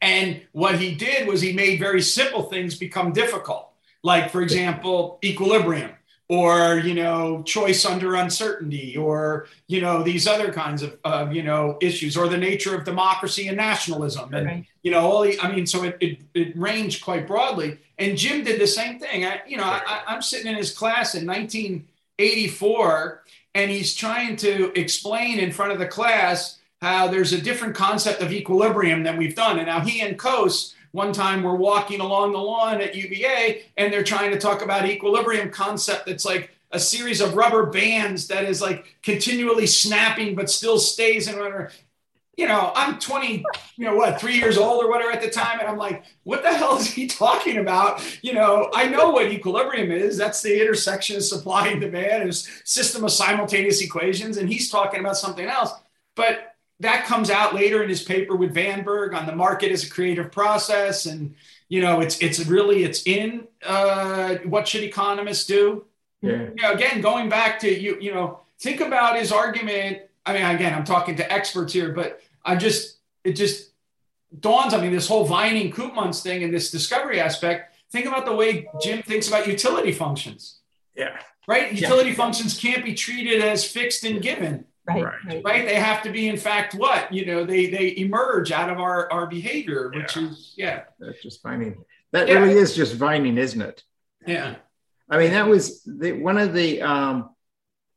And 0.00 0.42
what 0.52 0.78
he 0.78 0.94
did 0.94 1.26
was 1.26 1.40
he 1.40 1.52
made 1.52 1.80
very 1.80 2.00
simple 2.00 2.44
things 2.44 2.76
become 2.76 3.12
difficult. 3.12 3.72
Like, 4.04 4.30
for 4.30 4.40
example, 4.40 5.18
equilibrium 5.24 5.90
or 6.28 6.78
you 6.78 6.94
know 6.94 7.42
choice 7.44 7.84
under 7.86 8.14
uncertainty 8.14 8.96
or 8.96 9.46
you 9.66 9.80
know 9.80 10.02
these 10.02 10.26
other 10.26 10.52
kinds 10.52 10.82
of 10.82 10.98
uh, 11.04 11.26
you 11.30 11.42
know 11.42 11.78
issues 11.80 12.16
or 12.16 12.28
the 12.28 12.36
nature 12.36 12.74
of 12.74 12.84
democracy 12.84 13.48
and 13.48 13.56
nationalism 13.56 14.32
and 14.34 14.46
right. 14.46 14.66
you 14.82 14.90
know 14.90 15.00
all 15.00 15.22
the, 15.22 15.40
i 15.40 15.50
mean 15.50 15.66
so 15.66 15.82
it, 15.84 15.96
it, 16.00 16.18
it 16.34 16.56
ranged 16.56 17.02
quite 17.02 17.26
broadly 17.26 17.78
and 17.98 18.18
jim 18.18 18.44
did 18.44 18.60
the 18.60 18.66
same 18.66 18.98
thing 18.98 19.24
I, 19.24 19.40
you 19.46 19.56
know 19.56 19.64
I, 19.64 20.02
i'm 20.06 20.22
sitting 20.22 20.46
in 20.46 20.56
his 20.56 20.72
class 20.72 21.14
in 21.14 21.26
1984 21.26 23.24
and 23.54 23.70
he's 23.70 23.94
trying 23.94 24.36
to 24.36 24.78
explain 24.78 25.38
in 25.38 25.50
front 25.50 25.72
of 25.72 25.78
the 25.78 25.86
class 25.86 26.58
how 26.82 27.08
there's 27.08 27.32
a 27.32 27.40
different 27.40 27.74
concept 27.74 28.20
of 28.20 28.32
equilibrium 28.32 29.02
than 29.02 29.16
we've 29.16 29.34
done 29.34 29.58
and 29.58 29.66
now 29.66 29.80
he 29.80 30.00
and 30.02 30.18
Coase 30.18 30.74
one 30.92 31.12
time 31.12 31.42
we're 31.42 31.54
walking 31.54 32.00
along 32.00 32.32
the 32.32 32.38
lawn 32.38 32.80
at 32.80 32.94
UVA 32.94 33.64
and 33.76 33.92
they're 33.92 34.02
trying 34.02 34.30
to 34.30 34.38
talk 34.38 34.62
about 34.62 34.86
equilibrium 34.86 35.50
concept 35.50 36.06
that's 36.06 36.24
like 36.24 36.50
a 36.70 36.78
series 36.78 37.20
of 37.20 37.34
rubber 37.34 37.66
bands 37.66 38.28
that 38.28 38.44
is 38.44 38.60
like 38.60 38.96
continually 39.02 39.66
snapping 39.66 40.34
but 40.34 40.50
still 40.50 40.78
stays 40.78 41.28
in 41.28 41.38
whatever. 41.38 41.70
You 42.36 42.46
know, 42.46 42.72
I'm 42.76 43.00
20, 43.00 43.44
you 43.76 43.84
know, 43.84 43.96
what, 43.96 44.20
three 44.20 44.36
years 44.36 44.56
old 44.56 44.84
or 44.84 44.88
whatever 44.88 45.10
at 45.10 45.20
the 45.20 45.28
time. 45.28 45.58
And 45.58 45.68
I'm 45.68 45.76
like, 45.76 46.04
what 46.22 46.44
the 46.44 46.54
hell 46.54 46.76
is 46.76 46.86
he 46.86 47.08
talking 47.08 47.58
about? 47.58 48.00
You 48.22 48.32
know, 48.34 48.70
I 48.72 48.86
know 48.86 49.10
what 49.10 49.32
equilibrium 49.32 49.90
is. 49.90 50.16
That's 50.16 50.40
the 50.40 50.60
intersection 50.60 51.16
of 51.16 51.24
supply 51.24 51.68
and 51.68 51.80
demand, 51.80 52.28
is 52.28 52.48
system 52.64 53.02
of 53.02 53.10
simultaneous 53.10 53.82
equations. 53.82 54.36
And 54.36 54.48
he's 54.48 54.70
talking 54.70 55.00
about 55.00 55.16
something 55.16 55.46
else. 55.46 55.72
But 56.14 56.54
that 56.80 57.06
comes 57.06 57.30
out 57.30 57.54
later 57.54 57.82
in 57.82 57.88
his 57.88 58.02
paper 58.02 58.36
with 58.36 58.54
Vanberg 58.54 59.14
on 59.14 59.26
the 59.26 59.34
market 59.34 59.72
as 59.72 59.84
a 59.84 59.90
creative 59.90 60.30
process, 60.30 61.06
and 61.06 61.34
you 61.68 61.80
know, 61.80 62.00
it's 62.00 62.18
it's 62.20 62.44
really 62.46 62.84
it's 62.84 63.06
in 63.06 63.46
uh, 63.64 64.36
what 64.44 64.68
should 64.68 64.84
economists 64.84 65.46
do. 65.46 65.84
Yeah. 66.22 66.48
You 66.56 66.62
know, 66.62 66.72
again, 66.72 67.00
going 67.00 67.28
back 67.28 67.60
to 67.60 67.68
you, 67.80 67.98
you 68.00 68.12
know, 68.12 68.40
think 68.60 68.80
about 68.80 69.18
his 69.18 69.32
argument. 69.32 70.02
I 70.24 70.32
mean, 70.32 70.44
again, 70.44 70.74
I'm 70.74 70.84
talking 70.84 71.16
to 71.16 71.32
experts 71.32 71.72
here, 71.72 71.92
but 71.92 72.20
I 72.44 72.56
just 72.56 72.98
it 73.24 73.32
just 73.32 73.70
dawns 74.38 74.74
on 74.74 74.82
me 74.82 74.88
this 74.88 75.08
whole 75.08 75.24
Vining 75.24 75.72
Koopmans 75.72 76.22
thing 76.22 76.44
and 76.44 76.52
this 76.52 76.70
discovery 76.70 77.20
aspect. 77.20 77.74
Think 77.90 78.06
about 78.06 78.26
the 78.26 78.34
way 78.34 78.68
Jim 78.82 79.02
thinks 79.02 79.28
about 79.28 79.46
utility 79.46 79.92
functions. 79.92 80.58
Yeah. 80.94 81.16
Right? 81.46 81.72
Utility 81.72 82.10
yeah. 82.10 82.16
functions 82.16 82.58
can't 82.58 82.84
be 82.84 82.94
treated 82.94 83.40
as 83.40 83.64
fixed 83.64 84.04
and 84.04 84.20
given. 84.20 84.66
Right, 84.88 85.04
right. 85.26 85.42
Right. 85.44 85.66
They 85.66 85.74
have 85.74 86.02
to 86.02 86.10
be, 86.10 86.28
in 86.28 86.36
fact, 86.36 86.74
what 86.74 87.12
you 87.12 87.26
know, 87.26 87.44
they 87.44 87.66
they 87.66 87.96
emerge 87.96 88.52
out 88.52 88.70
of 88.70 88.78
our 88.78 89.10
our 89.12 89.26
behavior, 89.26 89.90
which 89.94 90.16
yeah. 90.16 90.22
is 90.22 90.54
yeah. 90.56 90.82
That's 90.98 91.22
just 91.22 91.42
Vining. 91.42 91.84
That 92.12 92.28
yeah. 92.28 92.38
really 92.38 92.54
is 92.54 92.74
just 92.74 92.94
Vining, 92.94 93.36
isn't 93.36 93.60
it? 93.60 93.82
Yeah. 94.26 94.56
I 95.10 95.18
mean, 95.18 95.30
that 95.32 95.46
was 95.46 95.82
the, 95.84 96.12
one 96.12 96.38
of 96.38 96.52
the. 96.52 96.82
Um, 96.82 97.30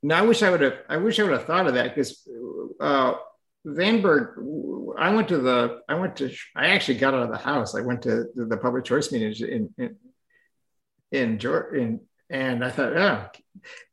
now 0.04 0.20
I 0.20 0.22
wish 0.22 0.44
I 0.44 0.50
would 0.50 0.62
have. 0.62 0.78
I 0.90 0.98
wish 0.98 1.20
I 1.20 1.24
would 1.24 1.34
have 1.34 1.46
thought 1.46 1.68
of 1.68 1.76
that 1.76 1.96
because 1.96 2.28
uh, 2.80 3.14
Vandenberg. 3.66 4.96
I 4.98 5.14
went 5.14 5.30
to 5.30 5.38
the. 5.38 5.82
I 5.88 5.96
went 5.96 6.18
to. 6.18 6.32
I 6.56 6.68
actually 6.68 6.98
got 6.98 7.14
out 7.14 7.24
of 7.24 7.32
the 7.32 7.38
house. 7.38 7.76
I 7.76 7.82
went 7.82 8.02
to 8.04 8.26
the, 8.36 8.46
the 8.46 8.58
public 8.58 8.84
choice 8.84 9.12
meetings 9.12 9.42
in 9.42 9.74
in 9.78 9.96
in, 11.12 11.40
in 11.40 12.00
and 12.32 12.64
I 12.64 12.72
thought, 12.72 12.98
oh. 12.98 13.26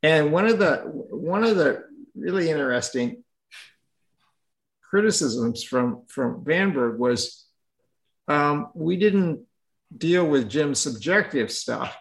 And 0.02 0.32
one 0.32 0.46
of 0.46 0.58
the 0.58 0.76
one 0.76 1.44
of 1.44 1.56
the 1.56 1.84
really 2.18 2.50
interesting 2.50 3.24
criticisms 4.90 5.62
from 5.62 6.02
from 6.08 6.44
Vandenberg 6.44 6.98
was 6.98 7.46
um, 8.26 8.68
we 8.74 8.96
didn't 8.96 9.40
deal 9.96 10.26
with 10.26 10.48
Jim's 10.48 10.78
subjective 10.78 11.50
stuff. 11.50 11.96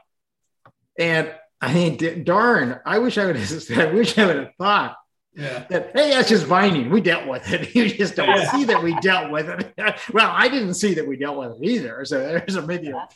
And 0.99 1.33
I 1.61 1.73
mean, 1.73 2.23
darn, 2.23 2.79
I 2.85 2.99
wish 2.99 3.17
I 3.17 3.25
would 3.25 3.35
have, 3.35 3.71
I 3.77 3.85
wish 3.91 4.17
I 4.17 4.25
would 4.25 4.35
have 4.35 4.53
thought 4.57 4.97
yeah. 5.33 5.65
that, 5.69 5.91
hey, 5.95 6.11
that's 6.11 6.29
just 6.29 6.45
Vining. 6.45 6.89
We 6.89 7.01
dealt 7.01 7.27
with 7.27 7.51
it. 7.51 7.73
You 7.75 7.89
just 7.89 8.15
don't 8.15 8.27
yeah. 8.27 8.51
see 8.51 8.65
that 8.65 8.83
we 8.83 8.95
dealt 8.99 9.31
with 9.31 9.47
it. 9.49 9.73
well, 10.13 10.31
I 10.33 10.49
didn't 10.49 10.75
see 10.75 10.95
that 10.95 11.07
we 11.07 11.17
dealt 11.17 11.37
with 11.37 11.61
it 11.61 11.69
either. 11.69 12.03
So 12.05 12.19
there's 12.19 12.55
a 12.55 12.65
maybe 12.65 12.89
a, 12.89 13.07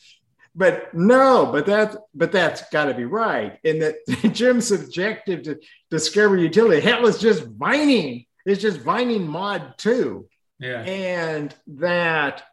but 0.54 0.94
no, 0.94 1.50
but 1.52 1.66
that 1.68 1.96
but 2.14 2.32
that's 2.32 2.70
got 2.70 2.86
to 2.86 2.94
be 2.94 3.06
right. 3.06 3.60
And 3.64 3.82
that 3.82 3.96
Jim's 4.34 4.68
subjective 4.68 5.44
to 5.44 5.60
discover 5.90 6.38
utility, 6.38 6.82
hell, 6.82 7.08
is 7.08 7.20
just 7.20 7.46
Vining. 7.46 8.26
It's 8.46 8.62
just 8.62 8.80
Vining 8.80 9.28
mod 9.28 9.78
too 9.78 10.28
Yeah. 10.60 10.82
And 10.82 11.56
that 11.68 12.44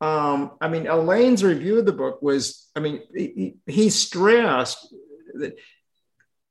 um, 0.00 0.52
I 0.60 0.68
mean, 0.68 0.86
Elaine's 0.86 1.42
review 1.42 1.78
of 1.78 1.86
the 1.86 1.92
book 1.92 2.20
was, 2.20 2.68
I 2.76 2.80
mean, 2.80 3.00
he, 3.14 3.54
he 3.66 3.88
stressed 3.88 4.94
that 5.34 5.56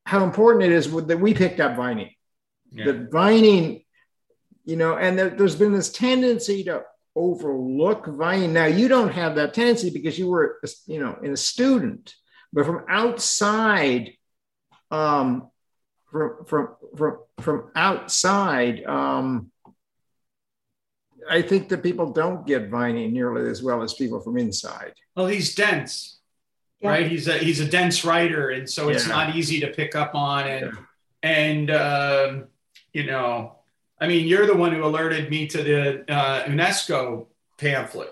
how 0.05 0.23
important 0.23 0.65
it 0.65 0.71
is 0.71 0.91
that 0.91 1.19
we 1.19 1.33
picked 1.33 1.59
up 1.59 1.75
Vining. 1.75 2.11
Yeah. 2.71 2.85
That 2.85 3.11
Vining, 3.11 3.83
you 4.65 4.75
know, 4.75 4.97
and 4.97 5.19
there, 5.19 5.29
there's 5.29 5.55
been 5.55 5.73
this 5.73 5.91
tendency 5.91 6.63
to 6.63 6.83
overlook 7.15 8.07
Vining. 8.07 8.53
Now, 8.53 8.65
you 8.65 8.87
don't 8.87 9.11
have 9.11 9.35
that 9.35 9.53
tendency 9.53 9.89
because 9.89 10.17
you 10.17 10.29
were, 10.29 10.59
you 10.87 10.99
know, 10.99 11.17
in 11.21 11.31
a 11.31 11.37
student, 11.37 12.15
but 12.51 12.65
from 12.65 12.85
outside, 12.87 14.13
um, 14.91 15.49
from 16.11 16.45
from 16.45 16.75
from 16.95 17.17
from 17.39 17.71
outside, 17.75 18.83
um, 18.85 19.51
I 21.29 21.41
think 21.41 21.69
that 21.69 21.83
people 21.83 22.11
don't 22.11 22.45
get 22.45 22.69
Vining 22.69 23.13
nearly 23.13 23.49
as 23.49 23.63
well 23.63 23.81
as 23.81 23.93
people 23.93 24.19
from 24.19 24.37
inside. 24.37 24.93
Well, 25.15 25.27
he's 25.27 25.55
dense, 25.55 26.19
yeah. 26.79 26.89
right? 26.89 27.07
He's 27.07 27.27
a 27.27 27.37
he's 27.37 27.59
a 27.59 27.67
dense 27.67 28.05
writer, 28.05 28.49
and 28.49 28.69
so 28.69 28.89
it's 28.89 29.07
yeah. 29.07 29.13
not 29.15 29.35
easy 29.35 29.59
to 29.61 29.67
pick 29.67 29.95
up 29.95 30.13
on. 30.15 30.47
And 30.47 30.65
yeah. 30.65 30.79
and 31.23 31.71
um, 31.71 32.47
you 32.91 33.05
know, 33.05 33.55
I 33.99 34.07
mean, 34.07 34.27
you're 34.27 34.45
the 34.45 34.55
one 34.55 34.73
who 34.73 34.83
alerted 34.83 35.29
me 35.29 35.47
to 35.47 35.63
the 35.63 36.11
uh, 36.11 36.45
UNESCO 36.45 37.27
pamphlet. 37.57 38.09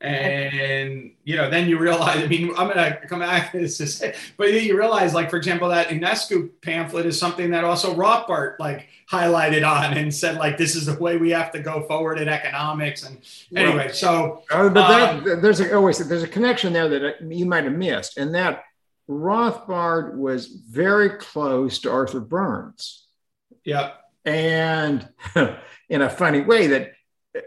And 0.00 1.12
you 1.24 1.36
know 1.36 1.48
then 1.48 1.68
you 1.68 1.78
realize 1.78 2.22
i 2.22 2.26
mean 2.26 2.50
i'm 2.56 2.68
gonna 2.68 2.98
come 3.06 3.20
back 3.20 3.52
to 3.52 3.60
this 3.60 3.78
to 3.78 3.86
say 3.86 4.14
but 4.36 4.52
you 4.52 4.76
realize 4.76 5.14
like 5.14 5.30
for 5.30 5.36
example 5.36 5.68
that 5.68 5.88
unesco 5.88 6.50
pamphlet 6.60 7.06
is 7.06 7.18
something 7.18 7.52
that 7.52 7.64
also 7.64 7.94
rothbard 7.94 8.56
like 8.58 8.88
highlighted 9.10 9.64
on 9.64 9.96
and 9.96 10.12
said 10.12 10.36
like 10.36 10.58
this 10.58 10.74
is 10.74 10.86
the 10.86 10.98
way 10.98 11.16
we 11.16 11.30
have 11.30 11.52
to 11.52 11.60
go 11.60 11.82
forward 11.82 12.18
in 12.18 12.28
economics 12.28 13.04
and 13.04 13.18
anyway 13.54 13.88
so 13.92 14.42
uh, 14.50 14.68
but 14.68 14.88
that, 14.88 15.14
um, 15.14 15.40
there's 15.40 15.60
a, 15.60 15.74
always 15.74 15.98
there's 16.08 16.24
a 16.24 16.28
connection 16.28 16.72
there 16.72 16.88
that 16.88 17.22
you 17.22 17.46
might 17.46 17.64
have 17.64 17.72
missed 17.72 18.18
and 18.18 18.34
that 18.34 18.64
rothbard 19.08 20.16
was 20.16 20.46
very 20.46 21.10
close 21.10 21.80
to 21.80 21.90
arthur 21.90 22.20
burns. 22.20 23.06
Yeah 23.64 23.92
and 24.24 25.08
in 25.88 26.02
a 26.02 26.10
funny 26.10 26.40
way 26.40 26.68
that 26.68 26.92
uh, 27.36 27.40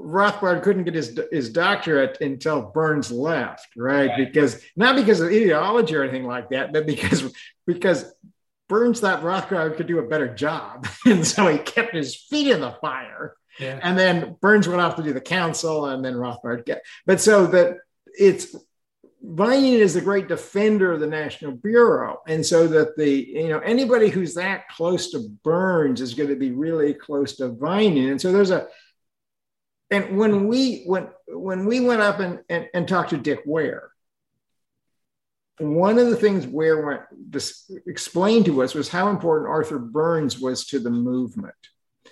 Rothbard 0.00 0.62
couldn't 0.62 0.84
get 0.84 0.94
his 0.94 1.18
his 1.32 1.50
doctorate 1.50 2.20
until 2.20 2.62
Burns 2.62 3.10
left, 3.10 3.68
right? 3.76 4.08
right? 4.08 4.16
Because 4.16 4.62
not 4.76 4.96
because 4.96 5.20
of 5.20 5.28
ideology 5.28 5.96
or 5.96 6.02
anything 6.02 6.26
like 6.26 6.50
that, 6.50 6.72
but 6.72 6.86
because 6.86 7.32
because 7.66 8.12
Burns 8.68 9.00
thought 9.00 9.22
Rothbard 9.22 9.76
could 9.76 9.86
do 9.86 9.98
a 9.98 10.08
better 10.08 10.32
job, 10.32 10.86
and 11.06 11.26
so 11.26 11.46
he 11.48 11.58
kept 11.58 11.94
his 11.94 12.16
feet 12.16 12.52
in 12.52 12.60
the 12.60 12.72
fire. 12.80 13.36
Yeah. 13.58 13.80
And 13.82 13.98
then 13.98 14.36
Burns 14.40 14.68
went 14.68 14.80
off 14.80 14.96
to 14.96 15.02
do 15.02 15.12
the 15.12 15.20
council, 15.20 15.86
and 15.86 16.04
then 16.04 16.14
Rothbard 16.14 16.66
get. 16.66 16.82
But 17.06 17.20
so 17.20 17.46
that 17.48 17.78
it's 18.04 18.54
Vining 19.28 19.74
is 19.74 19.96
a 19.96 20.00
great 20.00 20.28
defender 20.28 20.92
of 20.92 21.00
the 21.00 21.06
National 21.06 21.52
Bureau, 21.52 22.20
and 22.28 22.46
so 22.46 22.68
that 22.68 22.96
the 22.96 23.10
you 23.10 23.48
know 23.48 23.58
anybody 23.58 24.08
who's 24.08 24.34
that 24.34 24.68
close 24.68 25.10
to 25.10 25.28
Burns 25.42 26.00
is 26.00 26.14
going 26.14 26.28
to 26.28 26.36
be 26.36 26.52
really 26.52 26.94
close 26.94 27.36
to 27.36 27.48
Vining, 27.48 28.10
and 28.10 28.20
so 28.20 28.30
there's 28.30 28.50
a 28.50 28.68
and 29.90 30.16
when 30.16 30.46
we 30.46 30.84
when 30.86 31.08
when 31.28 31.66
we 31.66 31.80
went 31.80 32.02
up 32.02 32.20
and, 32.20 32.40
and, 32.48 32.68
and 32.72 32.88
talked 32.88 33.10
to 33.10 33.16
Dick 33.16 33.42
Ware, 33.46 33.90
one 35.58 35.98
of 35.98 36.08
the 36.08 36.16
things 36.16 36.46
Ware 36.46 36.84
went 36.84 37.02
this 37.30 37.70
explained 37.86 38.46
to 38.46 38.62
us 38.62 38.74
was 38.74 38.88
how 38.88 39.08
important 39.08 39.50
Arthur 39.50 39.78
Burns 39.78 40.38
was 40.38 40.66
to 40.66 40.78
the 40.78 40.90
movement. 40.90 41.54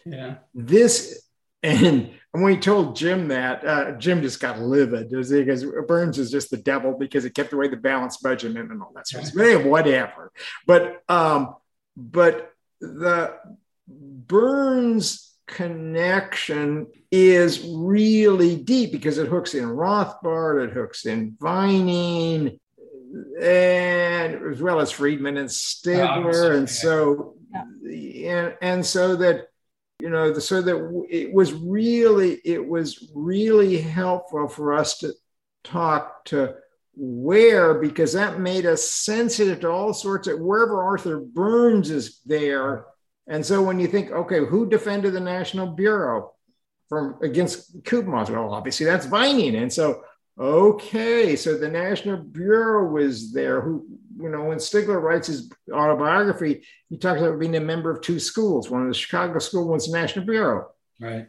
Yeah. 0.04 0.36
This 0.54 1.28
and 1.64 2.10
when 2.32 2.42
we 2.42 2.56
told 2.56 2.96
Jim 2.96 3.28
that, 3.28 3.66
uh, 3.66 3.92
Jim 3.92 4.22
just 4.22 4.40
got 4.40 4.60
livid 4.60 5.10
because 5.10 5.64
Burns 5.86 6.18
is 6.18 6.30
just 6.30 6.50
the 6.50 6.56
devil 6.56 6.96
because 6.98 7.24
it 7.24 7.34
kept 7.34 7.52
away 7.52 7.68
the 7.68 7.76
balanced 7.76 8.22
budget 8.22 8.56
and 8.56 8.82
all 8.82 8.92
that 8.94 9.08
sort 9.08 9.24
of 9.24 9.30
stuff. 9.30 9.64
Whatever. 9.64 10.32
But 10.66 11.02
um, 11.08 11.54
but 11.96 12.52
the 12.80 13.34
Burns 13.88 15.32
connection 15.46 16.86
is 17.10 17.64
really 17.64 18.56
deep 18.56 18.92
because 18.92 19.18
it 19.18 19.28
hooks 19.28 19.54
in 19.54 19.64
Rothbard, 19.64 20.68
it 20.68 20.72
hooks 20.72 21.06
in 21.06 21.36
Vining, 21.40 22.58
and 23.40 24.34
as 24.52 24.60
well 24.60 24.80
as 24.80 24.90
Friedman 24.90 25.36
and 25.36 25.48
Stigler. 25.48 26.50
Oh, 26.50 26.56
and 26.56 26.68
so, 26.68 27.34
yeah. 27.82 28.36
and, 28.36 28.54
and 28.60 28.86
so 28.86 29.16
that, 29.16 29.48
you 30.04 30.10
know, 30.10 30.38
so 30.38 30.60
that 30.60 31.06
it 31.08 31.32
was 31.32 31.52
really, 31.52 32.32
it 32.44 32.64
was 32.74 33.10
really 33.14 33.78
helpful 33.78 34.48
for 34.48 34.74
us 34.74 34.98
to 34.98 35.12
talk 35.62 36.24
to 36.26 36.54
Ware, 36.96 37.74
because 37.86 38.12
that 38.12 38.38
made 38.38 38.66
us 38.66 38.82
sensitive 38.90 39.60
to 39.60 39.70
all 39.70 39.94
sorts 39.94 40.28
of 40.28 40.38
wherever 40.38 40.82
Arthur 40.82 41.18
Burns 41.18 41.90
is 41.90 42.20
there 42.26 42.86
and 43.26 43.44
so 43.44 43.62
when 43.62 43.80
you 43.80 43.86
think, 43.86 44.10
okay, 44.10 44.44
who 44.44 44.68
defended 44.68 45.14
the 45.14 45.20
National 45.20 45.66
Bureau 45.66 46.32
from 46.88 47.16
against 47.22 47.82
Koopmans? 47.82 48.30
Well, 48.30 48.52
obviously 48.52 48.86
that's 48.86 49.06
Vining. 49.06 49.56
And 49.56 49.72
so, 49.72 50.02
okay, 50.38 51.36
so 51.36 51.56
the 51.56 51.68
National 51.68 52.18
Bureau 52.18 52.92
was 52.92 53.32
there. 53.32 53.62
Who, 53.62 53.86
you 54.16 54.28
know, 54.28 54.44
when 54.44 54.58
Stigler 54.58 55.00
writes 55.00 55.26
his 55.26 55.50
autobiography, 55.72 56.64
he 56.88 56.98
talks 56.98 57.20
about 57.20 57.38
being 57.38 57.56
a 57.56 57.60
member 57.60 57.90
of 57.90 58.00
two 58.00 58.18
schools, 58.18 58.70
one 58.70 58.82
of 58.82 58.88
the 58.88 58.94
Chicago 58.94 59.38
School, 59.38 59.68
one's 59.68 59.90
the 59.90 59.98
National 59.98 60.24
Bureau. 60.24 60.68
Right. 61.00 61.26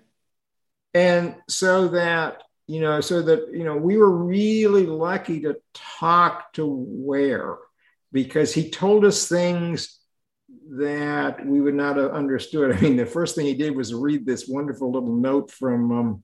And 0.94 1.36
so 1.50 1.90
that, 1.90 2.44
you 2.68 2.82
know, 2.82 3.02
so 3.02 3.22
that, 3.22 3.50
you 3.52 3.64
know, 3.64 3.76
we 3.76 3.98
were 3.98 4.16
really 4.16 4.86
lucky 4.86 5.42
to 5.42 5.58
talk 5.74 6.54
to 6.54 6.66
Ware 6.66 7.58
because 8.12 8.54
he 8.54 8.70
told 8.70 9.04
us 9.04 9.28
things 9.28 10.00
that 10.78 11.46
we 11.46 11.62
would 11.62 11.76
not 11.76 11.98
have 11.98 12.12
understood. 12.12 12.76
I 12.76 12.80
mean, 12.80 12.96
the 12.96 13.06
first 13.06 13.36
thing 13.36 13.46
he 13.46 13.56
did 13.56 13.76
was 13.76 13.94
read 13.94 14.26
this 14.26 14.48
wonderful 14.48 14.92
little 14.92 15.16
note 15.16 15.52
from 15.52 15.92
um, 15.92 16.24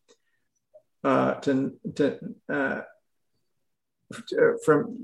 uh, 1.03 1.33
to, 1.41 1.73
to, 1.95 2.19
uh, 2.51 2.81
from 4.63 4.97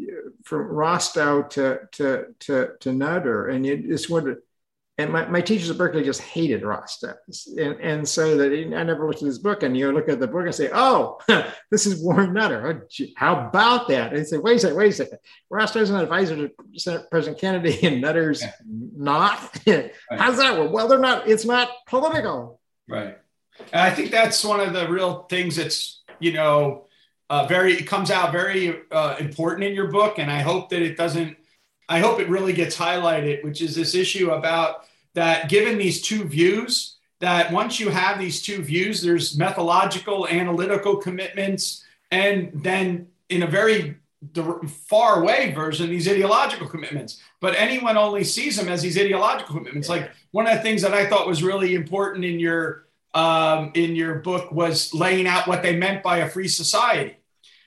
from 0.43 0.68
Rostow 0.68 1.49
to 1.49 1.80
to 1.93 2.26
to 2.39 2.70
to 2.80 2.93
Nutter, 2.93 3.47
and 3.47 3.66
you 3.66 3.78
just 3.78 4.10
wanted 4.10 4.38
and 4.99 5.12
my, 5.12 5.26
my 5.28 5.41
teachers 5.41 5.70
at 5.70 5.78
Berkeley 5.78 6.03
just 6.03 6.22
hated 6.22 6.64
Rostow. 6.64 7.14
And, 7.60 7.80
and 7.80 8.10
so 8.10 8.36
that 8.38 8.51
I 8.51 8.84
never 8.84 9.05
looked 9.05 9.22
at 9.22 9.28
his 9.28 9.38
book 9.38 9.62
and 9.62 9.78
you 9.78 9.91
look 9.91 10.10
at 10.10 10.20
the 10.20 10.28
book 10.28 10.45
and 10.45 10.55
say, 10.55 10.72
oh, 10.74 11.20
this 11.72 11.86
is 11.86 12.01
Warren 12.01 12.34
Nutter. 12.34 12.68
Oh, 12.68 13.05
how 13.16 13.47
about 13.47 13.88
that? 13.89 14.14
And 14.14 14.26
say, 14.26 14.39
wait 14.39 14.55
a 14.55 14.60
second, 14.60 14.78
wait 14.78 14.89
a 14.89 14.95
second. 14.95 15.20
Rostow's 15.53 15.91
an 15.91 15.97
advisor 15.97 16.36
to 16.36 16.51
Senate 16.78 17.12
President 17.12 17.39
Kennedy 17.39 17.80
and 17.86 18.01
Nutter's 18.01 18.41
yeah. 18.41 18.51
not. 18.66 19.60
right. 19.68 19.93
How's 20.10 20.38
that 20.38 20.58
work? 20.58 20.72
Well, 20.72 20.88
they're 20.88 20.97
not, 20.97 21.28
it's 21.28 21.45
not 21.45 21.70
political. 21.86 22.60
Right. 22.89 23.20
And 23.72 23.82
I 23.82 23.91
think 23.91 24.10
that's 24.10 24.43
one 24.43 24.60
of 24.60 24.74
the 24.74 24.88
real 24.88 25.24
things 25.24 25.58
that's, 25.58 26.01
you 26.20 26.34
know, 26.34 26.87
uh, 27.30 27.46
very, 27.48 27.74
it 27.74 27.88
comes 27.88 28.12
out 28.12 28.32
very 28.32 28.82
uh, 28.92 29.16
important 29.20 29.64
in 29.64 29.74
your 29.74 29.92
book. 29.92 30.20
And 30.20 30.32
I 30.32 30.40
hope 30.40 30.70
that 30.70 30.82
it 30.82 30.98
doesn't, 30.98 31.38
I 31.90 32.00
hope 32.00 32.20
it 32.20 32.30
really 32.30 32.54
gets 32.54 32.78
highlighted, 32.78 33.44
which 33.44 33.62
is 33.62 33.76
this 33.76 33.96
issue 33.96 34.32
about 34.32 34.86
that 35.14 35.50
given 35.50 35.78
these 35.78 36.02
two 36.02 36.24
views, 36.24 36.98
that 37.20 37.52
once 37.52 37.80
you 37.80 37.90
have 37.90 38.20
these 38.20 38.42
two 38.42 38.62
views, 38.62 39.02
there's 39.02 39.38
methodological, 39.38 40.28
analytical 40.28 40.98
commitments, 40.98 41.84
and 42.12 42.52
then 42.54 43.08
in 43.30 43.44
a 43.44 43.48
very 43.48 43.98
the 44.34 44.44
far 44.90 45.22
away 45.22 45.52
version, 45.52 45.90
these 45.90 46.08
ideological 46.10 46.68
commitments. 46.68 47.22
But 47.40 47.56
anyone 47.56 47.98
only 47.98 48.24
sees 48.24 48.58
them 48.58 48.68
as 48.68 48.82
these 48.82 48.98
ideological 48.98 49.56
commitments. 49.56 49.90
Like 49.90 50.12
one 50.32 50.48
of 50.48 50.56
the 50.56 50.62
things 50.62 50.82
that 50.82 50.94
I 50.94 51.08
thought 51.08 51.28
was 51.28 51.44
really 51.44 51.76
important 51.76 52.26
in 52.26 52.40
your 52.40 52.87
um, 53.18 53.72
in 53.74 53.95
your 53.95 54.15
book 54.20 54.51
was 54.51 54.93
laying 54.93 55.26
out 55.26 55.47
what 55.47 55.63
they 55.63 55.76
meant 55.76 56.03
by 56.03 56.20
a 56.20 56.30
free 56.30 56.47
society, 56.47 57.18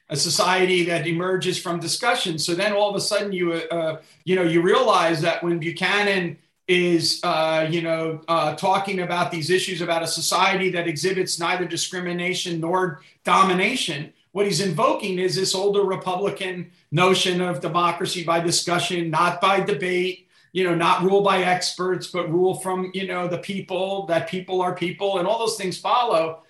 a 0.09 0.16
society 0.16 0.84
that 0.84 1.09
emerges 1.09 1.59
from 1.59 1.80
discussion. 1.80 2.38
So 2.38 2.55
then 2.55 2.72
all 2.72 2.88
of 2.88 2.94
a 2.94 3.01
sudden 3.01 3.32
you 3.32 3.55
uh, 3.55 4.01
you 4.24 4.36
know 4.36 4.44
you 4.44 4.62
realize 4.62 5.20
that 5.22 5.42
when 5.42 5.59
Buchanan 5.59 6.38
is 6.68 7.18
uh, 7.24 7.66
you 7.68 7.82
know 7.82 8.20
uh, 8.28 8.55
talking 8.55 9.01
about 9.01 9.32
these 9.32 9.51
issues 9.51 9.80
about 9.80 10.05
a 10.05 10.07
society 10.07 10.70
that 10.70 10.86
exhibits 10.86 11.40
neither 11.40 11.64
discrimination 11.64 12.61
nor 12.61 13.03
domination 13.24 14.12
what 14.32 14.46
he's 14.46 14.61
invoking 14.61 15.18
is 15.18 15.34
this 15.34 15.53
older 15.53 15.82
republican 15.82 16.70
notion 16.92 17.40
of 17.40 17.61
democracy 17.61 18.22
by 18.22 18.38
discussion 18.38 19.11
not 19.11 19.40
by 19.40 19.59
debate 19.59 20.28
you 20.53 20.64
know 20.64 20.74
not 20.74 21.03
rule 21.03 21.22
by 21.22 21.42
experts 21.42 22.09
but 22.09 22.30
rule 22.30 22.55
from 22.55 22.90
you 22.94 23.07
know 23.07 23.28
the 23.28 23.38
people 23.38 24.07
that 24.07 24.28
people 24.28 24.61
are 24.61 24.74
people 24.74 25.18
and 25.18 25.26
all 25.26 25.38
those 25.38 25.57
things 25.57 25.78
follow 25.78 26.42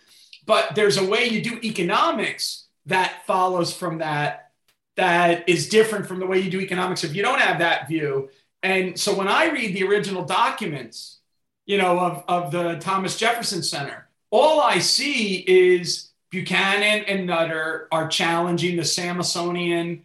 but 0.47 0.75
there's 0.75 0.97
a 0.97 1.05
way 1.05 1.27
you 1.27 1.43
do 1.43 1.59
economics 1.63 2.67
that 2.87 3.23
follows 3.27 3.73
from 3.73 3.99
that 3.99 4.51
that 4.97 5.49
is 5.49 5.69
different 5.69 6.07
from 6.07 6.19
the 6.19 6.27
way 6.27 6.39
you 6.39 6.51
do 6.51 6.61
economics 6.61 7.05
if 7.05 7.15
you 7.15 7.23
don't 7.23 7.41
have 7.41 7.59
that 7.59 7.89
view 7.89 8.29
and 8.63 8.99
so 8.99 9.15
when 9.15 9.29
I 9.29 9.47
read 9.47 9.75
the 9.75 9.85
original 9.85 10.25
documents, 10.25 11.21
you 11.67 11.79
know, 11.79 11.99
of, 11.99 12.25
of 12.29 12.53
the 12.53 12.79
Thomas 12.79 13.17
Jefferson 13.17 13.63
Center, 13.63 14.09
all 14.31 14.61
I 14.61 14.79
see 14.79 15.37
is 15.37 16.11
Buchanan 16.31 17.05
and 17.07 17.27
Nutter 17.27 17.89
are 17.91 18.09
challenging 18.09 18.77
the 18.77 18.83
Samuelsonian 18.83 20.03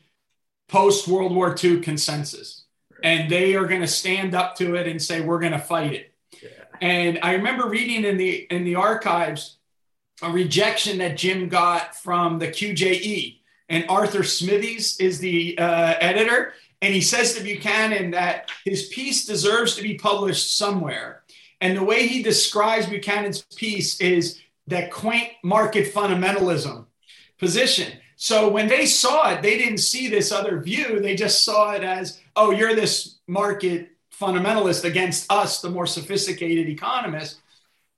post 0.68 1.08
World 1.08 1.36
War 1.36 1.56
II 1.62 1.82
consensus. 1.82 2.65
And 3.04 3.30
they 3.30 3.56
are 3.56 3.66
going 3.66 3.82
to 3.82 3.88
stand 3.88 4.34
up 4.34 4.56
to 4.58 4.76
it 4.76 4.88
and 4.88 5.02
say, 5.02 5.22
we're 5.22 5.40
going 5.40 5.52
to 5.52 5.60
fight 5.60 5.94
it. 5.94 6.14
Yeah. 6.42 6.50
And 6.82 7.20
I 7.22 7.34
remember 7.34 7.68
reading 7.68 8.04
in 8.04 8.18
the 8.18 8.48
in 8.50 8.64
the 8.64 8.76
archives 8.76 9.58
a 10.22 10.32
rejection 10.32 10.98
that 11.00 11.18
Jim 11.18 11.50
got 11.50 11.96
from 11.96 12.40
the 12.40 12.48
QJE. 12.48 13.40
And 13.68 13.86
Arthur 13.90 14.24
Smithies 14.24 15.00
is 15.00 15.20
the 15.20 15.58
uh, 15.58 15.96
editor. 16.00 16.54
And 16.82 16.94
he 16.94 17.02
says 17.02 17.34
to 17.36 17.44
Buchanan 17.44 18.12
that 18.12 18.50
his 18.64 18.88
piece 18.90 19.26
deserves 19.26 19.76
to 19.76 19.82
be 19.82 19.96
published 19.96 20.58
somewhere. 20.58 21.24
And 21.62 21.76
the 21.76 21.84
way 21.84 22.08
he 22.08 22.22
describes 22.22 22.86
Buchanan's 22.86 23.42
piece 23.56 24.00
is 24.00 24.40
that 24.68 24.92
quaint 24.92 25.32
market 25.44 25.94
fundamentalism 25.94 26.86
position. 27.40 27.92
So 28.16 28.50
when 28.50 28.68
they 28.68 28.86
saw 28.86 29.32
it, 29.32 29.42
they 29.42 29.58
didn't 29.58 29.80
see 29.80 30.08
this 30.08 30.32
other 30.32 30.60
view. 30.62 31.00
They 31.00 31.16
just 31.16 31.44
saw 31.44 31.74
it 31.74 31.84
as, 31.84 32.20
oh, 32.36 32.52
you're 32.52 32.76
this 32.76 33.18
market 33.28 33.90
fundamentalist 34.12 34.86
against 34.86 35.32
us, 35.32 35.62
the 35.62 35.70
more 35.70 35.86
sophisticated 35.86 36.70
economists. 36.70 37.40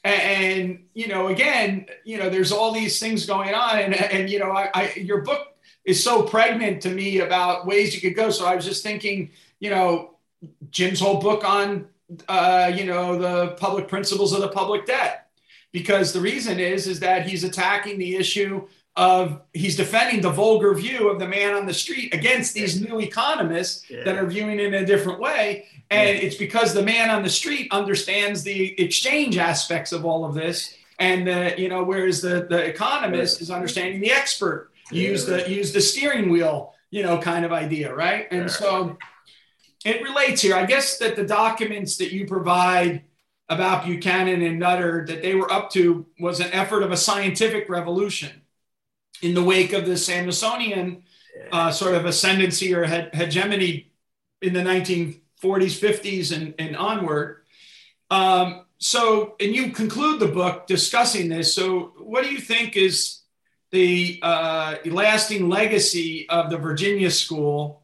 And, 0.03 0.85
you 0.93 1.07
know, 1.07 1.27
again, 1.27 1.85
you 2.05 2.17
know, 2.17 2.29
there's 2.29 2.51
all 2.51 2.71
these 2.71 2.99
things 2.99 3.25
going 3.25 3.53
on. 3.53 3.79
And, 3.79 3.93
and 3.93 4.29
you 4.29 4.39
know, 4.39 4.51
I, 4.51 4.69
I 4.73 4.93
your 4.95 5.21
book 5.21 5.55
is 5.85 6.03
so 6.03 6.23
pregnant 6.23 6.81
to 6.81 6.89
me 6.89 7.19
about 7.19 7.65
ways 7.65 7.93
you 7.93 8.01
could 8.01 8.15
go. 8.15 8.29
So 8.29 8.45
I 8.45 8.55
was 8.55 8.65
just 8.65 8.83
thinking, 8.83 9.31
you 9.59 9.69
know, 9.69 10.15
Jim's 10.71 10.99
whole 10.99 11.19
book 11.19 11.43
on, 11.43 11.87
uh, 12.27 12.71
you 12.73 12.85
know, 12.85 13.17
the 13.17 13.55
public 13.55 13.87
principles 13.87 14.33
of 14.33 14.41
the 14.41 14.49
public 14.49 14.85
debt, 14.85 15.29
because 15.71 16.13
the 16.13 16.21
reason 16.21 16.59
is 16.59 16.87
is 16.87 16.99
that 17.01 17.27
he's 17.27 17.43
attacking 17.43 17.99
the 17.99 18.15
issue 18.15 18.67
of 18.97 19.41
he's 19.53 19.77
defending 19.77 20.21
the 20.21 20.29
vulgar 20.29 20.73
view 20.73 21.07
of 21.07 21.19
the 21.19 21.27
man 21.27 21.53
on 21.53 21.67
the 21.67 21.73
street 21.73 22.13
against 22.15 22.55
these 22.55 22.81
new 22.81 22.99
economists 22.99 23.87
yeah. 23.89 24.03
that 24.03 24.17
are 24.17 24.25
viewing 24.25 24.59
it 24.59 24.65
in 24.65 24.73
a 24.73 24.85
different 24.85 25.19
way. 25.19 25.67
And 25.91 26.17
yeah. 26.17 26.23
it's 26.23 26.35
because 26.35 26.73
the 26.73 26.81
man 26.81 27.11
on 27.11 27.21
the 27.21 27.29
street 27.29 27.67
understands 27.71 28.41
the 28.41 28.79
exchange 28.81 29.37
aspects 29.37 29.91
of 29.91 30.03
all 30.03 30.25
of 30.25 30.33
this. 30.33 30.73
And, 30.97 31.29
uh, 31.29 31.51
you 31.55 31.69
know, 31.69 31.83
whereas 31.83 32.21
the, 32.21 32.47
the 32.49 32.57
economist 32.65 33.39
is 33.39 33.51
understanding 33.51 34.01
the 34.01 34.11
expert 34.11 34.71
use 34.91 35.25
the 35.25 35.47
use 35.47 35.73
the 35.73 35.81
steering 35.81 36.29
wheel, 36.29 36.73
you 36.89 37.03
know, 37.03 37.19
kind 37.19 37.45
of 37.45 37.51
idea, 37.51 37.93
right? 37.93 38.27
And 38.31 38.49
so 38.49 38.97
it 39.85 40.01
relates 40.01 40.41
here. 40.41 40.55
I 40.55 40.65
guess 40.65 40.97
that 40.97 41.15
the 41.15 41.25
documents 41.25 41.97
that 41.97 42.11
you 42.11 42.25
provide 42.25 43.03
about 43.47 43.85
Buchanan 43.85 44.41
and 44.41 44.57
Nutter 44.57 45.05
that 45.05 45.21
they 45.21 45.35
were 45.35 45.51
up 45.51 45.69
to 45.71 46.07
was 46.19 46.39
an 46.39 46.51
effort 46.51 46.81
of 46.81 46.91
a 46.91 46.97
scientific 46.97 47.69
revolution 47.69 48.41
in 49.21 49.33
the 49.33 49.43
wake 49.43 49.73
of 49.73 49.85
the 49.85 49.93
Samuelsonian 49.93 51.01
uh, 51.51 51.71
sort 51.71 51.95
of 51.95 52.05
ascendancy 52.05 52.73
or 52.73 52.85
hegemony 52.85 53.91
in 54.41 54.53
the 54.53 54.61
1940s, 54.61 55.19
50s, 55.41 56.35
and, 56.35 56.53
and 56.59 56.75
onward. 56.75 57.43
Um, 58.09 58.65
so, 58.79 59.35
and 59.39 59.55
you 59.55 59.71
conclude 59.71 60.19
the 60.19 60.27
book 60.27 60.67
discussing 60.67 61.29
this. 61.29 61.53
So, 61.53 61.93
what 61.99 62.23
do 62.23 62.31
you 62.31 62.39
think 62.39 62.77
is 62.77 63.21
the 63.71 64.19
uh, 64.21 64.75
lasting 64.85 65.49
legacy 65.49 66.29
of 66.29 66.49
the 66.49 66.57
Virginia 66.57 67.09
School? 67.09 67.83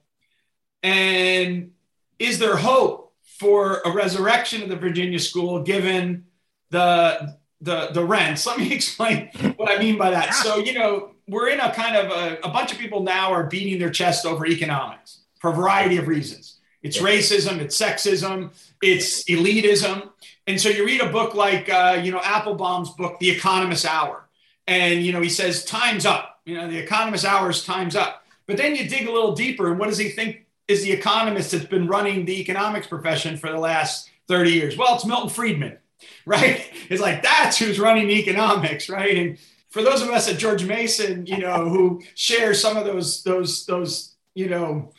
And 0.84 1.72
is 2.20 2.40
there 2.40 2.56
hope 2.56 3.14
for 3.40 3.82
a 3.86 3.92
resurrection 3.92 4.62
of 4.62 4.70
the 4.70 4.76
Virginia 4.76 5.20
School 5.20 5.64
given 5.64 6.26
the 6.70 7.38
the, 7.62 7.90
the 7.94 8.04
rents? 8.04 8.46
Let 8.48 8.60
me 8.60 8.72
explain 8.72 9.30
what 9.56 9.72
I 9.72 9.80
mean 9.80 9.98
by 9.98 10.12
that. 10.12 10.34
So, 10.36 10.58
you 10.58 10.74
know, 10.74 11.13
we're 11.28 11.50
in 11.50 11.60
a 11.60 11.74
kind 11.74 11.96
of 11.96 12.12
a, 12.12 12.40
a 12.44 12.50
bunch 12.50 12.72
of 12.72 12.78
people 12.78 13.04
now 13.04 13.32
are 13.32 13.46
beating 13.46 13.80
their 13.80 13.90
chest 13.90 14.26
over 14.26 14.46
economics 14.46 15.20
for 15.40 15.52
a 15.52 15.54
variety 15.54 15.98
of 15.98 16.08
reasons. 16.08 16.60
It's 16.82 16.98
racism, 16.98 17.60
it's 17.60 17.80
sexism, 17.80 18.52
it's 18.82 19.24
elitism. 19.26 20.10
And 20.48 20.60
so 20.60 20.68
you 20.70 20.86
read 20.86 21.02
a 21.02 21.10
book 21.10 21.34
like, 21.34 21.70
uh, 21.70 22.02
you 22.04 22.12
know, 22.12 22.20
Appelbaum's 22.20 22.90
book, 22.92 23.20
The 23.20 23.30
Economist 23.30 23.86
Hour 23.86 24.24
and 24.68 25.04
you 25.04 25.12
know 25.12 25.22
he 25.22 25.30
says 25.30 25.66
time's 25.66 26.06
up. 26.06 26.40
You 26.46 26.58
know 26.58 26.70
the 26.70 26.78
economist 26.78 27.26
hours 27.26 27.64
time's 27.64 27.96
up. 27.96 28.26
But 28.46 28.58
then 28.58 28.76
you 28.76 28.88
dig 28.88 29.08
a 29.08 29.12
little 29.12 29.34
deeper 29.34 29.70
and 29.70 29.80
what 29.80 29.90
does 29.90 29.98
he 29.98 30.10
think 30.10 30.46
is 30.68 30.84
the 30.84 30.92
economist 30.92 31.52
that's 31.52 31.66
been 31.66 31.88
running 31.88 32.26
the 32.26 32.40
economics 32.40 32.88
profession 32.88 33.38
for 33.38 33.50
the 33.50 33.58
last 33.58 34.10
30 34.28 34.52
years? 34.52 34.78
Well 34.78 34.96
it's 34.96 35.06
milton 35.06 35.30
friedman 35.30 35.78
right? 36.26 36.70
It's 36.90 37.02
like 37.02 37.24
that's 37.24 37.58
who's 37.58 37.80
running 37.80 38.10
economics 38.10 38.90
right? 38.90 39.18
And 39.18 39.38
for 39.74 39.82
those 39.82 40.02
of 40.02 40.10
us 40.10 40.30
at 40.30 40.38
george 40.38 40.66
mason 40.66 41.26
you 41.26 41.40
know 41.40 41.68
who 41.68 42.02
share 42.16 42.54
some 42.54 42.78
of 42.78 42.86
those 42.86 43.24
those 43.24 43.66
those 43.66 44.16
you 44.36 44.48
know 44.48 44.94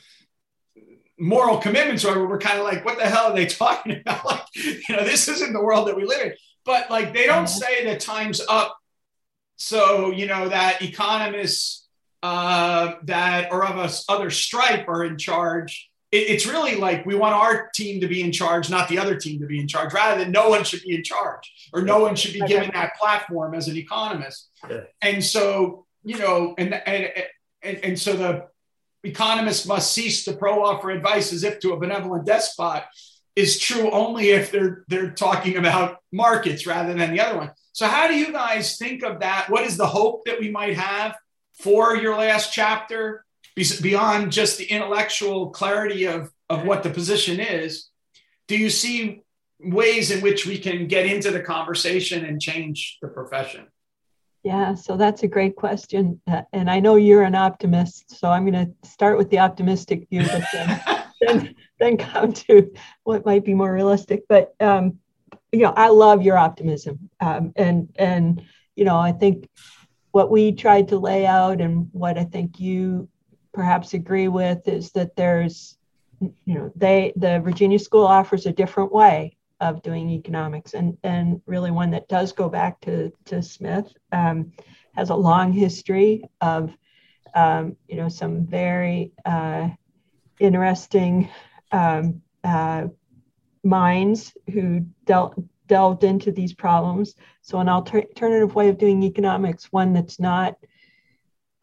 moral 1.19 1.59
commitments 1.59 2.05
or 2.05 2.27
we're 2.27 2.39
kind 2.39 2.59
of 2.59 2.65
like 2.65 2.85
what 2.85 2.99
the 2.99 3.07
hell 3.07 3.31
are 3.31 3.35
they 3.35 3.47
talking 3.63 4.01
about? 4.01 4.25
Like 4.25 4.43
you 4.55 4.97
know 4.97 5.05
this 5.05 5.29
isn't 5.29 5.53
the 5.53 5.63
world 5.63 5.89
that 5.89 5.97
we 5.97 6.05
live 6.05 6.21
in. 6.21 6.33
But 6.65 6.91
like 6.91 7.13
they 7.13 7.27
don't 7.27 7.49
say 7.49 7.85
that 7.85 8.01
time's 8.01 8.41
up. 8.49 8.79
So, 9.57 10.11
you 10.11 10.27
know, 10.27 10.49
that 10.49 10.83
economists 10.83 11.87
uh, 12.23 12.95
that 13.05 13.53
are 13.53 13.65
of 13.65 13.79
us 13.79 14.05
other 14.09 14.31
stripe 14.31 14.89
are 14.89 15.05
in 15.05 15.19
charge. 15.19 15.91
It, 16.15 16.31
it's 16.31 16.47
really 16.47 16.77
like 16.77 17.05
we 17.05 17.17
want 17.17 17.35
our 17.35 17.69
team 17.75 18.01
to 18.01 18.07
be 18.07 18.23
in 18.23 18.31
charge, 18.31 18.71
not 18.71 18.89
the 18.89 18.99
other 18.99 19.17
team 19.17 19.41
to 19.41 19.47
be 19.47 19.59
in 19.59 19.67
charge, 19.67 19.93
rather 19.93 20.23
than 20.23 20.31
no 20.31 20.49
one 20.49 20.63
should 20.63 20.83
be 20.83 20.95
in 20.95 21.03
charge 21.03 21.53
or 21.73 21.83
no 21.83 21.99
one 21.99 22.15
should 22.15 22.33
be 22.33 22.41
given 22.47 22.71
that 22.73 22.93
platform 23.01 23.55
as 23.55 23.67
an 23.67 23.77
economist. 23.77 24.49
And 25.03 25.23
so, 25.25 25.87
you 26.05 26.19
know, 26.19 26.55
and, 26.57 26.73
and, 26.73 27.11
and, 27.63 27.77
and 27.79 27.99
so 27.99 28.17
the 28.17 28.47
economists 29.03 29.67
must 29.67 29.93
cease 29.93 30.25
to 30.25 30.33
pro 30.35 30.65
offer 30.65 30.91
advice 30.91 31.33
as 31.33 31.43
if 31.43 31.59
to 31.61 31.73
a 31.73 31.81
benevolent 31.81 32.27
despot 32.27 32.85
is 33.35 33.59
true 33.59 33.91
only 33.91 34.31
if 34.31 34.53
they're 34.53 34.85
they're 34.87 35.11
talking 35.11 35.57
about 35.57 35.99
markets 36.13 36.67
rather 36.67 36.95
than 36.95 37.11
the 37.11 37.21
other 37.21 37.37
one. 37.37 37.51
So, 37.73 37.89
how 37.89 38.07
do 38.07 38.15
you 38.15 38.31
guys 38.31 38.77
think 38.77 39.03
of 39.03 39.21
that? 39.21 39.47
What 39.49 39.65
is 39.65 39.77
the 39.77 39.87
hope 39.87 40.27
that 40.27 40.39
we 40.39 40.51
might 40.51 40.77
have 40.77 41.17
for 41.61 41.97
your 41.97 42.17
last 42.17 42.53
chapter 42.53 43.24
beyond 43.55 44.33
just 44.33 44.59
the 44.59 44.65
intellectual 44.65 45.51
clarity 45.51 46.07
of, 46.07 46.31
of 46.49 46.65
what 46.65 46.83
the 46.83 46.91
position 46.91 47.41
is? 47.41 47.89
Do 48.49 48.57
you 48.57 48.71
see 48.71 49.23
ways 49.61 50.11
in 50.11 50.21
which 50.21 50.47
we 50.47 50.59
can 50.59 50.87
get 50.87 51.07
into 51.07 51.31
the 51.31 51.41
conversation 51.41 52.25
and 52.25 52.41
change 52.41 52.99
the 53.01 53.09
profession? 53.09 53.67
Yeah, 54.43 54.75
so 54.75 54.99
that's 54.99 55.23
a 55.23 55.29
great 55.29 55.57
question. 55.57 56.21
Uh, 56.27 56.43
and 56.53 56.71
I 56.71 56.81
know 56.81 56.97
you're 56.97 57.23
an 57.23 57.35
optimist, 57.35 58.19
so 58.19 58.29
I'm 58.29 58.51
going 58.51 58.67
to 58.67 58.89
start 58.89 59.17
with 59.17 59.31
the 59.31 59.39
optimistic 59.39 60.07
view, 60.11 60.27
but 60.27 60.45
then, 60.53 60.83
then, 61.21 61.55
then, 61.81 61.97
come 61.97 62.33
to 62.35 62.71
what 63.05 63.25
might 63.25 63.47
be 63.47 63.55
more 63.55 63.73
realistic. 63.73 64.25
But 64.29 64.55
um, 64.61 64.99
you 65.55 65.61
know, 65.61 65.73
I 65.77 65.89
love 65.89 66.23
your 66.23 66.37
optimism. 66.37 67.11
Um, 67.21 67.53
and, 67.57 67.89
and, 67.97 68.43
you 68.75 68.85
know, 68.85 68.99
I 68.99 69.13
think 69.13 69.49
what 70.11 70.31
we 70.31 70.53
tried 70.53 70.89
to 70.89 70.99
lay 70.99 71.27
out 71.27 71.61
and 71.61 71.89
what 71.93 72.19
I 72.19 72.25
think 72.25 72.59
you 72.59 73.09
perhaps 73.55 73.95
agree 73.95 74.29
with 74.29 74.69
is 74.69 74.91
that 74.93 75.17
there's, 75.17 75.79
you 76.21 76.55
know, 76.55 76.73
they, 76.77 77.13
the 77.17 77.41
Virginia 77.41 77.79
school 77.79 78.07
offers 78.07 78.47
a 78.47 78.53
different 78.53 78.93
way 78.93 79.37
of 79.61 79.83
doing 79.83 80.11
economics 80.11 80.75
and, 80.75 80.99
and 81.03 81.41
really 81.47 81.71
one 81.71 81.91
that 81.93 82.09
does 82.09 82.33
go 82.33 82.49
back 82.49 82.81
to, 82.83 83.13
to 83.25 83.43
Smith, 83.43 83.91
um, 84.13 84.53
has 84.95 85.11
a 85.11 85.15
long 85.15 85.53
history 85.53 86.25
of 86.41 86.77
um, 87.35 87.77
you 87.89 87.97
know, 87.97 88.09
some 88.09 88.47
very 88.47 89.13
uh, 89.25 89.69
interesting 90.39 91.29
um, 91.73 92.23
uh, 92.45 92.87
minds 93.63 94.37
who 94.53 94.81
dealt 95.05 95.35
delved 95.67 96.05
into 96.05 96.31
these 96.31 96.53
problems. 96.53 97.15
So, 97.43 97.59
an 97.59 97.69
alternative 97.69 98.55
way 98.55 98.69
of 98.69 98.79
doing 98.79 99.03
economics, 99.03 99.73
one 99.73 99.93
that's 99.93 100.21
not 100.21 100.57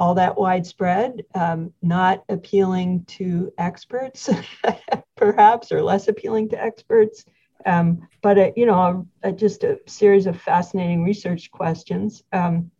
all 0.01 0.15
that 0.15 0.35
widespread, 0.35 1.23
um, 1.35 1.71
not 1.83 2.23
appealing 2.27 3.05
to 3.05 3.53
experts, 3.59 4.31
perhaps, 5.15 5.71
or 5.71 5.83
less 5.83 6.07
appealing 6.07 6.49
to 6.49 6.59
experts. 6.59 7.23
Um, 7.67 8.07
but 8.23 8.39
a, 8.39 8.51
you 8.55 8.65
know, 8.65 9.05
a, 9.21 9.29
a, 9.29 9.31
just 9.31 9.63
a 9.63 9.79
series 9.85 10.25
of 10.25 10.41
fascinating 10.41 11.03
research 11.03 11.51
questions. 11.51 12.23
Um, 12.33 12.71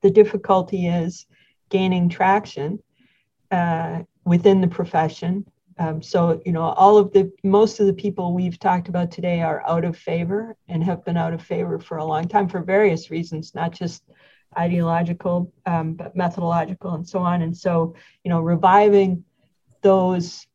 the 0.00 0.10
difficulty 0.10 0.88
is 0.88 1.26
gaining 1.68 2.08
traction 2.08 2.80
uh, 3.52 4.00
within 4.24 4.60
the 4.60 4.66
profession. 4.66 5.46
Um, 5.78 6.02
so, 6.02 6.42
you 6.44 6.50
know, 6.50 6.62
all 6.62 6.98
of 6.98 7.12
the 7.12 7.30
most 7.44 7.78
of 7.78 7.86
the 7.86 7.94
people 7.94 8.34
we've 8.34 8.58
talked 8.58 8.88
about 8.88 9.12
today 9.12 9.42
are 9.42 9.62
out 9.64 9.84
of 9.84 9.96
favor 9.96 10.56
and 10.66 10.82
have 10.82 11.04
been 11.04 11.16
out 11.16 11.34
of 11.34 11.40
favor 11.40 11.78
for 11.78 11.98
a 11.98 12.04
long 12.04 12.26
time 12.26 12.48
for 12.48 12.60
various 12.62 13.12
reasons, 13.12 13.54
not 13.54 13.70
just 13.70 14.02
ideological, 14.58 15.52
um, 15.66 15.94
but 15.94 16.16
methodological 16.16 16.94
and 16.94 17.08
so 17.08 17.20
on. 17.20 17.42
And 17.42 17.56
so, 17.56 17.94
you 18.24 18.30
know, 18.30 18.40
reviving 18.40 19.24
those 19.82 20.46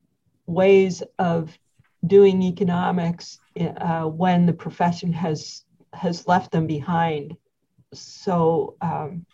ways 0.45 1.01
of 1.17 1.57
doing 2.05 2.41
economics 2.43 3.39
uh, 3.59 4.03
when 4.03 4.45
the 4.45 4.53
profession 4.53 5.11
has 5.11 5.63
has 5.93 6.27
left 6.27 6.51
them 6.51 6.67
behind 6.67 7.35
so 7.93 8.75
um, 8.81 9.25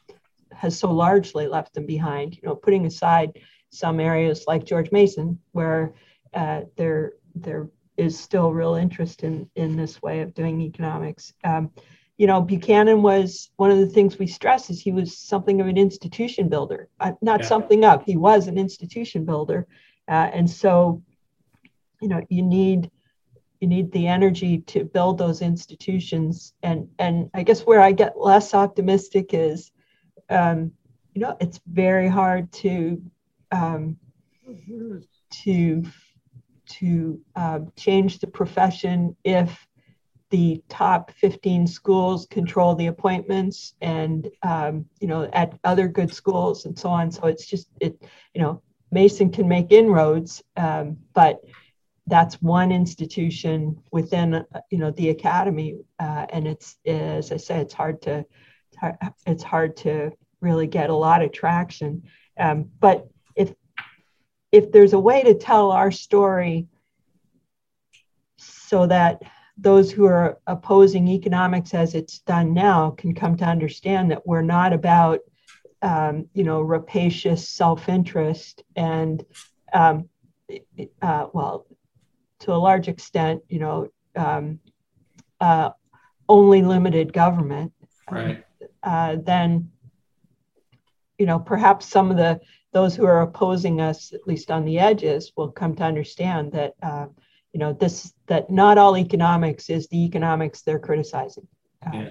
has 0.54 0.78
so 0.78 0.92
largely 0.92 1.48
left 1.48 1.74
them 1.74 1.86
behind 1.86 2.36
you 2.36 2.44
know 2.48 2.56
putting 2.56 2.86
aside 2.86 3.32
some 3.72 4.00
areas 4.00 4.44
like 4.48 4.66
George 4.66 4.92
Mason, 4.92 5.40
where 5.54 5.94
uh, 6.34 6.62
there 6.78 7.14
there 7.34 7.70
is 7.98 8.20
still 8.20 8.52
real 8.52 8.76
interest 8.76 9.24
in 9.24 9.50
in 9.56 9.76
this 9.76 10.02
way 10.02 10.22
of 10.22 10.34
doing 10.34 10.62
economics. 10.62 11.34
Um, 11.44 11.72
you 12.22 12.28
know, 12.28 12.40
Buchanan 12.40 13.02
was 13.02 13.50
one 13.56 13.72
of 13.72 13.80
the 13.80 13.88
things 13.88 14.20
we 14.20 14.28
stress 14.28 14.70
is 14.70 14.80
he 14.80 14.92
was 14.92 15.18
something 15.18 15.60
of 15.60 15.66
an 15.66 15.76
institution 15.76 16.50
builder, 16.50 16.88
uh, 17.00 17.14
not 17.24 17.40
yeah. 17.40 17.48
something 17.48 17.84
up. 17.84 18.04
He 18.06 18.16
was 18.16 18.46
an 18.46 18.60
institution 18.60 19.26
builder, 19.26 19.66
uh, 20.08 20.30
and 20.32 20.48
so 20.48 21.02
you 22.00 22.08
know 22.08 22.22
you 22.30 22.44
need 22.44 22.92
you 23.60 23.68
need 23.68 23.92
the 23.92 24.06
energy 24.06 24.60
to 24.60 24.84
build 24.84 25.18
those 25.18 25.42
institutions. 25.42 26.54
And 26.62 26.90
and 27.00 27.32
I 27.34 27.42
guess 27.42 27.62
where 27.62 27.82
I 27.82 27.92
get 27.92 28.20
less 28.20 28.54
optimistic 28.54 29.34
is. 29.34 29.72
Um, 30.30 30.74
you 31.16 31.22
know, 31.22 31.36
it's 31.42 31.60
very 31.66 32.08
hard 32.08 32.52
to 32.52 33.02
um, 33.52 33.98
to 35.44 35.84
to 36.68 37.20
uh, 37.36 37.60
change 37.76 38.20
the 38.20 38.28
profession 38.28 39.16
if 39.24 39.68
the 40.32 40.64
top 40.70 41.12
15 41.12 41.68
schools 41.68 42.26
control 42.26 42.74
the 42.74 42.88
appointments 42.88 43.76
and 43.82 44.30
um, 44.44 44.86
you 45.00 45.08
know 45.08 45.30
at 45.34 45.54
other 45.64 45.88
good 45.88 46.14
schools 46.14 46.66
and 46.66 46.78
so 46.78 46.90
on. 46.90 47.12
So 47.12 47.28
it's 47.28 47.46
just 47.46 47.70
it 47.80 48.02
you 48.34 48.42
know 48.42 48.62
mason 48.92 49.32
can 49.32 49.48
make 49.48 49.72
inroads 49.72 50.42
um, 50.58 50.98
but 51.14 51.42
that's 52.08 52.42
one 52.42 52.72
institution 52.72 53.78
within 53.92 54.44
you 54.72 54.80
know 54.80 54.92
the 54.92 55.10
academy 55.10 55.78
uh, 56.00 56.26
and 56.30 56.48
it's 56.48 56.78
as 56.86 57.32
i 57.32 57.38
say 57.38 57.60
it's 57.60 57.74
hard 57.74 58.02
to 58.02 58.26
it's 59.28 59.44
hard 59.44 59.78
to 59.78 60.12
really 60.42 60.68
get 60.68 60.90
a 60.90 60.96
lot 60.96 61.22
of 61.22 61.32
traction. 61.32 62.04
Um, 62.38 62.70
but 62.80 63.08
if 63.36 63.54
if 64.52 64.72
there's 64.72 64.94
a 64.94 65.00
way 65.00 65.24
to 65.24 65.36
tell 65.36 65.72
our 65.72 65.92
story 65.92 66.68
so 68.38 68.88
that 68.88 69.22
those 69.62 69.92
who 69.92 70.06
are 70.06 70.40
opposing 70.48 71.08
economics 71.08 71.74
as 71.74 71.94
it's 71.94 72.20
done 72.20 72.54
now 72.54 72.92
can 72.92 73.14
come 73.14 73.38
to 73.38 73.46
understand 73.46 74.12
that 74.12 74.26
we're 74.26 74.42
not 74.42 74.74
about 74.74 75.20
um, 75.82 76.28
you 76.34 76.44
know 76.44 76.62
rapacious 76.62 77.48
self-interest 77.48 78.64
and 78.76 79.24
um, 79.74 80.10
uh, 81.02 81.28
well 81.34 81.66
to 82.40 82.54
a 82.54 82.56
large 82.56 82.88
extent 82.88 83.42
you 83.50 83.60
know 83.60 83.88
um, 84.16 84.60
uh, 85.40 85.70
only 86.28 86.62
limited 86.62 87.14
government 87.14 87.72
right. 88.10 88.44
uh, 88.84 89.16
then 89.24 89.72
you 91.18 91.26
know 91.26 91.40
perhaps 91.40 91.86
some 91.86 92.12
of 92.12 92.18
the 92.18 92.40
those 92.74 92.96
who 92.96 93.06
are 93.06 93.22
opposing 93.22 93.82
us, 93.82 94.14
at 94.14 94.26
least 94.28 94.50
on 94.50 94.66
the 94.66 94.80
edges, 94.80 95.34
will 95.36 95.52
come 95.52 95.76
to 95.76 95.84
understand 95.84 96.54
that 96.54 96.74
uh, 96.82 97.08
you 97.54 97.60
know 97.60 97.74
this 97.74 98.14
that 98.28 98.50
not 98.50 98.78
all 98.78 98.98
economics 98.98 99.70
is 99.70 99.88
the 99.88 100.06
economics 100.06 100.62
they're 100.62 100.80
criticizing. 100.80 101.48
Uh, 101.86 101.90
yeah. 101.94 102.10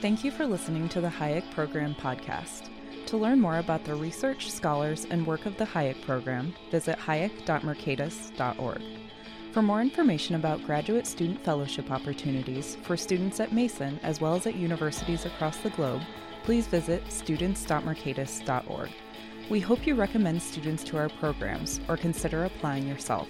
Thank 0.00 0.24
you 0.24 0.30
for 0.30 0.46
listening 0.46 0.88
to 0.90 1.00
the 1.02 1.08
Hayek 1.08 1.50
Program 1.50 1.94
podcast. 1.94 2.70
To 3.06 3.18
learn 3.18 3.38
more 3.38 3.58
about 3.58 3.84
the 3.84 3.94
research, 3.94 4.50
scholars, 4.50 5.06
and 5.10 5.26
work 5.26 5.44
of 5.44 5.58
the 5.58 5.64
Hayek 5.66 6.00
Program, 6.02 6.54
visit 6.70 6.98
hayek.mercatus.org. 6.98 8.82
For 9.52 9.62
more 9.62 9.80
information 9.80 10.36
about 10.36 10.64
graduate 10.64 11.06
student 11.06 11.44
fellowship 11.44 11.90
opportunities 11.90 12.76
for 12.82 12.96
students 12.96 13.40
at 13.40 13.52
Mason 13.52 13.98
as 14.02 14.20
well 14.20 14.34
as 14.34 14.46
at 14.46 14.54
universities 14.54 15.26
across 15.26 15.56
the 15.58 15.70
globe, 15.70 16.02
please 16.44 16.66
visit 16.66 17.10
students.mercatus.org. 17.10 18.90
We 19.48 19.60
hope 19.60 19.86
you 19.86 19.94
recommend 19.94 20.40
students 20.42 20.84
to 20.84 20.96
our 20.96 21.08
programs 21.08 21.80
or 21.88 21.96
consider 21.96 22.44
applying 22.44 22.86
yourself. 22.86 23.28